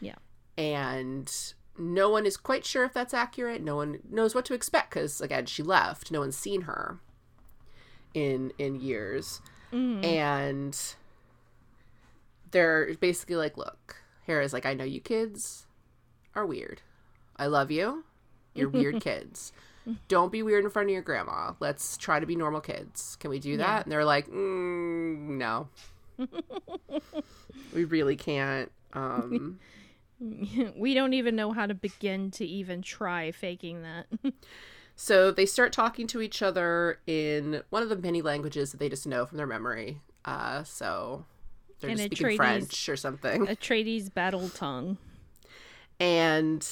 Yeah. 0.00 0.14
And 0.56 1.30
no 1.76 2.08
one 2.08 2.24
is 2.24 2.36
quite 2.36 2.64
sure 2.64 2.84
if 2.84 2.92
that's 2.92 3.14
accurate. 3.14 3.62
No 3.62 3.76
one 3.76 3.98
knows 4.08 4.34
what 4.34 4.44
to 4.46 4.54
expect 4.54 4.90
because 4.90 5.20
again, 5.20 5.46
she 5.46 5.62
left. 5.62 6.10
No 6.10 6.20
one's 6.20 6.36
seen 6.36 6.62
her 6.62 7.00
in 8.14 8.52
in 8.58 8.80
years. 8.80 9.40
Mm. 9.74 10.04
And 10.04 10.94
they're 12.52 12.94
basically 12.94 13.36
like, 13.36 13.56
look, 13.56 13.96
Hara's 14.26 14.52
like, 14.52 14.64
I 14.64 14.74
know 14.74 14.84
you 14.84 15.00
kids 15.00 15.66
are 16.34 16.46
weird. 16.46 16.80
I 17.36 17.46
love 17.46 17.70
you. 17.70 18.04
You're 18.54 18.68
weird 18.68 19.00
kids. 19.02 19.52
Don't 20.08 20.32
be 20.32 20.42
weird 20.42 20.64
in 20.64 20.70
front 20.70 20.88
of 20.88 20.92
your 20.92 21.02
grandma. 21.02 21.52
Let's 21.60 21.98
try 21.98 22.18
to 22.18 22.24
be 22.24 22.36
normal 22.36 22.60
kids. 22.60 23.16
Can 23.20 23.30
we 23.30 23.38
do 23.38 23.58
that? 23.58 23.66
Yeah. 23.66 23.82
And 23.82 23.92
they're 23.92 24.04
like, 24.04 24.28
mm, 24.28 25.18
no. 25.36 25.68
we 27.74 27.84
really 27.84 28.16
can't. 28.16 28.70
Um, 28.94 29.58
we 30.76 30.94
don't 30.94 31.12
even 31.12 31.36
know 31.36 31.52
how 31.52 31.66
to 31.66 31.74
begin 31.74 32.30
to 32.32 32.46
even 32.46 32.80
try 32.80 33.32
faking 33.32 33.82
that. 33.82 34.06
So 34.96 35.30
they 35.30 35.46
start 35.46 35.72
talking 35.72 36.06
to 36.08 36.20
each 36.20 36.42
other 36.42 37.00
in 37.06 37.62
one 37.70 37.82
of 37.82 37.88
the 37.88 37.96
many 37.96 38.22
languages 38.22 38.70
that 38.70 38.78
they 38.78 38.88
just 38.88 39.06
know 39.06 39.26
from 39.26 39.38
their 39.38 39.46
memory. 39.46 40.00
Uh, 40.24 40.62
so 40.64 41.24
they're 41.80 41.90
and 41.90 41.98
just 41.98 42.16
speaking 42.16 42.36
French 42.36 42.88
or 42.88 42.96
something. 42.96 43.46
Atreides 43.46 44.12
battle 44.12 44.48
tongue. 44.48 44.98
And 45.98 46.66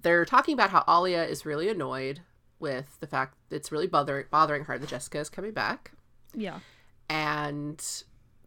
they're 0.00 0.24
talking 0.24 0.54
about 0.54 0.70
how 0.70 0.84
Alia 0.88 1.24
is 1.24 1.44
really 1.44 1.68
annoyed 1.68 2.20
with 2.60 2.98
the 3.00 3.06
fact 3.06 3.36
that 3.48 3.56
it's 3.56 3.70
really 3.72 3.86
bothering 3.86 4.26
bothering 4.30 4.64
her 4.64 4.78
that 4.78 4.88
Jessica 4.88 5.18
is 5.18 5.28
coming 5.28 5.52
back. 5.52 5.92
Yeah. 6.34 6.60
And 7.08 7.84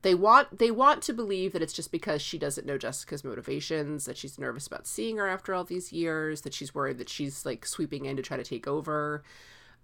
they 0.01 0.15
want 0.15 0.57
they 0.57 0.71
want 0.71 1.03
to 1.03 1.13
believe 1.13 1.53
that 1.53 1.61
it's 1.61 1.73
just 1.73 1.91
because 1.91 2.21
she 2.21 2.37
doesn't 2.37 2.65
know 2.65 2.77
Jessica's 2.77 3.23
motivations, 3.23 4.05
that 4.05 4.17
she's 4.17 4.39
nervous 4.39 4.67
about 4.67 4.87
seeing 4.87 5.17
her 5.17 5.27
after 5.27 5.53
all 5.53 5.63
these 5.63 5.93
years, 5.93 6.41
that 6.41 6.53
she's 6.53 6.73
worried 6.73 6.97
that 6.97 7.09
she's 7.09 7.45
like 7.45 7.65
sweeping 7.65 8.05
in 8.05 8.15
to 8.17 8.23
try 8.23 8.37
to 8.37 8.43
take 8.43 8.67
over. 8.67 9.23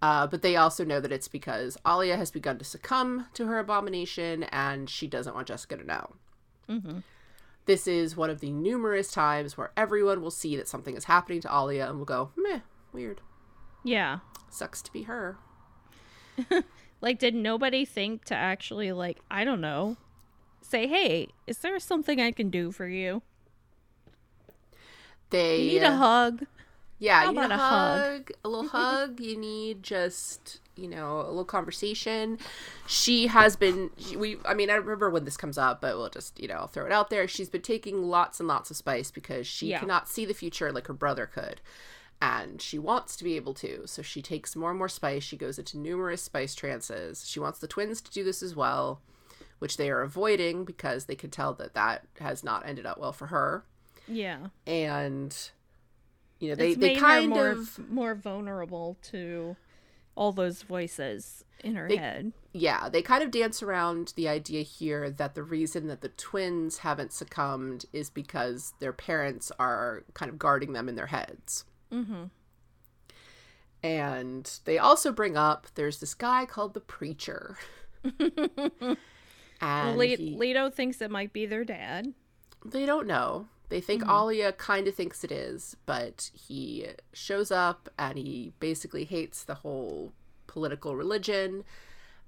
Uh, 0.02 0.28
but 0.28 0.42
they 0.42 0.56
also 0.56 0.86
know 0.86 1.00
that 1.00 1.12
it's 1.12 1.28
because 1.28 1.78
Alia 1.88 2.18
has 2.18 2.30
begun 2.30 2.58
to 2.60 2.66
succumb 2.66 3.26
to 3.34 3.48
her 3.48 3.58
abomination 3.58 4.44
and 4.44 4.90
she 4.90 5.08
doesn't 5.08 5.34
want 5.34 5.48
Jessica 5.48 5.78
to 5.78 5.84
know. 5.84 6.16
Mm-hmm. 6.70 7.00
This 7.66 7.88
is 7.88 8.16
one 8.16 8.30
of 8.30 8.40
the 8.40 8.52
numerous 8.52 9.12
times 9.12 9.58
where 9.58 9.72
everyone 9.76 10.22
will 10.22 10.32
see 10.32 10.56
that 10.56 10.68
something 10.68 10.96
is 10.96 11.06
happening 11.06 11.42
to 11.42 11.54
Alia 11.54 11.90
and 11.90 11.98
will 11.98 12.06
go, 12.06 12.32
meh, 12.38 12.60
weird. 12.94 13.22
Yeah. 13.84 14.20
Sucks 14.50 14.82
to 14.84 14.94
be 14.94 15.04
her. 15.04 15.38
like, 17.02 17.20
did 17.20 17.34
nobody 17.34 17.84
think 17.84 18.24
to 18.26 18.36
actually, 18.36 18.92
like, 18.92 19.20
I 19.32 19.44
don't 19.44 19.62
know, 19.62 19.98
say, 20.70 20.88
hey, 20.88 21.30
is 21.48 21.60
there 21.60 21.80
something 21.80 22.20
I 22.22 22.32
can 22.32 22.50
do 22.50 22.72
for 22.72 22.88
you? 22.88 23.22
They 25.30 25.58
You 25.58 25.66
need 25.66 25.84
a 25.84 25.90
uh, 25.90 25.98
hug. 25.98 26.46
Yeah, 27.00 27.24
How 27.24 27.32
you 27.32 27.38
need 27.38 27.38
about 27.46 27.52
a 27.52 27.56
a 27.56 27.58
hug? 27.58 28.08
hug, 28.12 28.32
a 28.44 28.50
little 28.50 28.66
hug. 28.70 29.20
You 29.20 29.38
need 29.38 29.84
just 29.84 30.62
you 30.76 30.88
know 30.88 31.22
a 31.22 31.28
little 31.28 31.46
conversation. 31.46 32.40
She 32.88 33.28
has 33.28 33.56
been. 33.56 33.92
We. 34.16 34.38
I 34.46 34.54
mean, 34.56 34.70
I 34.70 34.74
don't 34.74 34.84
remember 34.86 35.10
when 35.10 35.26
this 35.26 35.38
comes 35.38 35.58
up, 35.58 35.80
but 35.82 35.96
we'll 35.98 36.10
just 36.10 36.40
you 36.40 36.48
know 36.48 36.68
throw 36.68 36.86
it 36.86 36.92
out 36.92 37.10
there. 37.10 37.28
She's 37.28 37.50
been 37.50 37.62
taking 37.62 38.04
lots 38.04 38.40
and 38.40 38.48
lots 38.48 38.72
of 38.72 38.78
spice 38.78 39.12
because 39.12 39.46
she 39.46 39.68
Yeah. 39.68 39.80
cannot 39.80 40.10
see 40.10 40.26
the 40.26 40.34
future 40.34 40.72
like 40.72 40.88
her 40.88 40.94
brother 40.94 41.26
could. 41.28 41.62
And 42.20 42.60
she 42.64 42.80
wants 42.80 43.16
to 43.18 43.24
be 43.24 43.36
able 43.36 43.54
to, 43.56 43.84
so 43.86 44.02
she 44.02 44.24
takes 44.24 44.56
more 44.56 44.72
and 44.72 44.80
more 44.80 44.90
spice. 44.90 45.22
She 45.24 45.38
goes 45.38 45.60
into 45.60 45.78
numerous 45.78 46.24
spice 46.24 46.56
trances. 46.56 47.30
She 47.30 47.40
wants 47.40 47.60
the 47.60 47.68
twins 47.68 48.02
to 48.02 48.12
do 48.12 48.24
this 48.24 48.42
as 48.42 48.56
well, 48.56 49.02
which 49.60 49.78
they 49.78 49.90
are 49.90 50.02
avoiding 50.02 50.66
because 50.66 51.06
they 51.06 51.16
can 51.16 51.30
tell 51.30 51.54
that 51.56 51.74
that 51.74 52.06
has 52.20 52.44
not 52.44 52.68
ended 52.68 52.86
up 52.86 52.98
well 53.00 53.14
for 53.14 53.28
her. 53.28 53.66
Yeah. 54.08 54.48
And 54.66 55.36
you 56.40 56.50
know, 56.50 56.56
they 56.56 56.72
it's 56.72 56.80
they 56.80 56.96
kind 56.96 57.30
more, 57.30 57.50
of 57.50 57.90
more 57.90 58.14
vulnerable 58.16 58.98
to 59.04 59.56
all 60.16 60.32
those 60.32 60.62
voices 60.64 61.44
in 61.64 61.76
her 61.76 61.88
They- 61.88 61.98
head. 61.98 62.32
yeah, 62.54 62.90
they 62.90 63.02
kind 63.02 63.24
of 63.24 63.32
dance 63.32 63.62
around 63.64 64.14
the 64.16 64.28
idea 64.28 64.62
here 64.62 65.10
that 65.10 65.36
the 65.36 65.44
reason 65.44 65.88
that 65.88 66.02
the 66.02 66.10
twins 66.10 66.80
haven't 66.80 67.14
succumbed 67.14 67.86
is 67.94 68.10
because 68.10 68.74
their 68.80 68.94
parents 68.94 69.52
are 69.60 70.04
kind 70.14 70.30
of 70.30 70.38
guarding 70.40 70.74
them 70.74 70.88
in 70.90 70.96
their 70.96 71.08
heads. 71.08 71.66
Mm-hmm. 71.92 72.26
And 73.84 74.60
they 74.66 74.78
also 74.78 75.12
bring 75.12 75.38
up 75.38 75.68
there's 75.76 76.00
this 76.00 76.14
guy 76.14 76.46
called 76.46 76.74
the 76.74 76.80
preacher. 76.82 77.58
and 79.62 79.98
Le- 79.98 80.06
he- 80.06 80.36
Leto 80.38 80.70
thinks 80.70 81.02
it 81.02 81.12
might 81.12 81.34
be 81.34 81.46
their 81.46 81.64
dad. 81.64 82.14
they 82.66 82.86
don't 82.86 83.08
know. 83.08 83.48
They 83.70 83.82
think 83.82 84.04
mm-hmm. 84.04 84.12
Alia 84.12 84.54
kind 84.54 84.88
of 84.88 84.96
thinks 84.96 85.24
it 85.24 85.32
is, 85.32 85.76
but 85.86 86.32
he 86.34 86.88
shows 87.12 87.52
up 87.52 87.90
and 88.00 88.18
he 88.18 88.54
basically 88.60 89.04
hates 89.04 89.44
the 89.44 89.56
whole 89.56 90.14
political 90.48 90.96
religion 90.96 91.66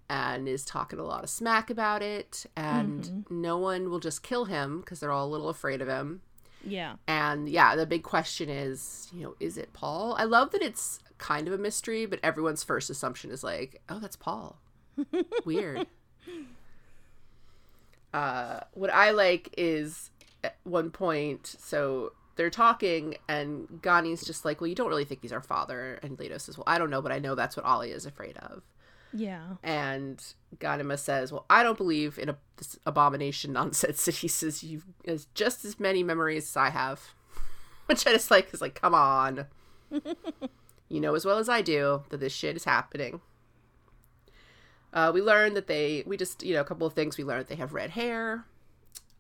and 0.09 0.49
is 0.49 0.65
talking 0.65 0.99
a 0.99 1.03
lot 1.03 1.23
of 1.23 1.29
smack 1.29 1.69
about 1.69 2.01
it. 2.01 2.45
And 2.57 3.03
mm-hmm. 3.03 3.41
no 3.41 3.57
one 3.57 3.89
will 3.89 3.99
just 3.99 4.21
kill 4.21 4.45
him 4.45 4.81
because 4.81 4.99
they're 4.99 5.11
all 5.11 5.27
a 5.27 5.31
little 5.31 5.49
afraid 5.49 5.81
of 5.81 5.87
him. 5.87 6.21
Yeah. 6.65 6.95
And 7.07 7.47
yeah, 7.47 7.75
the 7.75 7.85
big 7.85 8.03
question 8.03 8.49
is, 8.49 9.09
you 9.13 9.23
know, 9.23 9.35
is 9.39 9.57
it 9.57 9.71
Paul? 9.71 10.15
I 10.19 10.25
love 10.25 10.51
that 10.51 10.61
it's 10.61 10.99
kind 11.19 11.47
of 11.47 11.53
a 11.53 11.57
mystery, 11.57 12.05
but 12.05 12.19
everyone's 12.21 12.63
first 12.63 12.89
assumption 12.89 13.31
is 13.31 13.43
like, 13.43 13.81
oh, 13.87 13.99
that's 13.99 14.17
Paul. 14.17 14.59
Weird. 15.45 15.87
Uh, 18.13 18.61
what 18.73 18.91
I 18.91 19.11
like 19.11 19.53
is 19.57 20.11
at 20.43 20.57
one 20.63 20.89
point, 20.89 21.55
so 21.59 22.13
they're 22.35 22.49
talking, 22.49 23.17
and 23.27 23.67
Gani's 23.81 24.25
just 24.25 24.45
like, 24.45 24.61
well, 24.61 24.67
you 24.67 24.75
don't 24.75 24.87
really 24.87 25.05
think 25.05 25.21
he's 25.21 25.33
our 25.33 25.41
father. 25.41 25.99
And 26.01 26.17
Leto 26.17 26.37
says, 26.37 26.57
well, 26.57 26.63
I 26.67 26.77
don't 26.77 26.89
know, 26.89 27.01
but 27.01 27.11
I 27.11 27.19
know 27.19 27.35
that's 27.35 27.57
what 27.57 27.65
Alia 27.65 27.95
is 27.95 28.05
afraid 28.05 28.37
of. 28.37 28.63
Yeah. 29.13 29.55
And 29.63 30.23
Ganima 30.57 30.97
says, 30.97 31.31
"Well, 31.31 31.45
I 31.49 31.63
don't 31.63 31.77
believe 31.77 32.19
in 32.19 32.29
a, 32.29 32.37
this 32.57 32.77
abomination 32.85 33.53
nonsense." 33.53 34.07
And 34.07 34.15
he 34.15 34.27
says, 34.27 34.63
"You've 34.63 34.85
has 35.05 35.27
just 35.33 35.65
as 35.65 35.79
many 35.79 36.03
memories 36.03 36.49
as 36.49 36.57
I 36.57 36.69
have," 36.69 37.13
which 37.87 38.05
I 38.05 38.11
just 38.11 38.31
like 38.31 38.53
is 38.53 38.61
like, 38.61 38.79
"Come 38.79 38.93
on, 38.93 39.47
you 40.89 40.99
know 40.99 41.15
as 41.15 41.25
well 41.25 41.37
as 41.37 41.49
I 41.49 41.61
do 41.61 42.03
that 42.09 42.19
this 42.19 42.33
shit 42.33 42.55
is 42.55 42.65
happening." 42.65 43.21
Uh, 44.93 45.12
we 45.13 45.21
learned 45.21 45.56
that 45.56 45.67
they, 45.67 46.04
we 46.06 46.17
just, 46.17 46.43
you 46.43 46.54
know, 46.56 46.62
a 46.62 46.65
couple 46.65 46.88
of 46.88 46.93
things 46.93 47.17
we 47.17 47.23
learned. 47.23 47.47
They 47.47 47.56
have 47.56 47.73
red 47.73 47.91
hair, 47.91 48.45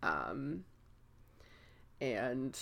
um, 0.01 0.65
and 2.01 2.57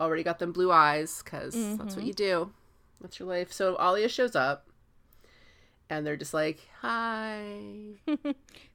already 0.00 0.22
got 0.22 0.38
them 0.38 0.52
blue 0.52 0.72
eyes 0.72 1.22
because 1.22 1.54
that's 1.76 1.96
what 1.96 2.04
you 2.04 2.12
do. 2.12 2.52
That's 3.00 3.18
your 3.18 3.28
life. 3.28 3.52
So 3.52 3.76
Alia 3.80 4.08
shows 4.08 4.34
up, 4.34 4.66
and 5.88 6.06
they're 6.06 6.16
just 6.16 6.34
like, 6.34 6.60
"Hi." 6.80 7.94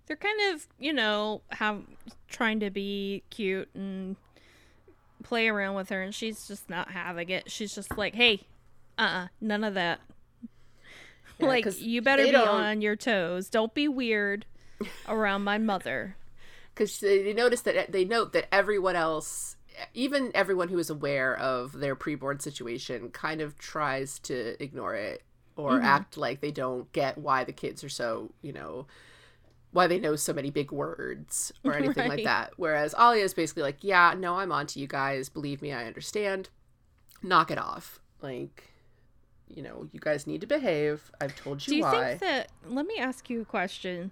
They're 0.08 0.18
kind 0.18 0.54
of, 0.54 0.68
you 0.78 0.92
know, 0.92 1.42
have 1.50 1.84
trying 2.28 2.60
to 2.60 2.70
be 2.70 3.24
cute 3.30 3.70
and 3.74 4.18
play 5.24 5.48
around 5.48 5.76
with 5.76 5.90
her, 5.90 6.02
and 6.02 6.14
she's 6.14 6.48
just 6.48 6.70
not 6.70 6.92
having 6.92 7.30
it. 7.30 7.50
She's 7.50 7.74
just 7.74 7.98
like, 7.98 8.16
"Hey, 8.16 8.42
uh, 8.98 9.02
uh 9.02 9.28
none 9.40 9.64
of 9.64 9.74
that. 9.76 10.02
Yeah, 11.42 11.48
like, 11.48 11.82
you 11.82 12.02
better 12.02 12.24
be 12.24 12.32
don't- 12.32 12.48
on 12.48 12.82
your 12.82 12.96
toes. 12.96 13.50
Don't 13.50 13.74
be 13.74 13.88
weird 13.88 14.46
around 15.08 15.44
my 15.44 15.58
mother." 15.58 16.16
because 16.74 17.00
they, 17.00 17.24
they 17.24 17.34
notice 17.34 17.62
that 17.62 17.92
they 17.92 18.06
note 18.06 18.34
that 18.34 18.48
everyone 18.54 18.96
else 18.96 19.56
even 19.94 20.32
everyone 20.36 20.68
who 20.68 20.78
is 20.78 20.90
aware 20.90 21.36
of 21.38 21.72
their 21.74 21.96
preborn 21.96 22.42
situation 22.42 23.10
kind 23.10 23.42
of 23.42 23.58
tries 23.58 24.20
to 24.20 24.62
ignore 24.62 24.96
it 24.96 25.24
or 25.56 25.72
mm-hmm. 25.72 25.86
act 25.86 26.18
like 26.18 26.42
they 26.42 26.52
don't 26.52 26.92
get 26.92 27.18
why 27.18 27.44
the 27.44 27.54
kids 27.54 27.84
are 27.84 27.90
so 27.90 28.32
you 28.42 28.52
know 28.52 28.86
why 29.72 29.88
they 29.88 30.00
know 30.00 30.16
so 30.18 30.34
many 30.34 30.50
big 30.50 30.72
words 30.72 31.54
or 31.64 31.74
anything 31.74 32.10
like 32.10 32.26
that. 32.26 32.52
Whereas 32.58 32.94
alia 33.00 33.24
is 33.24 33.34
basically 33.34 33.64
like 33.64 33.78
yeah 33.82 34.14
no 34.18 34.36
i'm 34.36 34.52
on 34.52 34.68
to 34.68 34.80
you 34.80 34.88
guys. 34.88 35.30
Believe 35.30 35.62
me 35.62 35.72
i 35.72 35.86
understand. 35.86 36.50
Knock 37.24 37.52
it 37.52 37.58
off. 37.58 38.00
Like 38.22 38.71
you 39.56 39.64
know 39.64 39.88
you 39.92 40.00
guys 40.00 40.26
need 40.28 40.42
to 40.42 40.48
behave 40.48 41.12
i've 41.22 41.36
told 41.36 41.66
you, 41.66 41.72
Do 41.72 41.76
you 41.78 41.84
why 41.84 42.08
think 42.10 42.20
that? 42.22 42.52
Let 42.66 42.86
me 42.86 42.98
ask 42.98 43.30
you 43.30 43.42
a 43.42 43.46
question. 43.46 44.12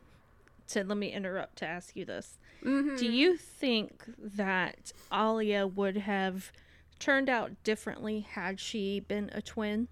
To 0.69 0.83
let 0.83 0.97
me 0.97 1.11
interrupt 1.11 1.57
to 1.57 1.65
ask 1.65 1.95
you 1.95 2.05
this. 2.05 2.37
Mhm. 2.63 2.97
Do 2.99 3.11
you 3.11 3.37
think 3.37 4.03
that 4.17 4.91
Alia 5.11 5.65
would 5.65 5.97
have 5.97 6.51
turned 6.99 7.29
out 7.29 7.51
differently 7.63 8.19
had 8.19 8.59
she 8.59 8.99
been 8.99 9.31
a 9.33 9.41
twin? 9.41 9.87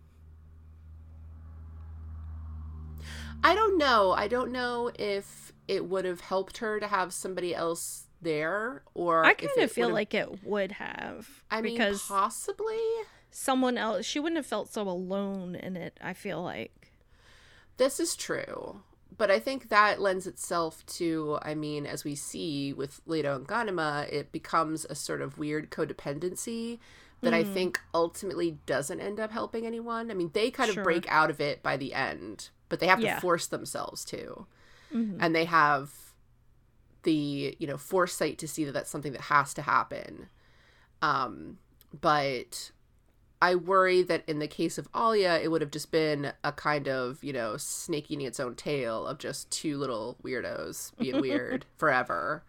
I 3.44 3.56
don't 3.56 3.78
know. 3.78 4.12
I 4.12 4.28
don't 4.28 4.52
know 4.52 4.92
if 5.00 5.54
it 5.68 5.86
would 5.86 6.06
have 6.06 6.22
helped 6.22 6.58
her 6.58 6.80
to 6.80 6.88
have 6.88 7.14
somebody 7.14 7.54
else 7.56 8.08
there, 8.22 8.84
or 8.94 9.26
I 9.26 9.34
kind 9.34 9.52
of 9.60 9.72
feel 9.72 9.90
like 9.90 10.14
it 10.14 10.44
would 10.44 10.74
have. 10.74 11.44
I 11.50 11.62
mean, 11.62 11.78
because 11.78 12.04
possibly. 12.08 12.78
Someone 13.40 13.78
else, 13.78 14.06
she 14.06 14.20
wouldn't 14.20 14.38
have 14.38 14.46
felt 14.48 14.72
so 14.74 14.82
alone 14.90 15.54
in 15.56 15.78
it, 15.78 15.98
I 16.02 16.14
feel 16.14 16.42
like. 16.42 16.92
This 17.78 18.00
is 18.00 18.16
true, 18.16 18.82
but 19.16 19.30
I 19.30 19.38
think 19.40 19.70
that 19.70 20.02
lends 20.02 20.26
itself 20.26 20.84
to. 20.98 21.38
I 21.44 21.54
mean, 21.54 21.86
as 21.86 22.04
we 22.04 22.16
see 22.16 22.74
with 22.74 23.00
Leto 23.06 23.36
and 23.36 23.48
Ganima, 23.48 24.12
it 24.12 24.32
becomes 24.32 24.86
a 24.86 24.96
sort 24.96 25.22
of 25.22 25.38
weird 25.38 25.70
codependency 25.70 26.80
that 27.22 27.34
Mm-hmm. 27.34 27.50
I 27.52 27.54
think 27.54 27.80
ultimately 27.94 28.58
doesn't 28.66 29.00
end 29.00 29.20
up 29.20 29.32
helping 29.32 29.66
anyone. 29.66 30.10
I 30.10 30.14
mean, 30.16 30.32
they 30.34 30.50
kind 30.52 30.72
Sure. 30.72 30.82
of 30.82 30.84
break 30.86 31.06
out 31.12 31.30
of 31.30 31.40
it 31.40 31.62
by 31.62 31.78
the 31.78 31.94
end, 31.94 32.50
but 32.70 32.80
they 32.80 32.88
have 32.88 33.00
Yeah. 33.00 33.16
to 33.16 33.22
force 33.22 33.46
themselves 33.48 34.04
to. 34.06 34.48
Mhm. 34.94 35.18
and 35.20 35.36
they 35.36 35.44
have 35.44 35.92
the 37.04 37.56
you 37.60 37.68
know 37.68 37.78
foresight 37.78 38.38
to 38.38 38.48
see 38.48 38.64
that 38.64 38.72
that's 38.72 38.90
something 38.90 39.12
that 39.12 39.22
has 39.22 39.54
to 39.54 39.62
happen 39.62 40.30
um 41.02 41.58
but 42.00 42.72
i 43.42 43.54
worry 43.56 44.02
that 44.04 44.24
in 44.28 44.40
the 44.40 44.48
case 44.48 44.78
of 44.78 44.88
alia 44.96 45.40
it 45.42 45.50
would 45.50 45.62
have 45.62 45.72
just 45.72 45.92
been 45.92 46.32
a 46.44 46.52
kind 46.52 46.88
of 46.88 47.24
you 47.24 47.32
know 47.34 47.56
snake 47.58 48.10
eating 48.10 48.26
its 48.26 48.40
own 48.40 48.56
tail 48.56 49.06
of 49.06 49.18
just 49.20 49.50
two 49.52 49.78
little 49.78 50.18
weirdos 50.24 50.92
being 50.98 51.22
weird 51.22 51.66
forever 51.78 52.44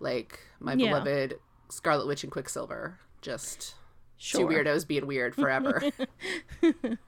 like 0.00 0.40
my 0.60 0.74
Yeah. 0.74 0.90
beloved 0.90 1.38
scarlet 1.70 2.06
witch 2.06 2.22
and 2.22 2.30
quicksilver 2.32 2.98
just 3.20 3.74
Sure. 4.18 4.40
two 4.42 4.46
weirdos 4.54 4.86
being 4.86 5.06
weird 5.06 5.34
forever 5.34 5.82
Um, 6.62 6.98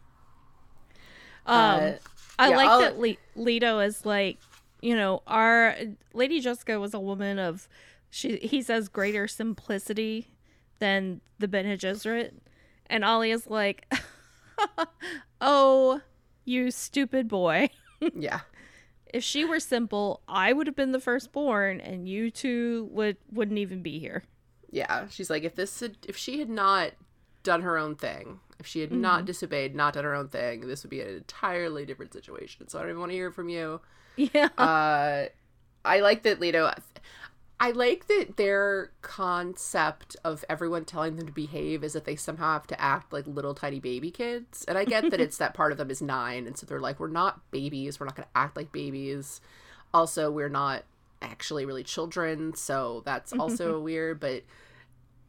Uh, 1.47 1.93
I 2.39 2.51
yeah, 2.51 2.57
like 2.57 2.69
I'll- 2.69 2.81
that 2.81 2.99
Le- 2.99 3.17
Leto 3.35 3.79
is 3.81 4.05
like, 4.05 4.39
you 4.83 4.95
know, 4.95 5.23
our 5.27 5.75
Lady 6.13 6.41
Jessica 6.41 6.79
was 6.79 6.93
a 6.95 7.01
woman 7.01 7.39
of, 7.39 7.69
she 8.11 8.37
he 8.37 8.63
says 8.63 8.89
greater 8.89 9.27
simplicity 9.27 10.29
than 10.79 11.21
the 11.39 11.49
Bene 11.49 11.77
Gesserit, 11.77 12.33
and 12.91 13.05
Alia 13.05 13.35
is 13.35 13.47
like, 13.47 13.93
oh, 15.41 16.01
you 16.45 16.71
stupid 16.71 17.29
boy. 17.29 17.71
yeah 18.15 18.41
If 19.13 19.25
she 19.25 19.45
were 19.45 19.61
simple, 19.61 20.23
I 20.29 20.53
would 20.53 20.67
have 20.67 20.77
been 20.77 20.93
the 20.93 21.01
firstborn, 21.01 21.81
and 21.81 22.09
you 22.09 22.31
two 22.31 22.89
would 22.93 23.17
wouldn't 23.33 23.59
even 23.59 23.83
be 23.83 23.99
here. 23.99 24.25
Yeah, 24.71 25.07
she's 25.09 25.31
like, 25.31 25.45
if 25.45 25.55
this 25.55 25.81
had, 25.81 25.97
if 26.07 26.17
she 26.17 26.39
had 26.41 26.51
not 26.51 26.93
done 27.43 27.63
her 27.63 27.79
own 27.79 27.97
thing, 27.97 28.41
if 28.59 28.67
she 28.67 28.81
had 28.81 28.93
not 28.93 29.25
disobeyed, 29.25 29.75
not 29.75 29.95
done 29.95 30.05
her 30.05 30.15
own 30.15 30.29
thing, 30.29 30.67
this 30.69 30.83
would 30.83 30.91
be 30.91 31.01
an 31.01 31.09
entirely 31.09 31.87
different 31.87 32.13
situation. 32.13 32.69
So 32.69 32.79
I 32.79 32.83
don't 32.83 32.91
even 32.91 33.01
want 33.01 33.13
to 33.13 33.17
hear 33.17 33.31
from 33.33 33.49
you. 33.49 33.81
Yeah. 34.17 34.49
Uh, 34.59 35.27
I 35.85 36.01
like 36.01 36.25
that 36.25 36.41
Leto. 36.41 36.73
I 37.61 37.73
like 37.73 38.07
that 38.07 38.37
their 38.37 38.93
concept 39.03 40.17
of 40.25 40.45
everyone 40.49 40.85
telling 40.85 41.17
them 41.17 41.27
to 41.27 41.33
behave 41.33 41.83
is 41.83 41.93
that 41.93 42.05
they 42.05 42.15
somehow 42.15 42.53
have 42.53 42.69
to 42.69 42.81
act 42.81 43.13
like 43.13 43.27
little 43.27 43.55
tiny 43.55 43.81
baby 43.81 44.13
kids. 44.13 44.65
And 44.69 44.79
I 44.79 44.85
get 44.85 45.11
that 45.11 45.21
it's 45.21 45.37
that 45.39 45.55
part 45.55 45.73
of 45.73 45.79
them 45.79 45.91
is 45.91 46.01
nine, 46.01 46.47
and 46.47 46.57
so 46.57 46.67
they're 46.67 46.81
like, 46.81 47.01
we're 47.01 47.09
not 47.09 47.51
babies, 47.51 47.99
we're 47.99 48.07
not 48.07 48.15
going 48.15 48.29
to 48.29 48.39
act 48.39 48.57
like 48.57 48.71
babies. 48.71 49.41
Also, 49.93 50.31
we're 50.31 50.49
not 50.49 50.85
actually 51.21 51.65
really 51.65 51.83
children, 51.83 52.55
so 52.55 53.03
that's 53.05 53.33
also 53.33 53.81
weird. 53.81 54.21
But 54.21 54.45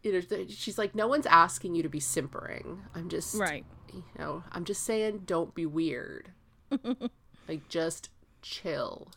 you 0.04 0.13
know, 0.13 0.46
she's 0.48 0.78
like, 0.78 0.94
no 0.94 1.08
one's 1.08 1.26
asking 1.26 1.74
you 1.76 1.84
to 1.84 1.89
be 1.89 2.00
simpering. 2.00 2.84
I'm 2.94 3.10
just 3.10 3.36
Right. 3.36 3.65
You 3.92 4.04
know, 4.20 4.44
I'm 4.52 4.65
just 4.65 4.84
saying, 4.84 5.24
don't 5.26 5.56
be 5.56 5.65
weird. 5.65 6.30
like, 7.48 7.68
just 7.70 8.10
chill. 8.44 9.08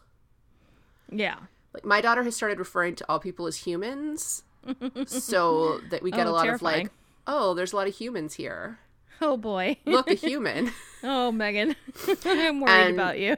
Yeah. 1.11 1.37
Like 1.75 1.85
my 1.85 2.01
daughter 2.01 2.23
has 2.23 2.37
started 2.37 2.59
referring 2.59 2.95
to 2.97 3.05
all 3.09 3.19
people 3.19 3.47
as 3.47 3.57
humans, 3.59 4.43
so 5.07 5.79
that 5.91 6.03
we 6.03 6.11
get 6.11 6.27
Oh, 6.27 6.31
a 6.31 6.33
lot 6.33 6.45
terrifying. 6.45 6.75
of 6.75 6.83
like, 6.85 6.93
oh, 7.27 7.55
there's 7.55 7.73
a 7.73 7.77
lot 7.77 7.87
of 7.89 7.95
humans 7.95 8.35
here. 8.35 8.79
Oh 9.21 9.37
boy. 9.37 9.77
Look, 9.87 10.11
a 10.11 10.15
human. 10.29 10.73
oh, 11.03 11.33
Megan. 11.33 11.77
I'm 12.27 12.61
worried 12.61 12.87
And- 12.87 12.95
about 12.95 13.19
you. 13.19 13.37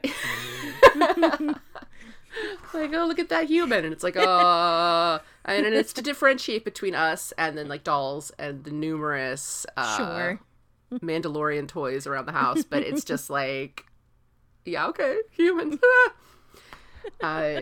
like, 2.73 2.93
oh, 2.93 3.05
look 3.07 3.19
at 3.19 3.29
that 3.29 3.45
human, 3.47 3.85
and 3.85 3.93
it's 3.93 4.03
like, 4.03 4.17
uh, 4.17 5.19
and, 5.45 5.65
and 5.65 5.75
it's 5.75 5.93
to 5.93 6.01
differentiate 6.01 6.65
between 6.65 6.93
us 6.95 7.31
and 7.37 7.57
then 7.57 7.67
like 7.67 7.83
dolls 7.83 8.31
and 8.37 8.63
the 8.63 8.71
numerous 8.71 9.65
uh, 9.77 9.97
Sure. 9.97 10.39
Mandalorian 10.91 11.67
toys 11.67 12.05
around 12.07 12.25
the 12.25 12.31
house, 12.33 12.63
but 12.63 12.83
it's 12.83 13.03
just 13.03 13.29
like, 13.29 13.85
yeah, 14.65 14.87
okay, 14.87 15.19
humans. 15.31 15.79
uh, 17.21 17.61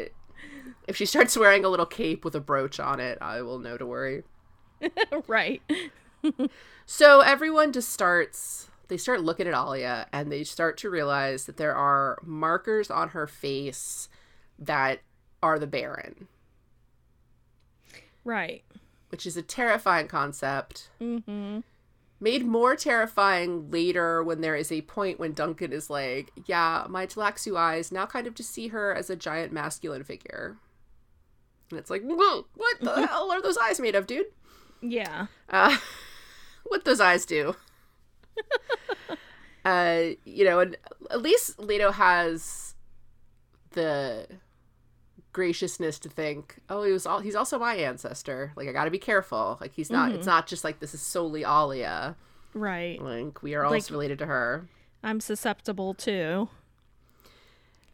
if 0.88 0.96
she 0.96 1.06
starts 1.06 1.38
wearing 1.38 1.64
a 1.66 1.70
little 1.70 1.86
cape 1.86 2.26
with 2.26 2.36
a 2.36 2.40
brooch 2.40 2.80
on 2.80 3.00
it, 3.00 3.18
I 3.22 3.42
will 3.42 3.60
know 3.60 3.78
to 3.78 3.86
worry. 3.86 4.24
right. 5.28 5.62
So 6.86 7.22
everyone 7.22 7.72
just 7.72 7.90
starts 7.90 8.70
they 8.90 8.98
start 8.98 9.22
looking 9.22 9.48
at 9.48 9.54
Alia 9.54 10.08
and 10.12 10.32
they 10.32 10.44
start 10.44 10.78
to 10.80 10.90
realize 10.90 11.46
that 11.46 11.58
there 11.58 11.74
are 11.76 12.20
markers 12.24 12.92
on 12.92 13.10
her 13.10 13.26
face 13.26 14.10
that 14.60 15.00
are 15.42 15.58
the 15.58 15.68
Baron, 15.68 16.28
Right. 18.24 18.64
which 19.10 19.26
is 19.26 19.36
a 19.38 19.42
terrifying 19.42 20.08
concept. 20.08 20.90
Mm-hmm. 21.02 21.60
Made 22.20 22.46
more 22.46 22.76
terrifying 22.76 23.70
later 23.72 24.24
when 24.24 24.42
there 24.42 24.56
is 24.56 24.72
a 24.72 24.82
point 24.82 25.20
when 25.20 25.34
Duncan 25.34 25.74
is 25.74 25.90
like, 25.90 26.32
Yeah, 26.46 26.86
my 26.90 27.06
Tleilaxu 27.08 27.58
eyes 27.58 27.92
now 27.92 28.06
kind 28.06 28.28
of 28.28 28.36
just 28.36 28.52
see 28.52 28.68
her 28.70 28.94
as 28.94 29.10
a 29.10 29.16
giant 29.16 29.52
masculine 29.52 30.04
figure. 30.04 30.58
And 31.74 31.80
it's 31.80 31.90
like, 31.90 32.04
"Whoa, 32.04 32.46
what 32.56 32.80
the 32.82 33.08
hell 33.08 33.32
are 33.32 33.42
those 33.42 33.58
eyes 33.58 33.80
made 33.80 33.96
of, 33.96 34.06
dude? 34.08 34.28
Yeah. 34.82 35.28
uh, 35.50 35.78
what 36.64 36.86
those 36.86 37.00
eyes 37.02 37.26
do. 37.26 37.56
uh, 39.66 40.02
you 40.26 40.46
know, 40.46 40.60
and 40.60 40.78
at 41.10 41.22
least 41.22 41.60
Leto 41.60 41.92
has 41.92 42.76
the 43.72 44.28
graciousness 45.32 45.98
to 46.00 46.10
think, 46.10 46.60
oh, 46.70 46.84
he 46.84 46.92
was 46.92 47.06
all 47.06 47.20
he's 47.20 47.36
also 47.36 47.58
my 47.58 47.76
ancestor. 47.76 48.52
Like 48.56 48.68
I 48.68 48.72
got 48.72 48.86
to 48.86 48.92
be 48.92 49.00
careful. 49.00 49.58
Like 49.62 49.74
he's 49.74 49.90
not. 49.90 50.12
It's 50.12 50.28
not 50.28 50.48
just 50.48 50.64
like 50.64 50.80
this 50.80 50.94
is 50.94 51.02
solely 51.02 51.44
Alia. 51.44 52.16
Right. 52.54 53.02
Like 53.02 53.42
we 53.42 53.56
are 53.56 53.64
all 53.66 53.72
Like- 53.72 53.90
related 53.90 54.20
to 54.20 54.26
her. 54.28 54.68
I'm 55.04 55.20
susceptible 55.20 55.94
too. 55.94 56.50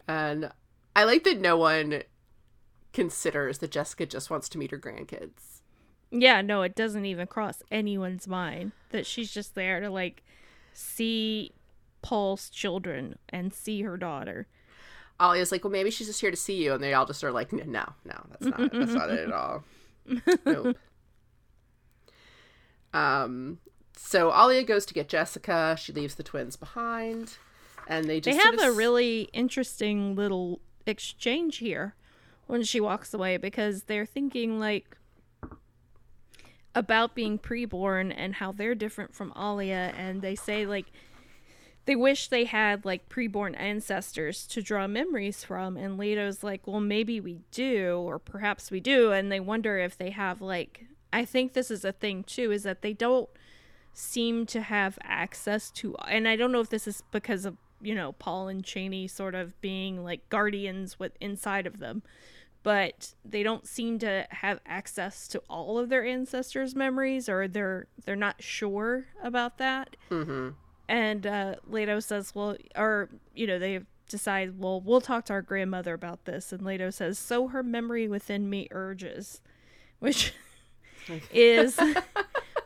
And 0.07 0.51
I 0.95 1.03
like 1.05 1.23
that 1.23 1.39
no 1.39 1.55
one 1.57 2.03
considers 2.99 3.57
that 3.59 3.71
Jessica 3.71 4.05
just 4.05 4.29
wants 4.29 4.49
to 4.49 4.57
meet 4.57 4.71
her 4.71 4.77
grandkids. 4.79 5.61
Yeah, 6.11 6.41
no, 6.41 6.63
it 6.63 6.75
doesn't 6.75 7.05
even 7.05 7.27
cross 7.27 7.61
anyone's 7.71 8.27
mind 8.27 8.71
that 8.89 9.05
she's 9.05 9.31
just 9.31 9.53
there 9.55 9.79
to 9.79 9.89
like 9.89 10.23
see 10.73 11.51
Paul's 12.01 12.49
children 12.49 13.17
and 13.29 13.53
see 13.53 13.83
her 13.83 13.95
daughter. 13.97 14.47
Alia's 15.19 15.51
like, 15.51 15.63
well, 15.63 15.71
maybe 15.71 15.91
she's 15.91 16.07
just 16.07 16.21
here 16.21 16.31
to 16.31 16.37
see 16.37 16.63
you, 16.63 16.73
and 16.73 16.81
they 16.83 16.93
all 16.93 17.05
just 17.05 17.23
are 17.23 17.31
like, 17.31 17.51
no, 17.51 17.63
no, 17.65 17.85
that's 18.29 18.45
not, 18.45 18.71
that's 18.71 18.93
not 18.93 19.09
it 19.09 19.27
at 19.27 19.33
all. 19.33 19.63
Nope. 20.45 20.77
Um, 22.93 23.59
so 23.95 24.33
Alia 24.33 24.63
goes 24.63 24.85
to 24.87 24.93
get 24.93 25.09
Jessica. 25.09 25.75
She 25.79 25.91
leaves 25.93 26.15
the 26.15 26.23
twins 26.23 26.55
behind, 26.55 27.37
and 27.87 28.05
they 28.05 28.19
just 28.19 28.37
They 28.37 28.43
have 28.43 28.55
sort 28.55 28.65
a 28.65 28.69
of 28.69 28.73
s- 28.73 28.77
really 28.77 29.29
interesting 29.33 30.15
little 30.15 30.59
exchange 30.85 31.57
here 31.57 31.95
when 32.49 32.63
she 32.63 32.79
walks 32.79 33.13
away 33.13 33.37
because 33.37 33.83
they're 33.83 34.07
thinking 34.07 34.59
like 34.59 34.97
about 36.73 37.13
being 37.13 37.37
preborn 37.37 38.11
and 38.15 38.33
how 38.33 38.51
they're 38.51 38.73
different 38.73 39.13
from 39.13 39.31
Alia. 39.37 39.93
And 39.95 40.23
they 40.23 40.33
say 40.33 40.65
like 40.65 40.87
they 41.85 41.95
wish 41.95 42.27
they 42.27 42.45
had 42.45 42.85
like 42.85 43.07
preborn 43.07 43.55
ancestors 43.59 44.47
to 44.47 44.63
draw 44.63 44.87
memories 44.87 45.43
from. 45.43 45.77
And 45.77 45.95
Leto's 45.95 46.41
like 46.43 46.65
well 46.65 46.79
maybe 46.79 47.19
we 47.19 47.41
do 47.51 47.99
or 47.99 48.17
perhaps 48.17 48.71
we 48.71 48.79
do. 48.79 49.11
And 49.11 49.31
they 49.31 49.39
wonder 49.39 49.77
if 49.77 49.95
they 49.95 50.09
have 50.09 50.41
like 50.41 50.85
I 51.13 51.25
think 51.25 51.53
this 51.53 51.69
is 51.69 51.85
a 51.85 51.91
thing 51.91 52.23
too 52.23 52.51
is 52.51 52.63
that 52.63 52.81
they 52.81 52.93
don't 52.93 53.29
seem 53.93 54.47
to 54.47 54.61
have 54.61 54.97
access 55.03 55.69
to 55.69 55.95
and 56.07 56.27
I 56.27 56.35
don't 56.35 56.51
know 56.51 56.61
if 56.61 56.69
this 56.69 56.87
is 56.87 57.03
because 57.11 57.45
of 57.45 57.57
you 57.79 57.93
know 57.93 58.13
Paul 58.13 58.47
and 58.47 58.63
Chani 58.63 59.07
sort 59.07 59.35
of 59.35 59.59
being 59.61 60.03
like 60.03 60.27
guardians 60.29 60.97
with 60.97 61.11
inside 61.21 61.67
of 61.67 61.77
them 61.77 62.01
but 62.63 63.13
they 63.23 63.43
don't 63.43 63.67
seem 63.67 63.99
to 63.99 64.27
have 64.31 64.59
access 64.65 65.27
to 65.29 65.41
all 65.49 65.79
of 65.79 65.89
their 65.89 66.03
ancestors 66.05 66.75
memories 66.75 67.29
or 67.29 67.47
they're 67.47 67.87
they're 68.05 68.15
not 68.15 68.41
sure 68.41 69.05
about 69.23 69.57
that. 69.57 69.95
Mhm. 70.09 70.55
and 70.87 71.25
uh 71.25 71.55
Leto 71.67 71.99
says 71.99 72.33
well 72.35 72.57
or 72.75 73.09
you 73.33 73.47
know 73.47 73.59
they 73.59 73.79
decide 74.07 74.59
well 74.59 74.81
we'll 74.81 75.01
talk 75.01 75.25
to 75.25 75.33
our 75.33 75.41
grandmother 75.41 75.93
about 75.93 76.25
this. 76.25 76.51
And 76.51 76.63
Leto 76.63 76.89
says 76.89 77.17
so 77.19 77.47
her 77.49 77.63
memory 77.63 78.07
within 78.07 78.49
me 78.49 78.67
urges 78.71 79.41
which 79.99 80.33
is 81.31 81.79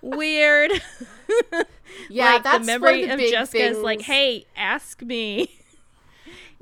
weird. 0.01 0.71
Yeah, 2.09 2.25
like 2.33 2.43
that's 2.43 2.59
the 2.59 2.65
memory 2.65 3.03
of, 3.03 3.11
of, 3.11 3.17
the 3.17 3.23
big 3.23 3.31
Jessica 3.31 3.63
is 3.63 3.77
like 3.79 4.01
hey 4.01 4.45
ask 4.55 5.01
me 5.01 5.59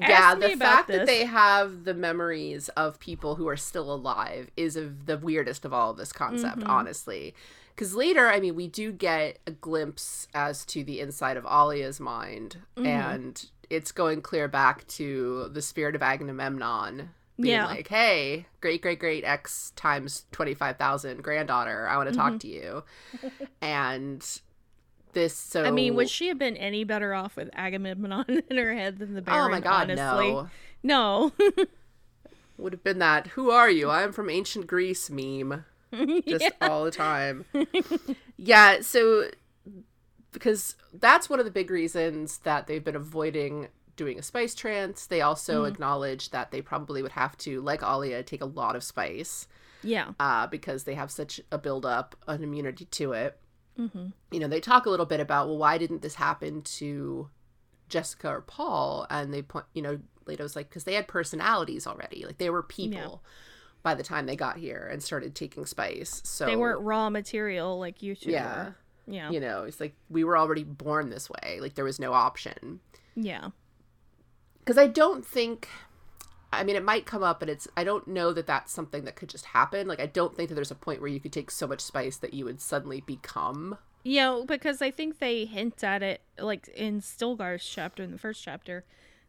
yeah, 0.09 0.35
the 0.35 0.55
fact 0.55 0.87
that 0.87 1.05
they 1.05 1.25
have 1.25 1.83
the 1.83 1.93
memories 1.93 2.69
of 2.69 2.99
people 2.99 3.35
who 3.35 3.47
are 3.47 3.57
still 3.57 3.93
alive 3.93 4.49
is 4.57 4.75
of 4.75 5.05
the 5.05 5.17
weirdest 5.17 5.65
of 5.65 5.73
all 5.73 5.91
of 5.91 5.97
this 5.97 6.11
concept, 6.13 6.57
Mm-hmm. 6.59 6.69
honestly. 6.69 7.33
Because 7.75 7.95
later, 7.95 8.27
I 8.27 8.39
mean, 8.39 8.55
we 8.55 8.67
do 8.67 8.91
get 8.91 9.39
a 9.47 9.51
glimpse 9.51 10.27
as 10.33 10.65
to 10.65 10.83
the 10.83 10.99
inside 10.99 11.37
of 11.37 11.45
Alia's 11.45 11.99
mind, 11.99 12.57
Mm-hmm. 12.75 12.85
and 12.87 13.45
it's 13.69 13.91
going 13.91 14.21
clear 14.21 14.47
back 14.47 14.85
to 14.87 15.49
the 15.53 15.61
spirit 15.61 15.95
of 15.95 16.01
Agamemnon. 16.03 17.09
Being 17.39 17.53
Yeah. 17.55 17.65
like, 17.65 17.87
hey, 17.87 18.45
great, 18.59 18.81
great, 18.81 18.99
great 18.99 19.23
X 19.23 19.71
times 19.75 20.25
25,000 20.31 21.23
granddaughter, 21.23 21.87
I 21.87 21.95
want 21.97 22.11
to 22.11 22.19
Mm-hmm. 22.19 22.29
talk 22.31 22.39
to 22.41 22.47
you. 22.47 22.83
and 23.61 24.41
this, 25.13 25.35
so. 25.35 25.63
I 25.63 25.71
mean, 25.71 25.95
would 25.95 26.09
she 26.09 26.27
have 26.27 26.37
been 26.37 26.57
any 26.57 26.83
better 26.83 27.13
off 27.13 27.35
with 27.35 27.49
Agamemnon 27.53 28.43
in 28.49 28.57
her 28.57 28.73
head 28.73 28.99
than 28.99 29.13
the 29.13 29.21
Baron? 29.21 29.47
Oh 29.47 29.49
my 29.49 29.59
god, 29.59 29.91
honestly? 29.91 30.31
no. 30.31 30.49
No. 30.83 31.31
would 32.61 32.73
have 32.73 32.83
been 32.83 32.99
that 32.99 33.27
who 33.27 33.49
are 33.49 33.69
you 33.69 33.89
i'm 33.89 34.11
from 34.11 34.29
ancient 34.29 34.67
greece 34.67 35.09
meme 35.09 35.65
just 36.27 36.51
all 36.61 36.85
the 36.85 36.91
time 36.91 37.45
yeah 38.37 38.79
so 38.81 39.25
because 40.31 40.75
that's 40.93 41.29
one 41.29 41.39
of 41.39 41.45
the 41.45 41.51
big 41.51 41.69
reasons 41.69 42.37
that 42.39 42.67
they've 42.67 42.83
been 42.83 42.95
avoiding 42.95 43.67
doing 43.95 44.17
a 44.17 44.21
spice 44.21 44.55
trance 44.55 45.07
they 45.07 45.21
also 45.21 45.65
acknowledge 45.65 46.29
that 46.29 46.51
they 46.51 46.61
probably 46.61 47.01
would 47.01 47.11
have 47.11 47.35
to 47.37 47.61
like 47.61 47.83
alia 47.83 48.23
take 48.23 48.41
a 48.41 48.45
lot 48.45 48.75
of 48.75 48.83
spice 48.83 49.47
yeah. 49.83 50.11
uh, 50.19 50.45
because 50.45 50.83
they 50.83 50.93
have 50.93 51.09
such 51.09 51.41
a 51.51 51.57
build 51.57 51.85
up 51.85 52.15
an 52.27 52.43
immunity 52.43 52.85
to 52.85 53.13
it 53.13 53.37
Mm-hmm. 53.79 54.07
you 54.31 54.39
know 54.39 54.47
they 54.47 54.59
talk 54.59 54.85
a 54.85 54.89
little 54.89 55.05
bit 55.05 55.19
about 55.19 55.47
well 55.47 55.57
why 55.57 55.77
didn't 55.77 56.01
this 56.01 56.15
happen 56.15 56.61
to 56.63 57.29
jessica 57.89 58.27
or 58.29 58.41
paul 58.41 59.07
and 59.09 59.33
they 59.33 59.41
point 59.41 59.65
you 59.73 59.81
know 59.81 59.99
leto's 60.27 60.55
like 60.55 60.69
because 60.69 60.83
they 60.83 60.93
had 60.93 61.07
personalities 61.07 61.87
already 61.87 62.25
like 62.25 62.37
they 62.37 62.49
were 62.49 62.63
people 62.63 63.23
by 63.81 63.95
the 63.95 64.03
time 64.03 64.25
they 64.25 64.35
got 64.35 64.57
here 64.57 64.87
and 64.91 65.01
started 65.01 65.33
taking 65.33 65.65
spice 65.65 66.21
so 66.25 66.45
They 66.45 66.55
weren't 66.55 66.81
raw 66.81 67.09
material 67.09 67.79
like 67.79 68.03
you 68.03 68.13
two 68.15 68.29
yeah 68.31 68.65
were. 68.65 68.75
Yeah. 69.07 69.29
you 69.31 69.39
know 69.39 69.63
it's 69.63 69.79
like 69.79 69.95
we 70.09 70.23
were 70.23 70.37
already 70.37 70.63
born 70.63 71.09
this 71.09 71.29
way 71.29 71.59
like 71.61 71.73
there 71.75 71.85
was 71.85 71.97
no 71.99 72.13
option 72.13 72.81
Yeah. 73.15 73.49
because 74.59 74.77
i 74.77 74.85
don't 74.87 75.25
think 75.25 75.67
i 76.53 76.63
mean 76.63 76.75
it 76.75 76.83
might 76.83 77.05
come 77.05 77.23
up 77.23 77.39
but 77.39 77.49
it's 77.49 77.67
i 77.77 77.83
don't 77.83 78.07
know 78.07 78.33
that 78.33 78.47
that's 78.47 78.71
something 78.71 79.05
that 79.05 79.15
could 79.15 79.29
just 79.29 79.45
happen 79.45 79.87
like 79.87 79.99
i 79.99 80.05
don't 80.05 80.35
think 80.35 80.49
that 80.49 80.55
there's 80.55 80.71
a 80.71 80.75
point 80.75 81.01
where 81.01 81.09
you 81.09 81.19
could 81.19 81.33
take 81.33 81.51
so 81.51 81.67
much 81.67 81.81
spice 81.81 82.17
that 82.17 82.33
you 82.33 82.45
would 82.45 82.61
suddenly 82.61 83.01
become 83.01 83.77
Yeah, 84.03 84.41
because 84.45 84.81
I 84.81 84.91
think 84.91 85.19
they 85.19 85.45
hint 85.45 85.83
at 85.83 86.01
it, 86.01 86.21
like 86.39 86.67
in 86.69 87.01
Stilgar's 87.01 87.65
chapter, 87.65 88.03
in 88.03 88.11
the 88.11 88.17
first 88.17 88.43
chapter, 88.43 88.83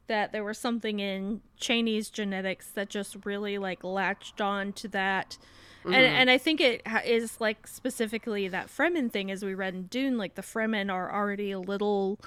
that 0.06 0.32
there 0.32 0.44
was 0.44 0.58
something 0.58 1.00
in 1.00 1.42
Chani's 1.60 2.10
genetics 2.10 2.70
that 2.70 2.88
just 2.88 3.16
really 3.24 3.58
like 3.58 3.84
latched 3.84 4.40
on 4.40 4.72
to 4.74 4.88
that. 4.88 5.36
And, 5.84 5.94
mm-hmm. 5.94 6.14
and 6.14 6.30
I 6.30 6.38
think 6.38 6.60
it 6.60 6.82
is 7.04 7.40
like 7.40 7.66
specifically 7.66 8.48
that 8.48 8.68
Fremen 8.68 9.10
thing, 9.10 9.30
as 9.30 9.44
we 9.44 9.54
read 9.54 9.74
in 9.74 9.84
Dune. 9.84 10.16
Like 10.16 10.36
the 10.36 10.42
Fremen 10.42 10.90
are 10.90 11.12
already 11.12 11.50
a 11.50 11.60
little 11.60 12.18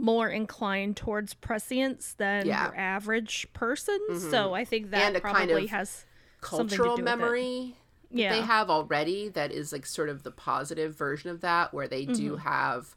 more 0.00 0.28
inclined 0.28 0.96
towards 0.96 1.34
prescience 1.34 2.14
than 2.16 2.46
Yeah. 2.46 2.66
your 2.66 2.76
average 2.76 3.46
person. 3.52 3.98
So 4.30 4.54
I 4.54 4.64
think 4.64 4.90
that 4.90 5.20
probably 5.20 5.40
kind 5.46 5.50
of 5.64 5.70
has 5.70 6.04
Cultural 6.40 6.96
do 6.96 7.02
memory 7.02 7.76
yeah. 8.10 8.30
they 8.34 8.40
have 8.40 8.70
already 8.70 9.28
that 9.28 9.52
is 9.52 9.72
like 9.72 9.84
sort 9.86 10.08
of 10.08 10.22
the 10.22 10.30
positive 10.30 10.96
version 10.96 11.28
of 11.30 11.42
that 11.42 11.72
where 11.74 11.86
they 11.86 12.06
do 12.06 12.32
Mm-hmm. 12.32 12.48
have 12.48 12.96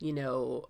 you 0.00 0.12
know 0.12 0.66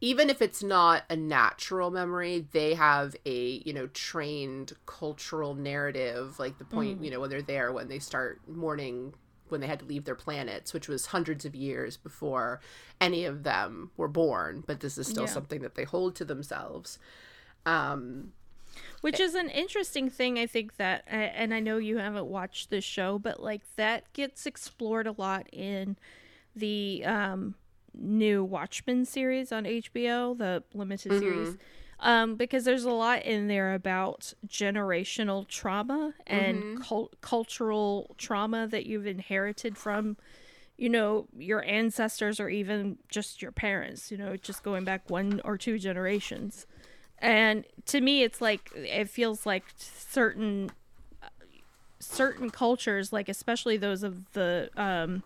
even 0.00 0.30
if 0.30 0.40
it's 0.40 0.62
not 0.62 1.02
a 1.10 1.16
natural 1.16 1.90
memory 1.90 2.46
they 2.52 2.74
have 2.74 3.16
a 3.26 3.62
you 3.66 3.72
know 3.72 3.86
trained 3.88 4.72
cultural 4.86 5.54
narrative 5.54 6.38
like 6.38 6.58
the 6.58 6.64
point 6.64 6.96
Mm-hmm. 6.96 7.04
you 7.04 7.10
know 7.10 7.20
when 7.20 7.30
they're 7.30 7.42
there 7.42 7.72
when 7.72 7.88
they 7.88 7.98
start 7.98 8.40
mourning 8.46 9.14
when 9.50 9.60
they 9.60 9.66
had 9.66 9.78
to 9.80 9.84
leave 9.84 10.04
their 10.04 10.14
planets 10.14 10.72
which 10.72 10.88
was 10.88 11.06
hundreds 11.06 11.44
of 11.44 11.54
years 11.54 11.96
before 11.96 12.60
any 13.00 13.24
of 13.24 13.42
them 13.42 13.90
were 13.96 14.08
born 14.08 14.62
but 14.66 14.80
this 14.80 14.98
is 14.98 15.06
still 15.06 15.24
Yeah. 15.24 15.30
something 15.30 15.60
that 15.62 15.74
they 15.74 15.84
hold 15.84 16.14
to 16.16 16.24
themselves. 16.24 16.98
Um 17.64 18.32
Which 19.00 19.20
is 19.20 19.34
an 19.34 19.48
interesting 19.48 20.10
thing, 20.10 20.38
I 20.38 20.46
think 20.46 20.76
that, 20.76 21.04
and 21.06 21.54
I 21.54 21.60
know 21.60 21.78
you 21.78 21.98
haven't 21.98 22.26
watched 22.26 22.70
this 22.70 22.84
show, 22.84 23.18
but 23.18 23.42
like 23.42 23.62
that 23.76 24.12
gets 24.12 24.46
explored 24.46 25.06
a 25.06 25.12
lot 25.12 25.46
in 25.52 25.96
the 26.54 27.04
um, 27.04 27.54
new 27.94 28.44
Watchmen 28.44 29.04
series 29.04 29.52
on 29.52 29.64
HBO, 29.64 30.36
the 30.36 30.62
limited 30.74 31.18
series, 31.18 31.56
um, 32.00 32.36
because 32.36 32.64
there's 32.64 32.84
a 32.84 32.90
lot 32.90 33.24
in 33.24 33.48
there 33.48 33.74
about 33.74 34.34
generational 34.46 35.46
trauma 35.48 36.14
and 36.26 36.82
cul- 36.82 37.10
cultural 37.20 38.14
trauma 38.18 38.66
that 38.66 38.86
you've 38.86 39.06
inherited 39.06 39.76
from. 39.76 40.16
You 40.78 40.90
know, 40.90 41.26
your 41.38 41.64
ancestors 41.64 42.38
or 42.38 42.50
even 42.50 42.98
just 43.08 43.40
your 43.40 43.50
parents, 43.50 44.10
you 44.10 44.18
know, 44.18 44.36
just 44.36 44.62
going 44.62 44.84
back 44.84 45.08
one 45.08 45.40
or 45.42 45.56
two 45.56 45.78
generations. 45.78 46.66
And 47.18 47.64
to 47.86 48.02
me, 48.02 48.22
it's 48.22 48.42
like 48.42 48.70
it 48.74 49.08
feels 49.08 49.46
like 49.46 49.64
certain 49.78 50.70
certain 51.98 52.50
cultures, 52.50 53.12
like 53.12 53.28
especially 53.28 53.76
those 53.76 54.02
of 54.02 54.32
the 54.32 54.68
um, 54.76 55.22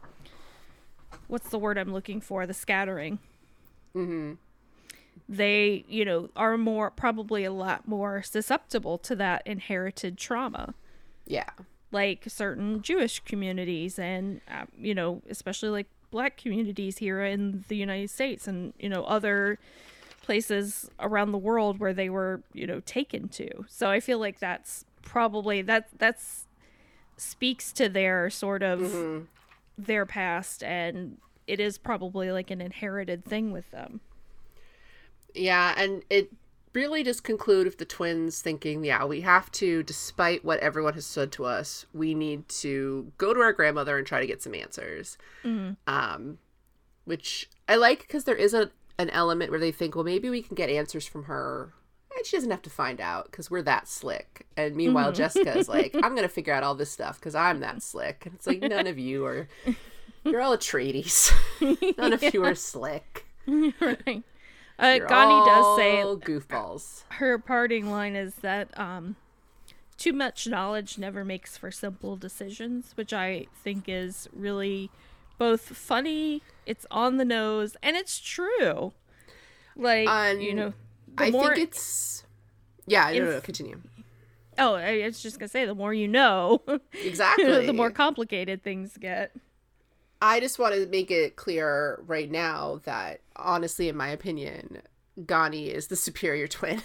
what's 1.27 1.49
the 1.49 1.59
word 1.59 1.79
I'm 1.79 1.93
looking 1.93 2.21
for? 2.21 2.47
The 2.47 2.55
scattering. 2.55 3.19
Mm-hmm. 3.95 4.35
They, 5.29 5.85
you 5.89 6.05
know, 6.05 6.29
are 6.37 6.59
more 6.59 6.91
probably 6.91 7.45
a 7.45 7.53
lot 7.53 7.87
more 7.87 8.23
susceptible 8.23 8.99
to 8.99 9.17
that 9.17 9.43
inherited 9.47 10.19
trauma. 10.19 10.75
Yeah. 11.27 11.51
Like 11.93 12.25
certain 12.29 12.83
Jewish 12.83 13.21
communities 13.21 13.99
and 13.99 14.41
uh, 14.51 14.67
you 14.79 14.95
know 14.95 15.23
especially 15.29 15.71
like 15.71 15.87
black 16.11 16.37
communities 16.37 16.99
here 16.99 17.23
in 17.25 17.65
the 17.69 17.77
United 17.77 18.11
States 18.11 18.47
and 18.49 18.73
you 18.79 18.89
know 18.89 19.05
other 19.05 19.59
places 20.23 20.91
around 21.01 21.33
the 21.33 21.39
world 21.39 21.79
where 21.81 21.95
they 21.95 22.09
were 22.09 22.43
you 22.53 22.67
know 22.67 22.81
taken 22.81 23.29
to. 23.29 23.65
So 23.69 23.89
I 23.89 24.01
feel 24.01 24.19
like 24.19 24.39
that's 24.39 24.85
probably 25.03 25.63
that 25.63 25.89
that's 25.99 26.47
speaks 27.17 27.73
to 27.73 27.89
their 27.89 28.31
sort 28.31 28.63
of 28.63 29.27
their 29.77 30.07
past 30.07 30.63
and 30.63 31.19
it 31.47 31.59
is 31.61 31.79
probably 31.79 32.31
like 32.31 32.51
an 32.51 32.61
inherited 32.61 33.25
thing 33.25 33.53
with 33.53 33.71
them 33.71 34.01
Yeah, 35.35 35.75
and 35.77 36.03
it 36.11 36.31
really 36.73 37.03
just 37.03 37.25
conclude 37.25 37.67
with 37.67 37.79
the 37.79 37.85
twins 37.85 38.41
thinking, 38.41 38.85
yeah, 38.85 39.05
we 39.05 39.23
have 39.23 39.51
to, 39.53 39.83
despite 39.83 40.45
what 40.45 40.61
everyone 40.61 40.95
has 40.95 41.07
said 41.07 41.33
to 41.33 41.45
us, 41.45 41.87
we 41.93 42.15
need 42.15 42.49
to 42.49 43.11
go 43.19 43.35
to 43.35 43.41
our 43.41 43.53
grandmother 43.53 43.99
and 43.99 44.07
try 44.07 44.21
to 44.21 44.27
get 44.27 44.43
some 44.43 44.55
answers. 44.55 45.19
Um, 45.87 46.39
which 47.05 47.49
I 47.69 47.77
like 47.77 48.01
because 48.01 48.25
there 48.25 48.37
is 48.37 48.55
a 48.55 48.71
an 48.99 49.11
element 49.11 49.51
where 49.51 49.59
they 49.59 49.73
think, 49.73 49.95
well, 49.95 50.05
maybe 50.05 50.29
we 50.29 50.43
can 50.43 50.55
get 50.55 50.69
answers 50.69 51.07
from 51.07 51.25
her. 51.25 51.73
And 52.15 52.27
she 52.27 52.37
doesn't 52.37 52.51
have 52.51 52.63
to 52.63 52.71
find 52.71 53.01
out 53.01 53.31
because 53.31 53.51
we're 53.51 53.63
that 53.63 53.89
slick. 53.89 54.47
And 54.57 54.77
meanwhile, 54.77 55.11
Jessica 55.11 55.57
is 55.57 55.69
like, 55.69 55.95
I'm 56.03 56.11
going 56.11 56.23
to 56.23 56.29
figure 56.29 56.53
out 56.53 56.63
all 56.63 56.75
this 56.75 56.91
stuff 56.91 57.19
because 57.19 57.35
I'm 57.35 57.61
that 57.61 57.83
slick. 57.83 58.27
And 58.27 58.35
it's 58.35 58.47
like, 58.47 58.61
none 58.61 58.87
of 58.87 58.99
you 58.99 59.25
are, 59.25 59.49
you're 60.25 60.43
all 60.43 60.57
Atreides. 60.57 61.33
none 61.99 62.13
of 62.13 62.23
you 62.23 62.45
are 62.45 62.55
slick. 62.55 63.27
right 63.47 64.23
uh, 64.81 64.99
does 64.99 65.77
say 65.77 66.01
all 66.03 66.17
goofballs. 66.17 67.05
her 67.11 67.39
parting 67.39 67.91
line 67.91 68.17
is 68.17 68.37
that 68.37 68.69
um 68.79 69.17
too 69.97 70.13
much 70.13 70.47
knowledge 70.47 70.97
never 70.99 71.25
makes 71.25 71.57
for 71.57 71.71
simple 71.71 72.17
decisions 72.17 72.93
which 72.97 73.13
i 73.13 73.47
think 73.63 73.85
is 73.87 74.29
really 74.33 74.91
both 75.39 75.61
funny 75.77 76.43
it's 76.67 76.87
on 76.91 77.17
the 77.19 77.25
nose 77.25 77.77
and 77.83 77.97
it's 77.97 78.19
true 78.19 78.93
like 79.77 80.07
you 80.41 80.51
Um, 80.51 80.57
know 80.57 80.73
the 81.17 81.25
I 81.25 81.31
think 81.31 81.59
it's 81.59 82.25
yeah. 82.87 83.11
No, 83.13 83.19
no, 83.27 83.31
no, 83.33 83.41
continue. 83.41 83.81
oh 84.59 84.75
i 84.75 85.03
was 85.05 85.23
just 85.23 85.39
gonna 85.39 85.49
say 85.49 85.65
the 85.67 85.75
more 85.75 85.93
you 85.95 86.09
know 86.09 86.63
Exactly. 87.05 87.67
the 87.67 87.73
more 87.73 87.91
complicated 87.91 88.63
things 88.63 88.97
get 88.97 89.33
I 90.23 90.41
just 90.41 90.59
want 90.59 90.75
to 90.75 90.87
make 90.87 91.11
it 91.11 91.37
clear 91.37 92.01
right 92.07 92.31
now 92.31 92.81
that 92.85 93.21
honestly, 93.37 93.89
in 93.89 93.97
my 93.97 94.09
opinion, 94.09 94.83
Gani 95.27 95.71
is 95.71 95.87
the 95.87 95.97
superior 95.97 96.49
twin. 96.49 96.83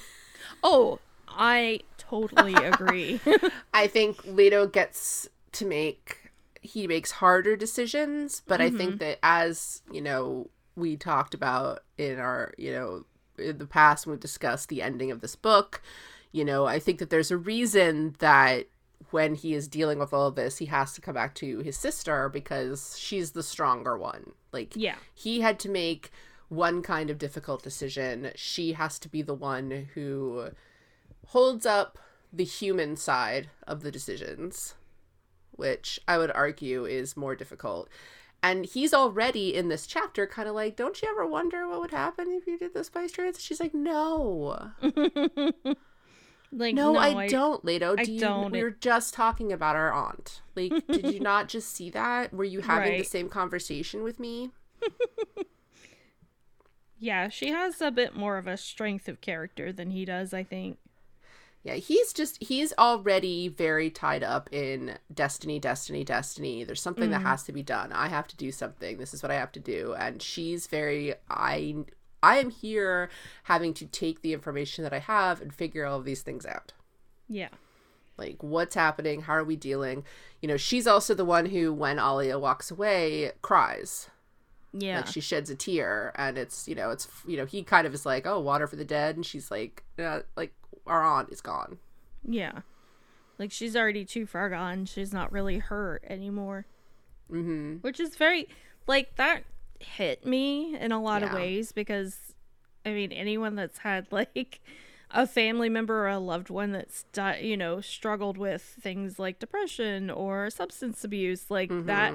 oh 0.63 1.00
i 1.28 1.80
totally 1.98 2.54
agree 2.63 3.19
I 3.74 3.88
think 3.88 4.24
Leto 4.26 4.67
gets 4.67 5.28
to 5.54 5.65
make 5.65 6.32
he 6.62 6.88
makes 6.88 7.12
harder 7.12 7.56
decisions, 7.56 8.41
but 8.48 8.60
I 8.60 8.69
think 8.69 8.91
mm-hmm. 8.91 8.98
that 8.98 9.19
as 9.21 9.82
you 9.91 10.02
know 10.02 10.50
we 10.76 10.98
talked 10.98 11.34
about 11.34 11.84
in 11.98 12.19
our 12.19 12.54
you 12.58 12.71
know 12.71 13.06
in 13.38 13.58
the 13.58 13.67
past 13.67 14.08
when 14.08 14.15
we 14.15 14.19
discussed 14.19 14.69
the 14.69 14.82
ending 14.82 15.12
of 15.12 15.21
this 15.21 15.36
book, 15.36 15.82
you 16.32 16.43
know 16.43 16.65
I 16.65 16.80
think 16.80 17.00
that 17.00 17.10
there's 17.10 17.32
a 17.32 17.38
reason 17.38 18.15
that 18.19 18.67
when 19.12 19.36
he 19.36 19.53
is 19.53 19.67
dealing 19.67 19.99
with 19.99 20.13
all 20.13 20.27
of 20.27 20.36
this, 20.36 20.58
he 20.58 20.65
has 20.65 20.93
to 20.93 21.01
come 21.01 21.13
back 21.15 21.36
to 21.36 21.60
his 21.60 21.77
sister 21.77 22.29
because 22.29 22.97
she's 22.97 23.31
the 23.31 23.43
stronger 23.43 23.97
one. 23.97 24.31
Like 24.51 24.73
yeah 24.75 24.95
he 25.13 25.41
had 25.41 25.60
to 25.60 25.69
make 25.69 26.12
one 26.49 26.81
kind 26.81 27.10
of 27.10 27.17
difficult 27.17 27.63
decision. 27.63 28.31
She 28.36 28.73
has 28.73 28.99
to 28.99 29.10
be 29.10 29.21
the 29.21 29.34
one 29.34 29.89
who 29.93 30.49
holds 31.27 31.65
up 31.65 31.97
the 32.31 32.43
human 32.43 32.95
side 32.95 33.49
of 33.65 33.81
the 33.81 33.91
decisions, 33.91 34.75
which 35.51 35.99
I 36.08 36.17
would 36.17 36.31
argue 36.31 36.86
is 36.86 37.17
more 37.17 37.36
difficult. 37.36 37.89
And 38.43 38.65
he's 38.65 38.93
already 38.93 39.55
in 39.55 39.69
this 39.69 39.88
chapter 39.88 40.27
kind 40.27 40.47
of 40.47 40.53
like, 40.53 40.75
don't 40.75 41.01
you 41.01 41.10
ever 41.10 41.25
wonder 41.25 41.67
what 41.67 41.79
would 41.81 41.91
happen 41.91 42.31
if 42.31 42.45
you 42.45 42.60
did 42.60 42.73
the 42.73 42.84
spice 42.84 43.12
trance? 43.12 43.41
She's 43.41 43.60
like, 43.60 43.73
no. 43.73 44.71
like 46.55 46.75
No, 46.75 46.97
I, 46.97 47.27
don't, 47.27 47.63
Leto. 47.65 47.95
Do 47.95 48.01
I 48.01 48.05
you, 48.05 48.19
don't. 48.19 48.51
We 48.51 48.63
were 48.63 48.71
just 48.71 49.13
talking 49.13 49.51
about 49.51 49.75
our 49.75 49.91
aunt. 49.91 50.41
Like, 50.55 50.71
did 50.87 51.13
you 51.13 51.19
not 51.21 51.47
just 51.47 51.73
see 51.73 51.89
that? 51.91 52.33
Were 52.33 52.43
you 52.43 52.61
having 52.61 52.97
the 52.97 53.03
same 53.03 53.29
conversation 53.29 54.03
with 54.03 54.19
me? 54.19 54.51
yeah 56.99 57.27
she 57.27 57.49
has 57.49 57.81
a 57.81 57.91
bit 57.91 58.15
more 58.15 58.37
of 58.37 58.47
a 58.47 58.57
strength 58.57 59.07
of 59.07 59.21
character 59.21 59.71
than 59.71 59.91
he 59.91 60.05
does 60.05 60.33
i 60.33 60.43
think 60.43 60.77
Yeah, 61.63 61.75
he's 61.75 62.13
just 62.13 62.43
he's 62.43 62.73
already 62.77 63.47
very 63.47 63.89
tied 63.89 64.21
up 64.21 64.49
in 64.51 64.99
destiny, 65.12 65.58
destiny, 65.58 66.03
destiny. 66.03 66.63
There's 66.63 66.79
something 66.79 67.10
that 67.10 67.21
mm-hmm. 67.21 67.27
has 67.27 67.41
to 67.45 67.51
be 67.51 67.63
done. 67.63 67.91
I 67.91 68.08
have 68.08 68.27
to 68.27 68.37
do 68.37 68.51
something. 68.51 68.99
This 68.99 69.15
is 69.15 69.23
what 69.23 69.31
I 69.31 69.35
have 69.35 69.51
to 69.53 69.60
do. 69.60 69.95
And 69.97 70.21
she's 70.21 70.67
very 70.67 71.15
I 71.27 71.85
I 72.32 72.38
am 72.38 72.50
here 72.50 73.10
having 73.44 73.73
to 73.76 73.86
take 73.86 74.21
the 74.21 74.34
information 74.34 74.84
that 74.84 74.94
I 74.94 75.00
have 75.00 75.42
and 75.42 75.54
figure 75.54 75.86
all 75.86 76.00
of 76.00 76.06
these 76.06 76.21
things 76.23 76.46
out. 76.46 76.73
yeah 77.30 77.50
Like 78.17 78.42
what's 78.42 78.76
happening? 78.76 79.21
How 79.21 79.34
are 79.34 79.44
we 79.44 79.56
dealing? 79.69 80.04
You 80.42 80.48
know, 80.50 80.58
she's 80.58 80.88
also 80.88 81.13
the 81.13 81.26
one 81.38 81.46
who 81.48 81.73
when 81.73 82.00
Alia 82.00 82.38
walks 82.40 82.71
away 82.71 83.32
cries. 83.42 84.10
yeah 84.73 84.98
Like 84.98 85.08
she 85.08 85.21
sheds 85.21 85.50
a 85.50 85.56
tear 85.56 86.12
and 86.15 86.38
it's, 86.38 86.67
you 86.69 86.76
know, 86.76 86.90
it's 86.96 87.08
you 87.28 87.38
know, 87.38 87.46
he 87.46 87.63
kind 87.63 87.86
of 87.88 87.94
is 87.94 88.06
like, 88.06 88.26
"Oh, 88.26 88.40
water 88.40 88.67
for 88.67 88.76
the 88.78 88.86
dead." 88.98 89.15
And 89.15 89.26
she's 89.26 89.50
like, 89.52 89.84
uh, 90.00 90.21
like 90.36 90.54
our 90.88 91.02
aunt 91.04 91.30
is 91.32 91.42
gone. 91.42 91.78
Yeah. 92.28 92.60
Like 93.40 93.52
she's 93.52 93.76
already 93.76 94.06
too 94.06 94.26
far 94.26 94.50
gone. 94.50 94.86
She's 94.86 95.12
not 95.13 95.32
really 95.32 95.60
hurt 95.60 96.04
anymore. 96.08 96.65
Mhm. 97.32 97.82
Which 97.84 98.00
is 98.00 98.15
very 98.15 98.48
like 98.88 99.15
that 99.15 99.44
hit 99.80 100.26
me 100.26 100.76
in 100.80 100.92
a 100.92 101.02
lot 101.02 101.23
of 101.23 101.34
ways 101.34 101.71
because 101.71 102.34
I 102.86 102.92
mean 102.92 103.12
anyone 103.12 103.56
that's 103.56 103.80
had 103.80 104.08
like 104.12 104.62
a 105.12 105.28
family 105.28 105.69
member 105.69 106.06
or 106.06 106.10
a 106.10 106.19
loved 106.19 106.50
one 106.50 106.71
that's 106.71 107.04
di- 107.13 107.40
you 107.40 107.58
know 107.58 107.82
struggled 107.82 108.38
with 108.38 108.62
things 108.62 109.19
like 109.19 109.40
depression 109.40 110.10
or 110.10 110.50
substance 110.50 111.04
abuse 111.04 111.50
like 111.50 111.69
mm-hmm. 111.69 111.88
that 111.88 112.13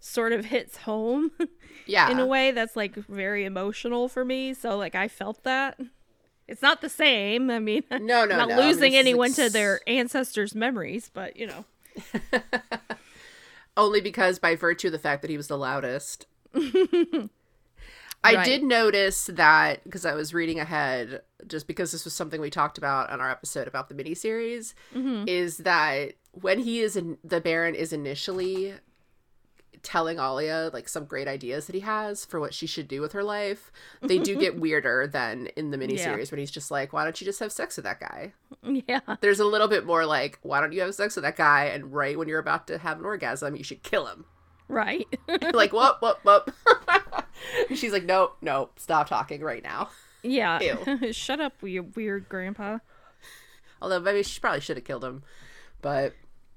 sort 0.00 0.32
of 0.32 0.46
hits 0.46 0.78
home 0.78 1.30
Yeah. 1.86 2.10
in 2.12 2.18
a 2.18 2.26
way 2.26 2.50
that's 2.50 2.76
like 2.76 2.94
very 2.94 3.44
emotional 3.44 4.08
for 4.08 4.24
me 4.24 4.54
so 4.54 4.76
like 4.76 4.94
I 4.94 5.08
felt 5.08 5.42
that 5.44 5.78
It's 6.48 6.62
not 6.62 6.80
the 6.80 6.88
same. 6.88 7.50
I 7.50 7.58
mean, 7.58 7.82
No, 7.90 7.98
no, 7.98 8.24
not 8.36 8.48
no. 8.48 8.54
I 8.54 8.58
mean, 8.58 8.66
losing 8.66 8.92
this 8.92 9.00
is 9.00 9.06
anyone 9.06 9.32
to 9.32 9.50
their 9.50 9.80
ancestors' 9.86 10.54
memories, 10.54 11.10
but 11.12 11.36
you 11.36 11.48
know. 11.48 11.64
Only 13.76 14.00
because 14.00 14.38
by 14.38 14.54
virtue 14.54 14.88
of 14.88 14.92
the 14.92 14.98
fact 14.98 15.22
that 15.22 15.30
he 15.30 15.36
was 15.36 15.48
the 15.48 15.58
loudest. 15.58 16.26
I 18.24 18.34
Right. 18.34 18.44
did 18.44 18.62
notice 18.64 19.26
that 19.26 19.84
because 19.84 20.04
I 20.04 20.14
was 20.14 20.34
reading 20.34 20.58
ahead, 20.58 21.20
just 21.46 21.66
because 21.68 21.92
this 21.92 22.04
was 22.04 22.12
something 22.14 22.40
we 22.40 22.50
talked 22.50 22.76
about 22.78 23.10
on 23.10 23.20
our 23.20 23.30
episode 23.30 23.68
about 23.68 23.88
the 23.88 23.94
miniseries, 23.94 24.74
Mm-hmm. 24.94 25.24
is 25.28 25.58
that 25.58 26.14
when 26.32 26.58
he 26.58 26.80
is 26.80 26.96
in 26.96 27.18
the 27.22 27.40
Baron 27.40 27.74
is 27.74 27.92
initially 27.92 28.74
telling 29.82 30.18
Alia 30.18 30.70
like 30.72 30.88
some 30.88 31.04
great 31.04 31.28
ideas 31.28 31.66
that 31.66 31.74
he 31.74 31.80
has 31.82 32.24
for 32.24 32.40
what 32.40 32.52
she 32.52 32.66
should 32.66 32.88
do 32.88 33.00
with 33.00 33.12
her 33.12 33.22
life, 33.22 33.70
they 34.02 34.18
do 34.18 34.34
get 34.34 34.58
weirder 34.60 35.06
than 35.06 35.46
in 35.56 35.70
the 35.70 35.78
miniseries 35.78 36.32
when 36.32 36.40
he's 36.40 36.50
just 36.50 36.70
like, 36.72 36.92
"Why 36.92 37.04
don't 37.04 37.20
you 37.20 37.24
just 37.24 37.38
have 37.38 37.52
sex 37.52 37.76
with 37.76 37.84
that 37.84 38.00
guy?" 38.00 38.32
Yeah. 38.64 39.00
There's 39.20 39.38
a 39.38 39.44
little 39.44 39.68
bit 39.68 39.86
more 39.86 40.04
like, 40.04 40.40
"Why 40.42 40.60
don't 40.60 40.72
you 40.72 40.80
have 40.80 40.94
sex 40.96 41.14
with 41.14 41.22
that 41.22 41.36
guy?" 41.36 41.66
And 41.66 41.92
right 41.92 42.18
when 42.18 42.26
you're 42.26 42.40
about 42.40 42.66
to 42.68 42.78
have 42.78 42.98
an 42.98 43.04
orgasm, 43.04 43.54
you 43.54 43.62
should 43.62 43.84
kill 43.84 44.06
him. 44.06 44.24
Right. 44.68 45.06
like 45.52 45.72
whoop 45.72 45.98
whoop 46.02 46.18
whoop. 46.24 46.54
She's 47.74 47.92
like, 47.92 48.04
nope, 48.04 48.36
nope, 48.40 48.78
stop 48.78 49.08
talking 49.08 49.40
right 49.42 49.62
now. 49.62 49.90
yeah. 50.22 50.58
Shut 51.12 51.40
up, 51.40 51.54
you 51.62 51.84
weird 51.94 52.28
grandpa. 52.28 52.78
Although 53.80 54.00
maybe 54.00 54.22
she 54.22 54.40
probably 54.40 54.60
should 54.60 54.76
have 54.76 54.84
killed 54.84 55.04
him, 55.04 55.22
but 55.82 56.14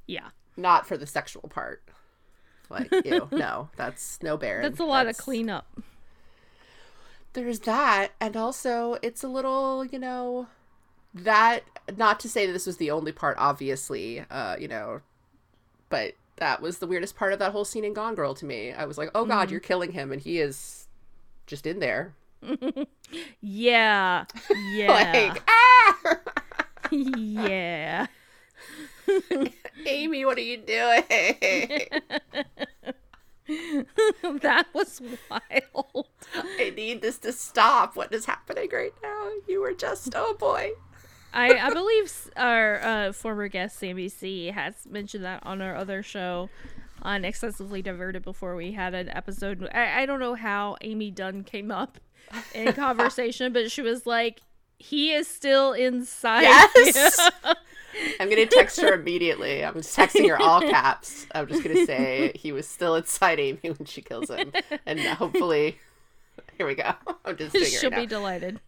Yeah. 0.07 0.30
not 0.57 0.88
for 0.88 0.97
the 0.97 1.05
sexual 1.05 1.49
part. 1.49 1.84
Like, 2.70 2.89
ew, 3.05 3.28
no, 3.32 3.70
that's 3.76 4.20
no 4.24 4.38
Baron. 4.38 4.62
That's 4.64 4.80
a 4.80 4.86
lot 4.86 4.99
That's- 5.05 5.20
of 5.20 5.26
cleanup. 5.26 5.68
There's 7.34 7.60
that, 7.62 8.10
and 8.20 8.36
also 8.36 8.97
it's 9.03 9.24
a 9.24 9.28
little, 9.28 9.86
you 9.86 9.99
know, 9.99 10.47
that. 11.14 11.64
Not 11.97 12.20
to 12.22 12.30
say 12.30 12.45
that 12.45 12.53
this 12.53 12.66
was 12.68 12.78
the 12.78 12.91
only 12.91 13.12
part, 13.12 13.36
obviously, 13.39 14.24
uh, 14.30 14.55
you 14.60 14.68
know, 14.68 15.01
but 15.89 16.14
that 16.39 16.61
was 16.61 16.79
the 16.79 16.87
weirdest 16.87 17.15
part 17.15 17.33
of 17.33 17.39
that 17.39 17.51
whole 17.51 17.65
scene 17.65 17.83
in 17.83 17.93
Gone 17.93 18.15
Girl 18.15 18.33
to 18.35 18.45
me. 18.45 18.71
I 18.71 18.85
was 18.85 18.97
like, 18.97 19.09
oh 19.13 19.25
god, 19.25 19.51
you're 19.51 19.59
killing 19.59 19.91
him, 19.91 20.11
and 20.11 20.21
he 20.21 20.39
is 20.39 20.87
just 21.47 21.65
in 21.65 21.79
there, 21.79 22.13
Yeah. 23.41 24.25
Yeah. 24.73 24.91
like, 24.91 25.43
ah. 25.47 26.19
yeah. 26.91 28.07
Amy, 29.85 30.25
what 30.25 30.37
are 30.37 30.41
you 30.41 30.57
doing? 30.57 31.03
that 34.41 34.67
was 34.73 35.01
wild. 35.29 36.07
I 36.35 36.71
need 36.75 37.01
this 37.01 37.17
to 37.19 37.31
stop. 37.31 37.95
What 37.95 38.13
is 38.13 38.25
happening 38.25 38.69
right 38.71 38.93
now? 39.01 39.29
You 39.47 39.61
were 39.61 39.73
just, 39.73 40.13
oh 40.15 40.35
boy. 40.39 40.71
I, 41.34 41.57
I 41.57 41.73
believe 41.73 42.32
our 42.36 42.82
uh, 42.82 43.11
former 43.13 43.47
guest 43.47 43.80
Sammy 43.80 44.09
C 44.09 44.47
has 44.47 44.86
mentioned 44.89 45.23
that 45.23 45.45
on 45.45 45.61
our 45.61 45.75
other 45.75 46.01
show 46.01 46.49
on 47.01 47.23
Excessively 47.23 47.82
Diverted 47.82 48.23
before 48.23 48.55
we 48.55 48.73
had 48.73 48.93
an 48.93 49.09
episode. 49.09 49.67
I, 49.73 50.01
I 50.01 50.05
don't 50.05 50.19
know 50.19 50.36
how 50.36 50.77
Amy 50.82 51.11
Dunne 51.11 51.43
came 51.43 51.71
up 51.71 51.99
in 52.53 52.73
conversation, 52.73 53.53
but 53.53 53.71
she 53.71 53.82
was 53.82 54.05
like, 54.05 54.41
he 54.77 55.11
is 55.11 55.27
still 55.27 55.73
inside. 55.73 56.43
Yes. 56.43 57.32
I'm 58.19 58.30
gonna 58.30 58.45
text 58.45 58.80
her 58.80 58.93
immediately. 58.93 59.63
I'm 59.63 59.73
just 59.73 59.95
texting 59.97 60.30
her 60.30 60.41
all 60.41 60.61
caps. 60.69 61.25
I'm 61.34 61.47
just 61.47 61.63
gonna 61.63 61.86
say 61.86 62.32
he 62.36 62.51
was 62.51 62.67
still 62.67 62.95
inside 62.95 63.39
Amy 63.39 63.59
when 63.63 63.86
she 63.86 64.01
kills 64.01 64.30
him, 64.30 64.53
and 64.86 64.99
hopefully, 64.99 65.80
here 66.57 66.65
we 66.65 66.75
go. 66.75 66.93
I'm 67.25 67.36
just 67.36 67.57
She'll 67.80 67.91
be 67.91 68.05
delighted. 68.05 68.59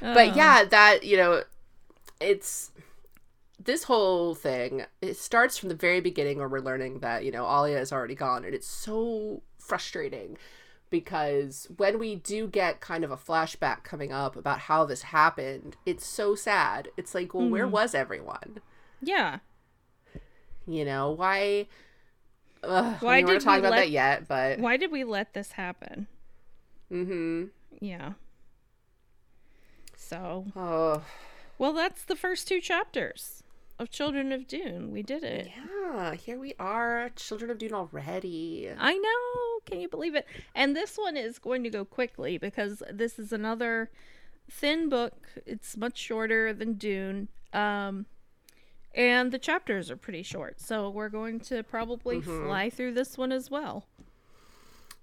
But 0.00 0.34
yeah, 0.36 0.64
that 0.64 1.04
you 1.04 1.16
know, 1.16 1.42
it's 2.20 2.70
this 3.62 3.84
whole 3.84 4.34
thing. 4.34 4.84
It 5.02 5.16
starts 5.16 5.58
from 5.58 5.68
the 5.68 5.74
very 5.74 6.00
beginning 6.00 6.38
where 6.38 6.48
we're 6.48 6.60
learning 6.60 7.00
that 7.00 7.24
you 7.24 7.30
know 7.32 7.44
Alia 7.46 7.78
is 7.80 7.92
already 7.92 8.14
gone, 8.14 8.44
and 8.44 8.54
it's 8.54 8.66
so 8.68 9.42
frustrating 9.58 10.36
because 10.90 11.66
when 11.76 11.98
we 11.98 12.14
do 12.14 12.46
get 12.46 12.80
kind 12.80 13.04
of 13.04 13.10
a 13.10 13.16
flashback 13.16 13.84
coming 13.84 14.10
up 14.12 14.36
about 14.36 14.60
how 14.60 14.84
this 14.86 15.02
happened, 15.02 15.76
it's 15.84 16.06
so 16.06 16.34
sad. 16.34 16.88
It's 16.96 17.14
like, 17.14 17.34
well, 17.34 17.48
where 17.48 17.68
was 17.68 17.94
everyone? 17.94 18.60
yeah. 19.02 19.38
You 20.66 20.84
know 20.84 21.10
why? 21.12 21.66
Why 22.60 22.98
we 23.00 23.06
weren't 23.06 23.26
did 23.26 23.40
talking 23.40 23.62
we 23.62 23.68
about 23.68 23.70
let- 23.70 23.84
that 23.84 23.90
yet, 23.90 24.28
but 24.28 24.58
Why 24.58 24.76
did 24.76 24.90
we 24.90 25.04
let 25.04 25.32
this 25.32 25.52
happen? 25.52 26.06
mm-hmm. 26.92 27.44
Yeah. 27.80 28.12
So, 30.08 30.46
Oh, 30.56 31.02
well, 31.58 31.72
that's 31.72 32.04
the 32.04 32.16
first 32.16 32.48
two 32.48 32.60
chapters 32.60 33.42
of 33.78 33.90
Children 33.90 34.32
of 34.32 34.46
Dune. 34.46 34.90
We 34.90 35.02
did 35.02 35.22
it. 35.22 35.50
yeah. 35.54 36.14
Here 36.14 36.38
we 36.38 36.54
are, 36.58 37.10
Children 37.14 37.50
of 37.50 37.58
Dune 37.58 37.74
already. 37.74 38.70
I 38.78 38.94
know. 38.94 39.60
Can 39.66 39.80
you 39.80 39.88
believe 39.88 40.14
it? 40.14 40.26
And 40.54 40.74
this 40.74 40.96
one 40.96 41.16
is 41.16 41.38
going 41.38 41.62
to 41.64 41.70
go 41.70 41.84
quickly 41.84 42.38
because 42.38 42.82
this 42.90 43.18
is 43.18 43.32
another 43.32 43.90
thin 44.50 44.88
book. 44.88 45.28
It's 45.46 45.76
much 45.76 45.98
shorter 45.98 46.52
than 46.52 46.74
Dune. 46.74 47.28
Um 47.52 48.06
and 48.94 49.30
the 49.30 49.38
chapters 49.38 49.90
are 49.90 49.96
pretty 49.96 50.22
short. 50.22 50.60
So 50.60 50.88
we're 50.88 51.10
going 51.10 51.40
to 51.40 51.62
probably 51.62 52.20
fly 52.22 52.70
through 52.70 52.94
this 52.94 53.18
one 53.18 53.30
as 53.30 53.50
well. 53.50 53.86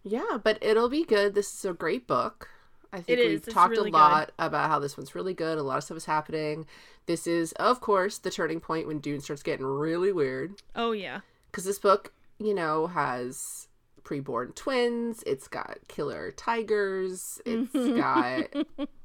Yeah, 0.03 0.37
but 0.43 0.57
it'll 0.61 0.89
be 0.89 1.05
good. 1.05 1.35
This 1.35 1.53
is 1.53 1.63
a 1.65 1.73
great 1.73 2.07
book. 2.07 2.49
I 2.95 3.01
think 3.01 3.19
It 3.19 3.27
we've 3.27 3.45
talked 3.53 3.71
really 3.71 3.89
a 3.89 3.91
good. 3.91 3.97
lot 3.97 4.31
about 4.39 4.69
how 4.69 4.79
this 4.79 4.97
one's 4.97 5.13
really 5.15 5.33
good. 5.33 5.57
A 5.57 5.63
lot 5.63 5.77
of 5.77 5.83
stuff 5.83 5.97
is 5.97 6.05
happening. 6.05 6.65
This 7.05 7.27
is, 7.27 7.51
of 7.53 7.81
course, 7.81 8.17
the 8.17 8.31
turning 8.31 8.59
point 8.59 8.87
when 8.87 8.99
Dune 8.99 9.21
starts 9.21 9.43
getting 9.43 9.65
really 9.65 10.11
weird. 10.11 10.55
Oh 10.75 10.91
yeah. 10.91 11.19
Because 11.51 11.65
this 11.65 11.77
book, 11.79 12.11
you 12.39 12.53
know, 12.53 12.87
has 12.87 13.67
preborn 14.03 14.55
twins. 14.55 15.23
It's 15.25 15.47
got 15.47 15.79
killer 15.87 16.31
tigers. 16.31 17.39
It's 17.45 17.71
got 17.99 18.45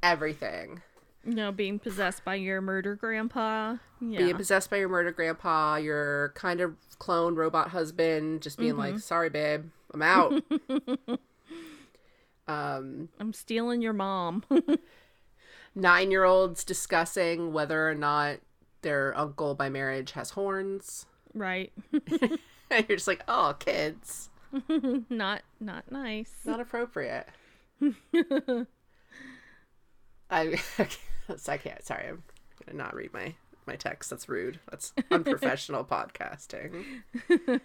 everything. 0.03 0.83
You 1.25 1.35
know, 1.35 1.53
being 1.53 1.79
possessed 1.79 2.25
by 2.25 2.37
your 2.37 2.61
murder 2.63 2.95
grandpa. 2.95 3.77
Yeah. 4.01 4.19
Being 4.21 4.37
possessed 4.37 4.71
by 4.71 4.79
your 4.79 4.89
murder 4.89 5.11
grandpa, 5.13 5.77
your 5.77 6.33
kind 6.35 6.61
of 6.63 6.77
clone 6.99 7.35
robot 7.35 7.69
husband, 7.69 8.41
just 8.41 8.57
being 8.57 8.73
Mm-hmm. 8.73 8.81
like, 8.95 8.99
"Sorry, 9.01 9.29
babe, 9.29 9.65
I'm 9.93 10.01
out." 10.03 10.43
um, 12.51 13.09
I'm 13.19 13.33
stealing 13.33 13.83
your 13.83 13.93
mom. 13.93 14.45
nine 15.75 16.11
year 16.11 16.25
olds 16.25 16.65
discussing 16.65 17.53
whether 17.53 17.89
or 17.89 17.95
not 17.95 18.39
their 18.83 19.17
uncle 19.17 19.55
by 19.55 19.69
marriage 19.69 20.13
has 20.13 20.31
horns. 20.31 21.07
right. 21.35 21.73
And 21.93 22.39
you're 22.89 22.97
just 22.97 23.09
like, 23.09 23.23
oh, 23.29 23.55
kids. 23.59 24.31
not 25.09 25.43
not 25.61 25.91
nice. 25.93 26.33
Not 26.45 26.61
appropriate. 26.61 27.29
I, 30.31 30.61
I 31.49 31.57
can't. 31.57 31.85
Sorry, 31.85 32.09
I'm 32.09 32.23
to 32.69 32.77
not 32.77 32.95
read 32.95 33.13
my, 33.13 33.35
my 33.67 33.77
text. 33.77 34.11
That's 34.11 34.29
rude. 34.29 34.59
That's 34.71 34.93
unprofessional 35.11 35.85
podcasting. 35.85 36.85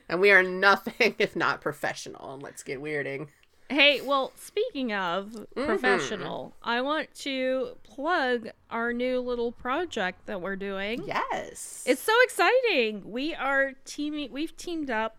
And 0.07 0.21
we 0.21 0.31
are 0.31 0.43
nothing 0.43 1.15
if 1.17 1.35
not 1.35 1.61
professional. 1.61 2.35
And 2.35 2.43
let's 2.43 2.61
get 2.63 2.81
weirding. 2.81 3.29
Hey, 3.69 4.01
well, 4.01 4.31
speaking 4.35 4.93
of 4.93 5.31
Mm-hmm. 5.55 5.65
professional, 5.65 6.53
I 6.61 6.81
want 6.81 7.13
to 7.15 7.77
plug 7.83 8.49
our 8.69 8.93
new 8.93 9.19
little 9.19 9.51
project 9.51 10.25
that 10.27 10.41
we're 10.41 10.55
doing. 10.55 11.03
Yes. 11.07 11.83
It's 11.87 12.01
so 12.01 12.13
exciting. 12.23 13.09
We 13.11 13.33
are 13.33 13.73
teaming 13.85 14.31
we've 14.31 14.55
teamed 14.55 14.89
up 14.89 15.17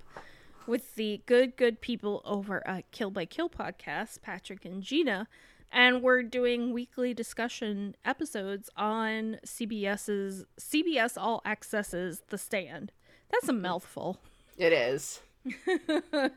with 0.66 0.94
the 0.94 1.20
good 1.26 1.56
good 1.56 1.80
people 1.80 2.22
over 2.24 2.66
at 2.66 2.90
Kill 2.92 3.10
by 3.10 3.24
Kill 3.24 3.48
podcast, 3.48 4.22
Patrick 4.22 4.64
and 4.64 4.82
Gina, 4.82 5.26
and 5.72 6.02
we're 6.02 6.22
doing 6.22 6.72
weekly 6.72 7.12
discussion 7.14 7.96
episodes 8.04 8.68
on 8.76 9.38
CBS's 9.44 10.44
CBS 10.60 11.16
All 11.16 11.42
Access's 11.44 12.22
The 12.28 12.38
Stand. 12.38 12.92
That's 13.30 13.48
a 13.48 13.52
mouthful. 13.52 14.18
it 14.56 14.72
is. 14.72 15.20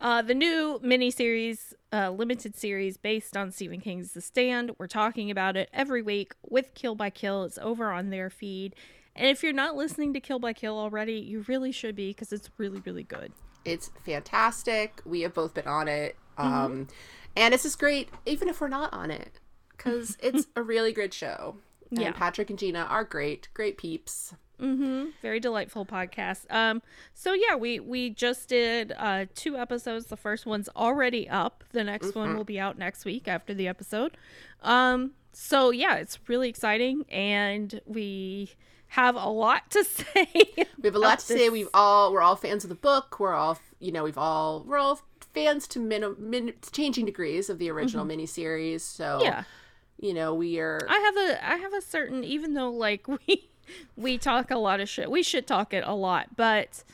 Uh, 0.00 0.22
the 0.22 0.34
new 0.34 0.80
miniseries, 0.82 1.72
uh, 1.92 2.10
limited 2.10 2.56
series 2.56 2.96
based 2.96 3.36
on 3.36 3.50
Stephen 3.50 3.80
King's 3.80 4.12
The 4.12 4.20
Stand. 4.20 4.72
We're 4.78 4.86
talking 4.86 5.30
about 5.30 5.56
it 5.56 5.68
every 5.72 6.02
week 6.02 6.34
with 6.48 6.74
Kill 6.74 6.94
by 6.94 7.10
Kill. 7.10 7.44
It's 7.44 7.58
over 7.58 7.90
on 7.90 8.10
their 8.10 8.30
feed. 8.30 8.76
And 9.16 9.26
if 9.26 9.42
you're 9.42 9.52
not 9.52 9.74
listening 9.74 10.12
to 10.14 10.20
Kill 10.20 10.38
by 10.38 10.52
Kill 10.52 10.78
already, 10.78 11.14
you 11.14 11.44
really 11.48 11.72
should 11.72 11.96
be 11.96 12.10
because 12.10 12.32
it's 12.32 12.48
really, 12.58 12.80
really 12.86 13.02
good. 13.02 13.32
It's 13.64 13.90
fantastic. 14.04 15.02
We 15.04 15.22
have 15.22 15.34
both 15.34 15.54
been 15.54 15.66
on 15.66 15.88
it. 15.88 16.16
Mm-hmm. 16.38 16.54
Um, 16.54 16.88
and 17.34 17.52
it's 17.52 17.64
just 17.64 17.80
great, 17.80 18.08
even 18.24 18.48
if 18.48 18.60
we're 18.60 18.68
not 18.68 18.92
on 18.92 19.10
it, 19.10 19.40
because 19.76 20.16
it's 20.22 20.46
a 20.56 20.62
really 20.62 20.92
good 20.92 21.12
show. 21.12 21.56
And 21.90 22.00
Yeah. 22.00 22.12
Patrick 22.12 22.50
and 22.50 22.58
Gina 22.58 22.80
are 22.80 23.02
great, 23.02 23.48
great 23.54 23.76
peeps. 23.78 24.34
Mm-hmm. 24.60 25.06
Very 25.22 25.40
delightful 25.40 25.86
podcast. 25.86 26.50
Um, 26.52 26.82
so 27.14 27.32
yeah, 27.32 27.54
we 27.56 27.80
we 27.80 28.10
just 28.10 28.48
did 28.48 28.92
uh 28.98 29.26
two 29.34 29.56
episodes. 29.56 30.06
The 30.06 30.16
first 30.16 30.46
one's 30.46 30.68
already 30.74 31.28
up. 31.28 31.64
The 31.72 31.84
next 31.84 32.14
one 32.14 32.36
will 32.36 32.44
be 32.44 32.58
out 32.58 32.76
next 32.78 33.04
week 33.04 33.28
after 33.28 33.54
the 33.54 33.68
episode. 33.68 34.16
Um, 34.62 35.12
so 35.32 35.70
yeah, 35.70 35.94
it's 35.96 36.18
really 36.28 36.48
exciting, 36.48 37.04
and 37.10 37.80
we 37.86 38.50
have 38.88 39.14
a 39.16 39.28
lot 39.28 39.70
to 39.72 39.84
say. 39.84 40.28
We 40.34 40.66
have 40.84 40.94
a 40.94 40.98
lot 40.98 41.18
to 41.20 41.24
say. 41.24 41.48
We've 41.50 41.68
all 41.74 42.12
we're 42.12 42.22
all 42.22 42.36
fans 42.36 42.64
of 42.64 42.68
the 42.70 42.74
book. 42.76 43.20
We're 43.20 43.34
all 43.34 43.58
you 43.78 43.92
know 43.92 44.02
we've 44.04 44.18
all 44.18 44.64
we're 44.66 44.78
all 44.78 45.00
fans 45.34 45.68
to 45.68 45.78
min, 45.78 46.16
min 46.18 46.54
changing 46.72 47.04
degrees 47.04 47.48
of 47.50 47.58
the 47.58 47.70
original 47.70 48.04
miniseries. 48.04 48.80
So 48.80 49.04
Mm-hmm. 49.18 49.24
yeah. 49.24 49.42
you 50.00 50.14
know 50.14 50.34
we 50.34 50.58
are 50.58 50.80
I 50.88 50.98
have 50.98 51.16
a 51.16 51.52
I 51.52 51.56
have 51.58 51.74
a 51.74 51.82
certain 51.82 52.24
even 52.24 52.54
though 52.54 52.70
like 52.70 53.06
we 53.28 53.50
we 53.96 54.18
talk 54.18 54.50
a 54.50 54.58
lot 54.58 54.80
of 54.80 54.88
shit. 54.88 55.10
We 55.10 55.22
should 55.22 55.46
talk 55.46 55.72
it 55.74 55.84
a 55.86 55.94
lot, 55.94 56.36
but 56.36 56.84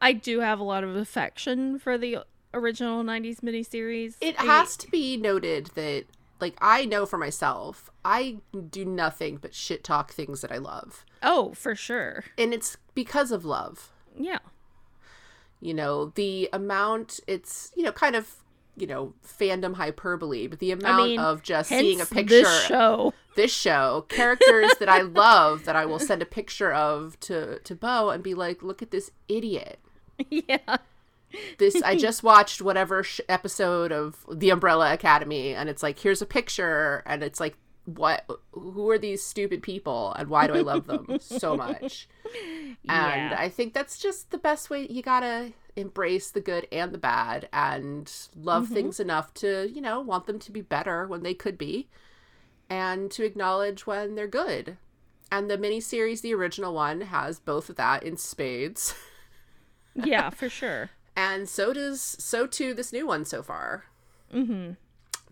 I 0.00 0.12
do 0.12 0.40
have 0.40 0.60
a 0.60 0.64
lot 0.64 0.84
of 0.84 0.94
affection 0.96 1.78
for 1.78 1.96
the 1.98 2.18
original 2.52 3.02
90s 3.02 3.40
miniseries. 3.40 4.16
It 4.20 4.38
I- 4.40 4.44
has 4.44 4.76
to 4.78 4.90
be 4.90 5.16
noted 5.16 5.66
that, 5.74 6.04
like, 6.40 6.54
I 6.60 6.84
know 6.84 7.06
for 7.06 7.18
myself, 7.18 7.90
I 8.04 8.36
do 8.70 8.84
nothing 8.84 9.36
but 9.36 9.54
shit 9.54 9.82
talk 9.82 10.12
things 10.12 10.40
that 10.42 10.52
I 10.52 10.58
love. 10.58 11.04
Oh, 11.22 11.52
for 11.54 11.74
sure. 11.74 12.24
And 12.36 12.52
it's 12.52 12.76
because 12.94 13.32
of 13.32 13.44
love. 13.44 13.90
Yeah. 14.16 14.38
You 15.60 15.72
know, 15.74 16.12
the 16.14 16.48
amount, 16.52 17.20
it's, 17.26 17.72
you 17.74 17.82
know, 17.82 17.92
kind 17.92 18.14
of, 18.14 18.34
you 18.76 18.86
know, 18.86 19.14
fandom 19.26 19.74
hyperbole, 19.76 20.46
but 20.46 20.58
the 20.58 20.72
amount 20.72 21.02
mean, 21.08 21.18
of 21.20 21.42
just 21.42 21.70
seeing 21.70 22.00
a 22.00 22.06
picture, 22.06 22.42
this 22.42 22.64
show. 22.64 23.14
This 23.34 23.52
show, 23.52 24.06
characters 24.08 24.72
that 24.78 24.88
I 24.88 25.02
love 25.02 25.64
that 25.64 25.76
I 25.76 25.86
will 25.86 25.98
send 25.98 26.22
a 26.22 26.26
picture 26.26 26.72
of 26.72 27.18
to, 27.20 27.58
to 27.60 27.74
Bo 27.74 28.10
and 28.10 28.22
be 28.22 28.34
like, 28.34 28.62
look 28.62 28.82
at 28.82 28.90
this 28.90 29.10
idiot. 29.28 29.78
yeah. 30.30 30.76
this 31.58 31.82
i 31.82 31.96
just 31.96 32.22
watched 32.22 32.62
whatever 32.62 33.02
sh- 33.02 33.20
episode 33.28 33.90
of 33.90 34.24
the 34.30 34.50
umbrella 34.50 34.92
academy 34.92 35.54
and 35.54 35.68
it's 35.68 35.82
like 35.82 35.98
here's 35.98 36.22
a 36.22 36.26
picture 36.26 37.02
and 37.06 37.22
it's 37.22 37.40
like 37.40 37.56
what 37.86 38.24
who 38.52 38.88
are 38.88 38.98
these 38.98 39.22
stupid 39.22 39.62
people 39.62 40.14
and 40.18 40.28
why 40.28 40.46
do 40.46 40.54
i 40.54 40.60
love 40.60 40.86
them 40.86 41.18
so 41.20 41.56
much 41.66 42.08
and 42.88 43.32
Yeah. 43.32 43.36
i 43.38 43.48
think 43.48 43.74
that's 43.74 43.98
just 43.98 44.30
the 44.30 44.38
best 44.38 44.70
way 44.70 44.86
you 44.88 45.02
gotta 45.02 45.52
embrace 45.76 46.30
the 46.30 46.40
good 46.40 46.66
and 46.70 46.92
the 46.92 46.98
bad 46.98 47.48
and 47.52 48.10
love 48.36 48.64
mm-hmm. 48.66 48.74
things 48.74 49.00
enough 49.00 49.34
to 49.34 49.68
you 49.72 49.80
know 49.80 50.00
want 50.00 50.26
them 50.26 50.38
to 50.38 50.52
be 50.52 50.60
better 50.60 51.06
when 51.06 51.22
they 51.22 51.34
could 51.34 51.58
be 51.58 51.88
and 52.70 53.10
to 53.10 53.24
acknowledge 53.24 53.86
when 53.86 54.14
they're 54.14 54.26
good 54.28 54.76
and 55.32 55.50
the 55.50 55.58
miniseries 55.58 56.20
the 56.22 56.34
original 56.34 56.74
one 56.74 57.00
has 57.02 57.38
both 57.38 57.68
of 57.68 57.76
that 57.76 58.02
in 58.02 58.16
spades 58.16 58.94
Yeah, 59.94 60.30
for 60.30 60.48
sure. 60.48 60.90
and 61.16 61.48
so 61.48 61.72
does 61.72 62.00
so 62.00 62.46
too 62.46 62.74
this 62.74 62.92
new 62.92 63.06
one 63.06 63.24
so 63.24 63.42
far 63.42 63.84
Mm-hmm. 64.32 64.72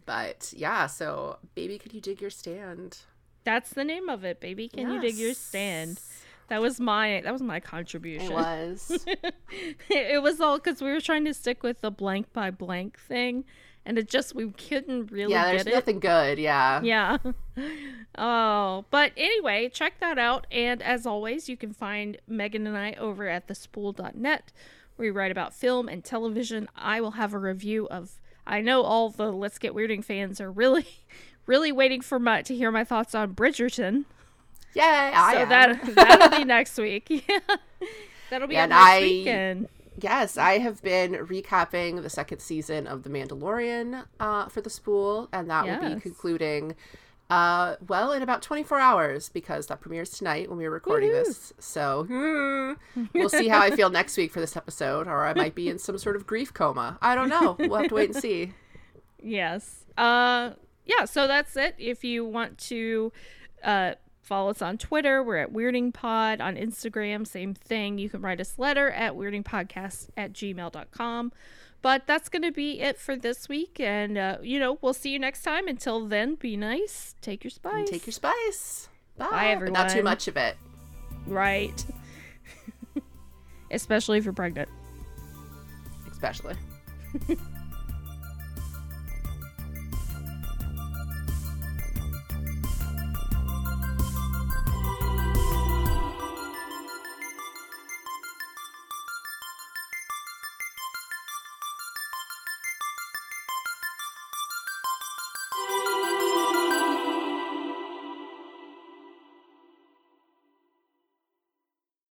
but 0.07 0.53
yeah 0.57 0.87
so 0.87 1.39
baby 1.55 1.79
could 1.79 1.93
you 1.93 2.01
dig 2.01 2.21
your 2.21 2.31
stand 2.31 2.99
That's 3.45 3.71
the 3.71 3.83
name 3.83 4.09
of 4.09 4.23
it, 4.25 4.39
baby. 4.41 4.69
Can 4.69 4.93
you 4.93 5.01
dig 5.01 5.17
your 5.17 5.35
stand? 5.35 5.99
That 6.49 6.61
was 6.63 6.79
my 6.79 7.21
that 7.25 7.33
was 7.33 7.43
my 7.43 7.59
contribution. 7.59 8.31
it 8.31 8.35
was 8.35 9.07
it 9.91 10.23
was 10.23 10.41
all 10.41 10.59
because 10.59 10.81
we 10.81 10.93
were 10.93 11.01
trying 11.01 11.25
to 11.25 11.35
stick 11.35 11.65
with 11.65 11.81
the 11.81 11.91
blank 11.91 12.33
by 12.33 12.53
blank 12.53 13.01
thing, 13.01 13.45
and 13.85 13.99
it 13.99 14.09
just 14.09 14.35
we 14.35 14.51
couldn't 14.51 15.11
really 15.11 15.33
yeah 15.33 15.45
there's 15.47 15.67
nothing 15.67 15.99
good 16.01 16.39
yeah 16.39 16.81
Yeah. 16.83 17.19
Oh, 18.19 18.85
but 18.91 19.13
anyway, 19.17 19.71
check 19.73 19.95
that 20.01 20.19
out. 20.19 20.47
And 20.51 20.83
as 20.83 21.07
always, 21.07 21.49
you 21.49 21.57
can 21.57 21.73
find 21.73 22.19
Megan 22.29 22.67
and 22.67 22.77
I 22.77 22.93
over 22.93 23.27
at 23.27 23.49
thespool.net, 23.49 24.53
where 24.97 25.07
we 25.07 25.11
write 25.11 25.31
about 25.31 25.55
film 25.55 25.89
and 25.89 26.05
television. 26.05 26.69
I 26.77 27.01
will 27.01 27.13
have 27.13 27.33
a 27.33 27.39
review 27.39 27.89
of. 27.89 28.21
I 28.47 28.61
know 28.61 28.83
all 28.83 29.09
the 29.09 29.33
Let's 29.33 29.59
Get 29.59 29.73
Weirding 29.73 30.05
fans 30.05 30.41
are 30.43 30.51
really, 30.51 30.87
really 31.47 31.73
waiting 31.73 32.03
for 32.03 32.19
my 32.19 32.43
to 32.43 32.55
hear 32.55 32.71
my 32.71 32.85
thoughts 32.85 33.15
on 33.15 33.35
Bridgerton. 33.35 34.05
I 34.77 35.35
so 35.35 35.47
that 35.47 35.95
that'll 35.95 36.39
be 36.39 36.45
next 36.57 36.77
week. 36.79 37.07
Yeah, 37.09 37.39
that'll 38.31 38.49
be 38.49 38.55
Yeah, 38.55 38.65
on 38.65 38.69
next 38.71 38.83
I- 38.83 39.01
weekend. 39.01 39.69
Yes 40.01 40.37
i 40.37 40.59
have 40.59 40.83
been 40.83 41.13
recapping 41.13 42.03
the 42.03 42.11
second 42.11 42.41
season 42.41 42.87
of 42.87 43.03
the 43.03 43.11
mandalorian 43.11 44.05
uh, 44.21 44.49
for 44.49 44.61
the 44.61 44.71
spool 44.71 45.29
and 45.33 45.51
that 45.51 45.67
will 45.67 45.95
be 45.95 46.01
concluding 46.01 46.75
uh, 47.31 47.77
well 47.89 48.13
in 48.13 48.21
about 48.21 48.43
24 48.43 48.79
hours 48.79 49.31
because 49.31 49.67
that 49.69 49.81
premieres 49.81 50.11
tonight 50.11 50.51
when 50.51 50.59
we're 50.59 50.71
recording 50.71 51.09
Woohoo. 51.11 51.25
this 51.25 51.53
so 51.59 52.05
hmm, 52.05 53.03
we'll 53.15 53.31
see 53.31 53.49
how 53.49 53.61
i 53.61 53.71
feel 53.71 53.89
next 54.01 54.17
week 54.19 54.31
for 54.31 54.41
this 54.41 54.57
episode 54.57 55.07
or 55.07 55.25
i 55.25 55.33
might 55.33 55.55
be 55.55 55.69
in 55.69 55.79
some 55.79 55.97
sort 55.97 56.15
of 56.17 56.27
grief 56.27 56.53
coma 56.53 56.99
i 57.01 57.15
don't 57.15 57.31
know 57.31 57.57
we'll 57.59 57.75
have 57.75 57.89
to 57.89 57.95
wait 57.95 58.11
and 58.11 58.17
see 58.21 58.53
Yes. 59.23 59.85
Uh 59.97 60.51
yeah, 60.85 61.05
so 61.05 61.29
that's 61.29 61.57
it. 61.57 61.77
If 61.79 62.05
you 62.05 62.25
want 62.25 62.59
to 62.59 63.13
uh 63.63 63.95
follow 64.23 64.51
us 64.51 64.63
on 64.63 64.79
Twitter, 64.79 65.23
we're 65.23 65.37
at 65.37 65.53
Weirding 65.53 65.93
Pod. 65.93 66.41
On 66.41 66.57
Instagram, 66.57 67.27
same 67.27 67.53
thing. 67.55 67.99
You 67.99 68.09
can 68.09 68.23
write 68.23 68.41
us 68.41 68.57
a 68.57 68.61
letter 68.61 68.91
at 68.91 69.13
weirdingpodcast 69.15 70.09
at 70.17 70.33
gmail.com. 70.33 71.33
But 71.83 72.07
that's 72.07 72.29
gonna 72.29 72.53
be 72.53 72.81
it 72.81 72.97
for 72.99 73.17
this 73.17 73.49
week. 73.49 73.81
And 73.81 74.17
uh, 74.17 74.39
you 74.43 74.59
know, 74.61 74.79
we'll 74.81 74.95
see 74.95 75.11
you 75.11 75.19
next 75.19 75.43
time. 75.43 75.67
Until 75.67 76.07
then, 76.07 76.37
be 76.37 76.57
nice. 76.57 77.17
Take 77.21 77.43
your 77.43 77.51
spice. 77.51 77.75
And 77.75 77.87
take 77.89 78.07
your 78.07 78.13
spice. 78.13 78.89
Bye. 79.19 79.27
Bye, 79.31 79.57
But 79.59 79.73
not 79.73 79.91
too 79.91 80.03
much 80.03 80.29
of 80.29 80.37
it. 80.37 80.57
right. 81.27 81.85
Especially 83.71 84.19
if 84.19 84.25
you're 84.25 84.33
pregnant. 84.33 84.69
Especially. 86.11 86.55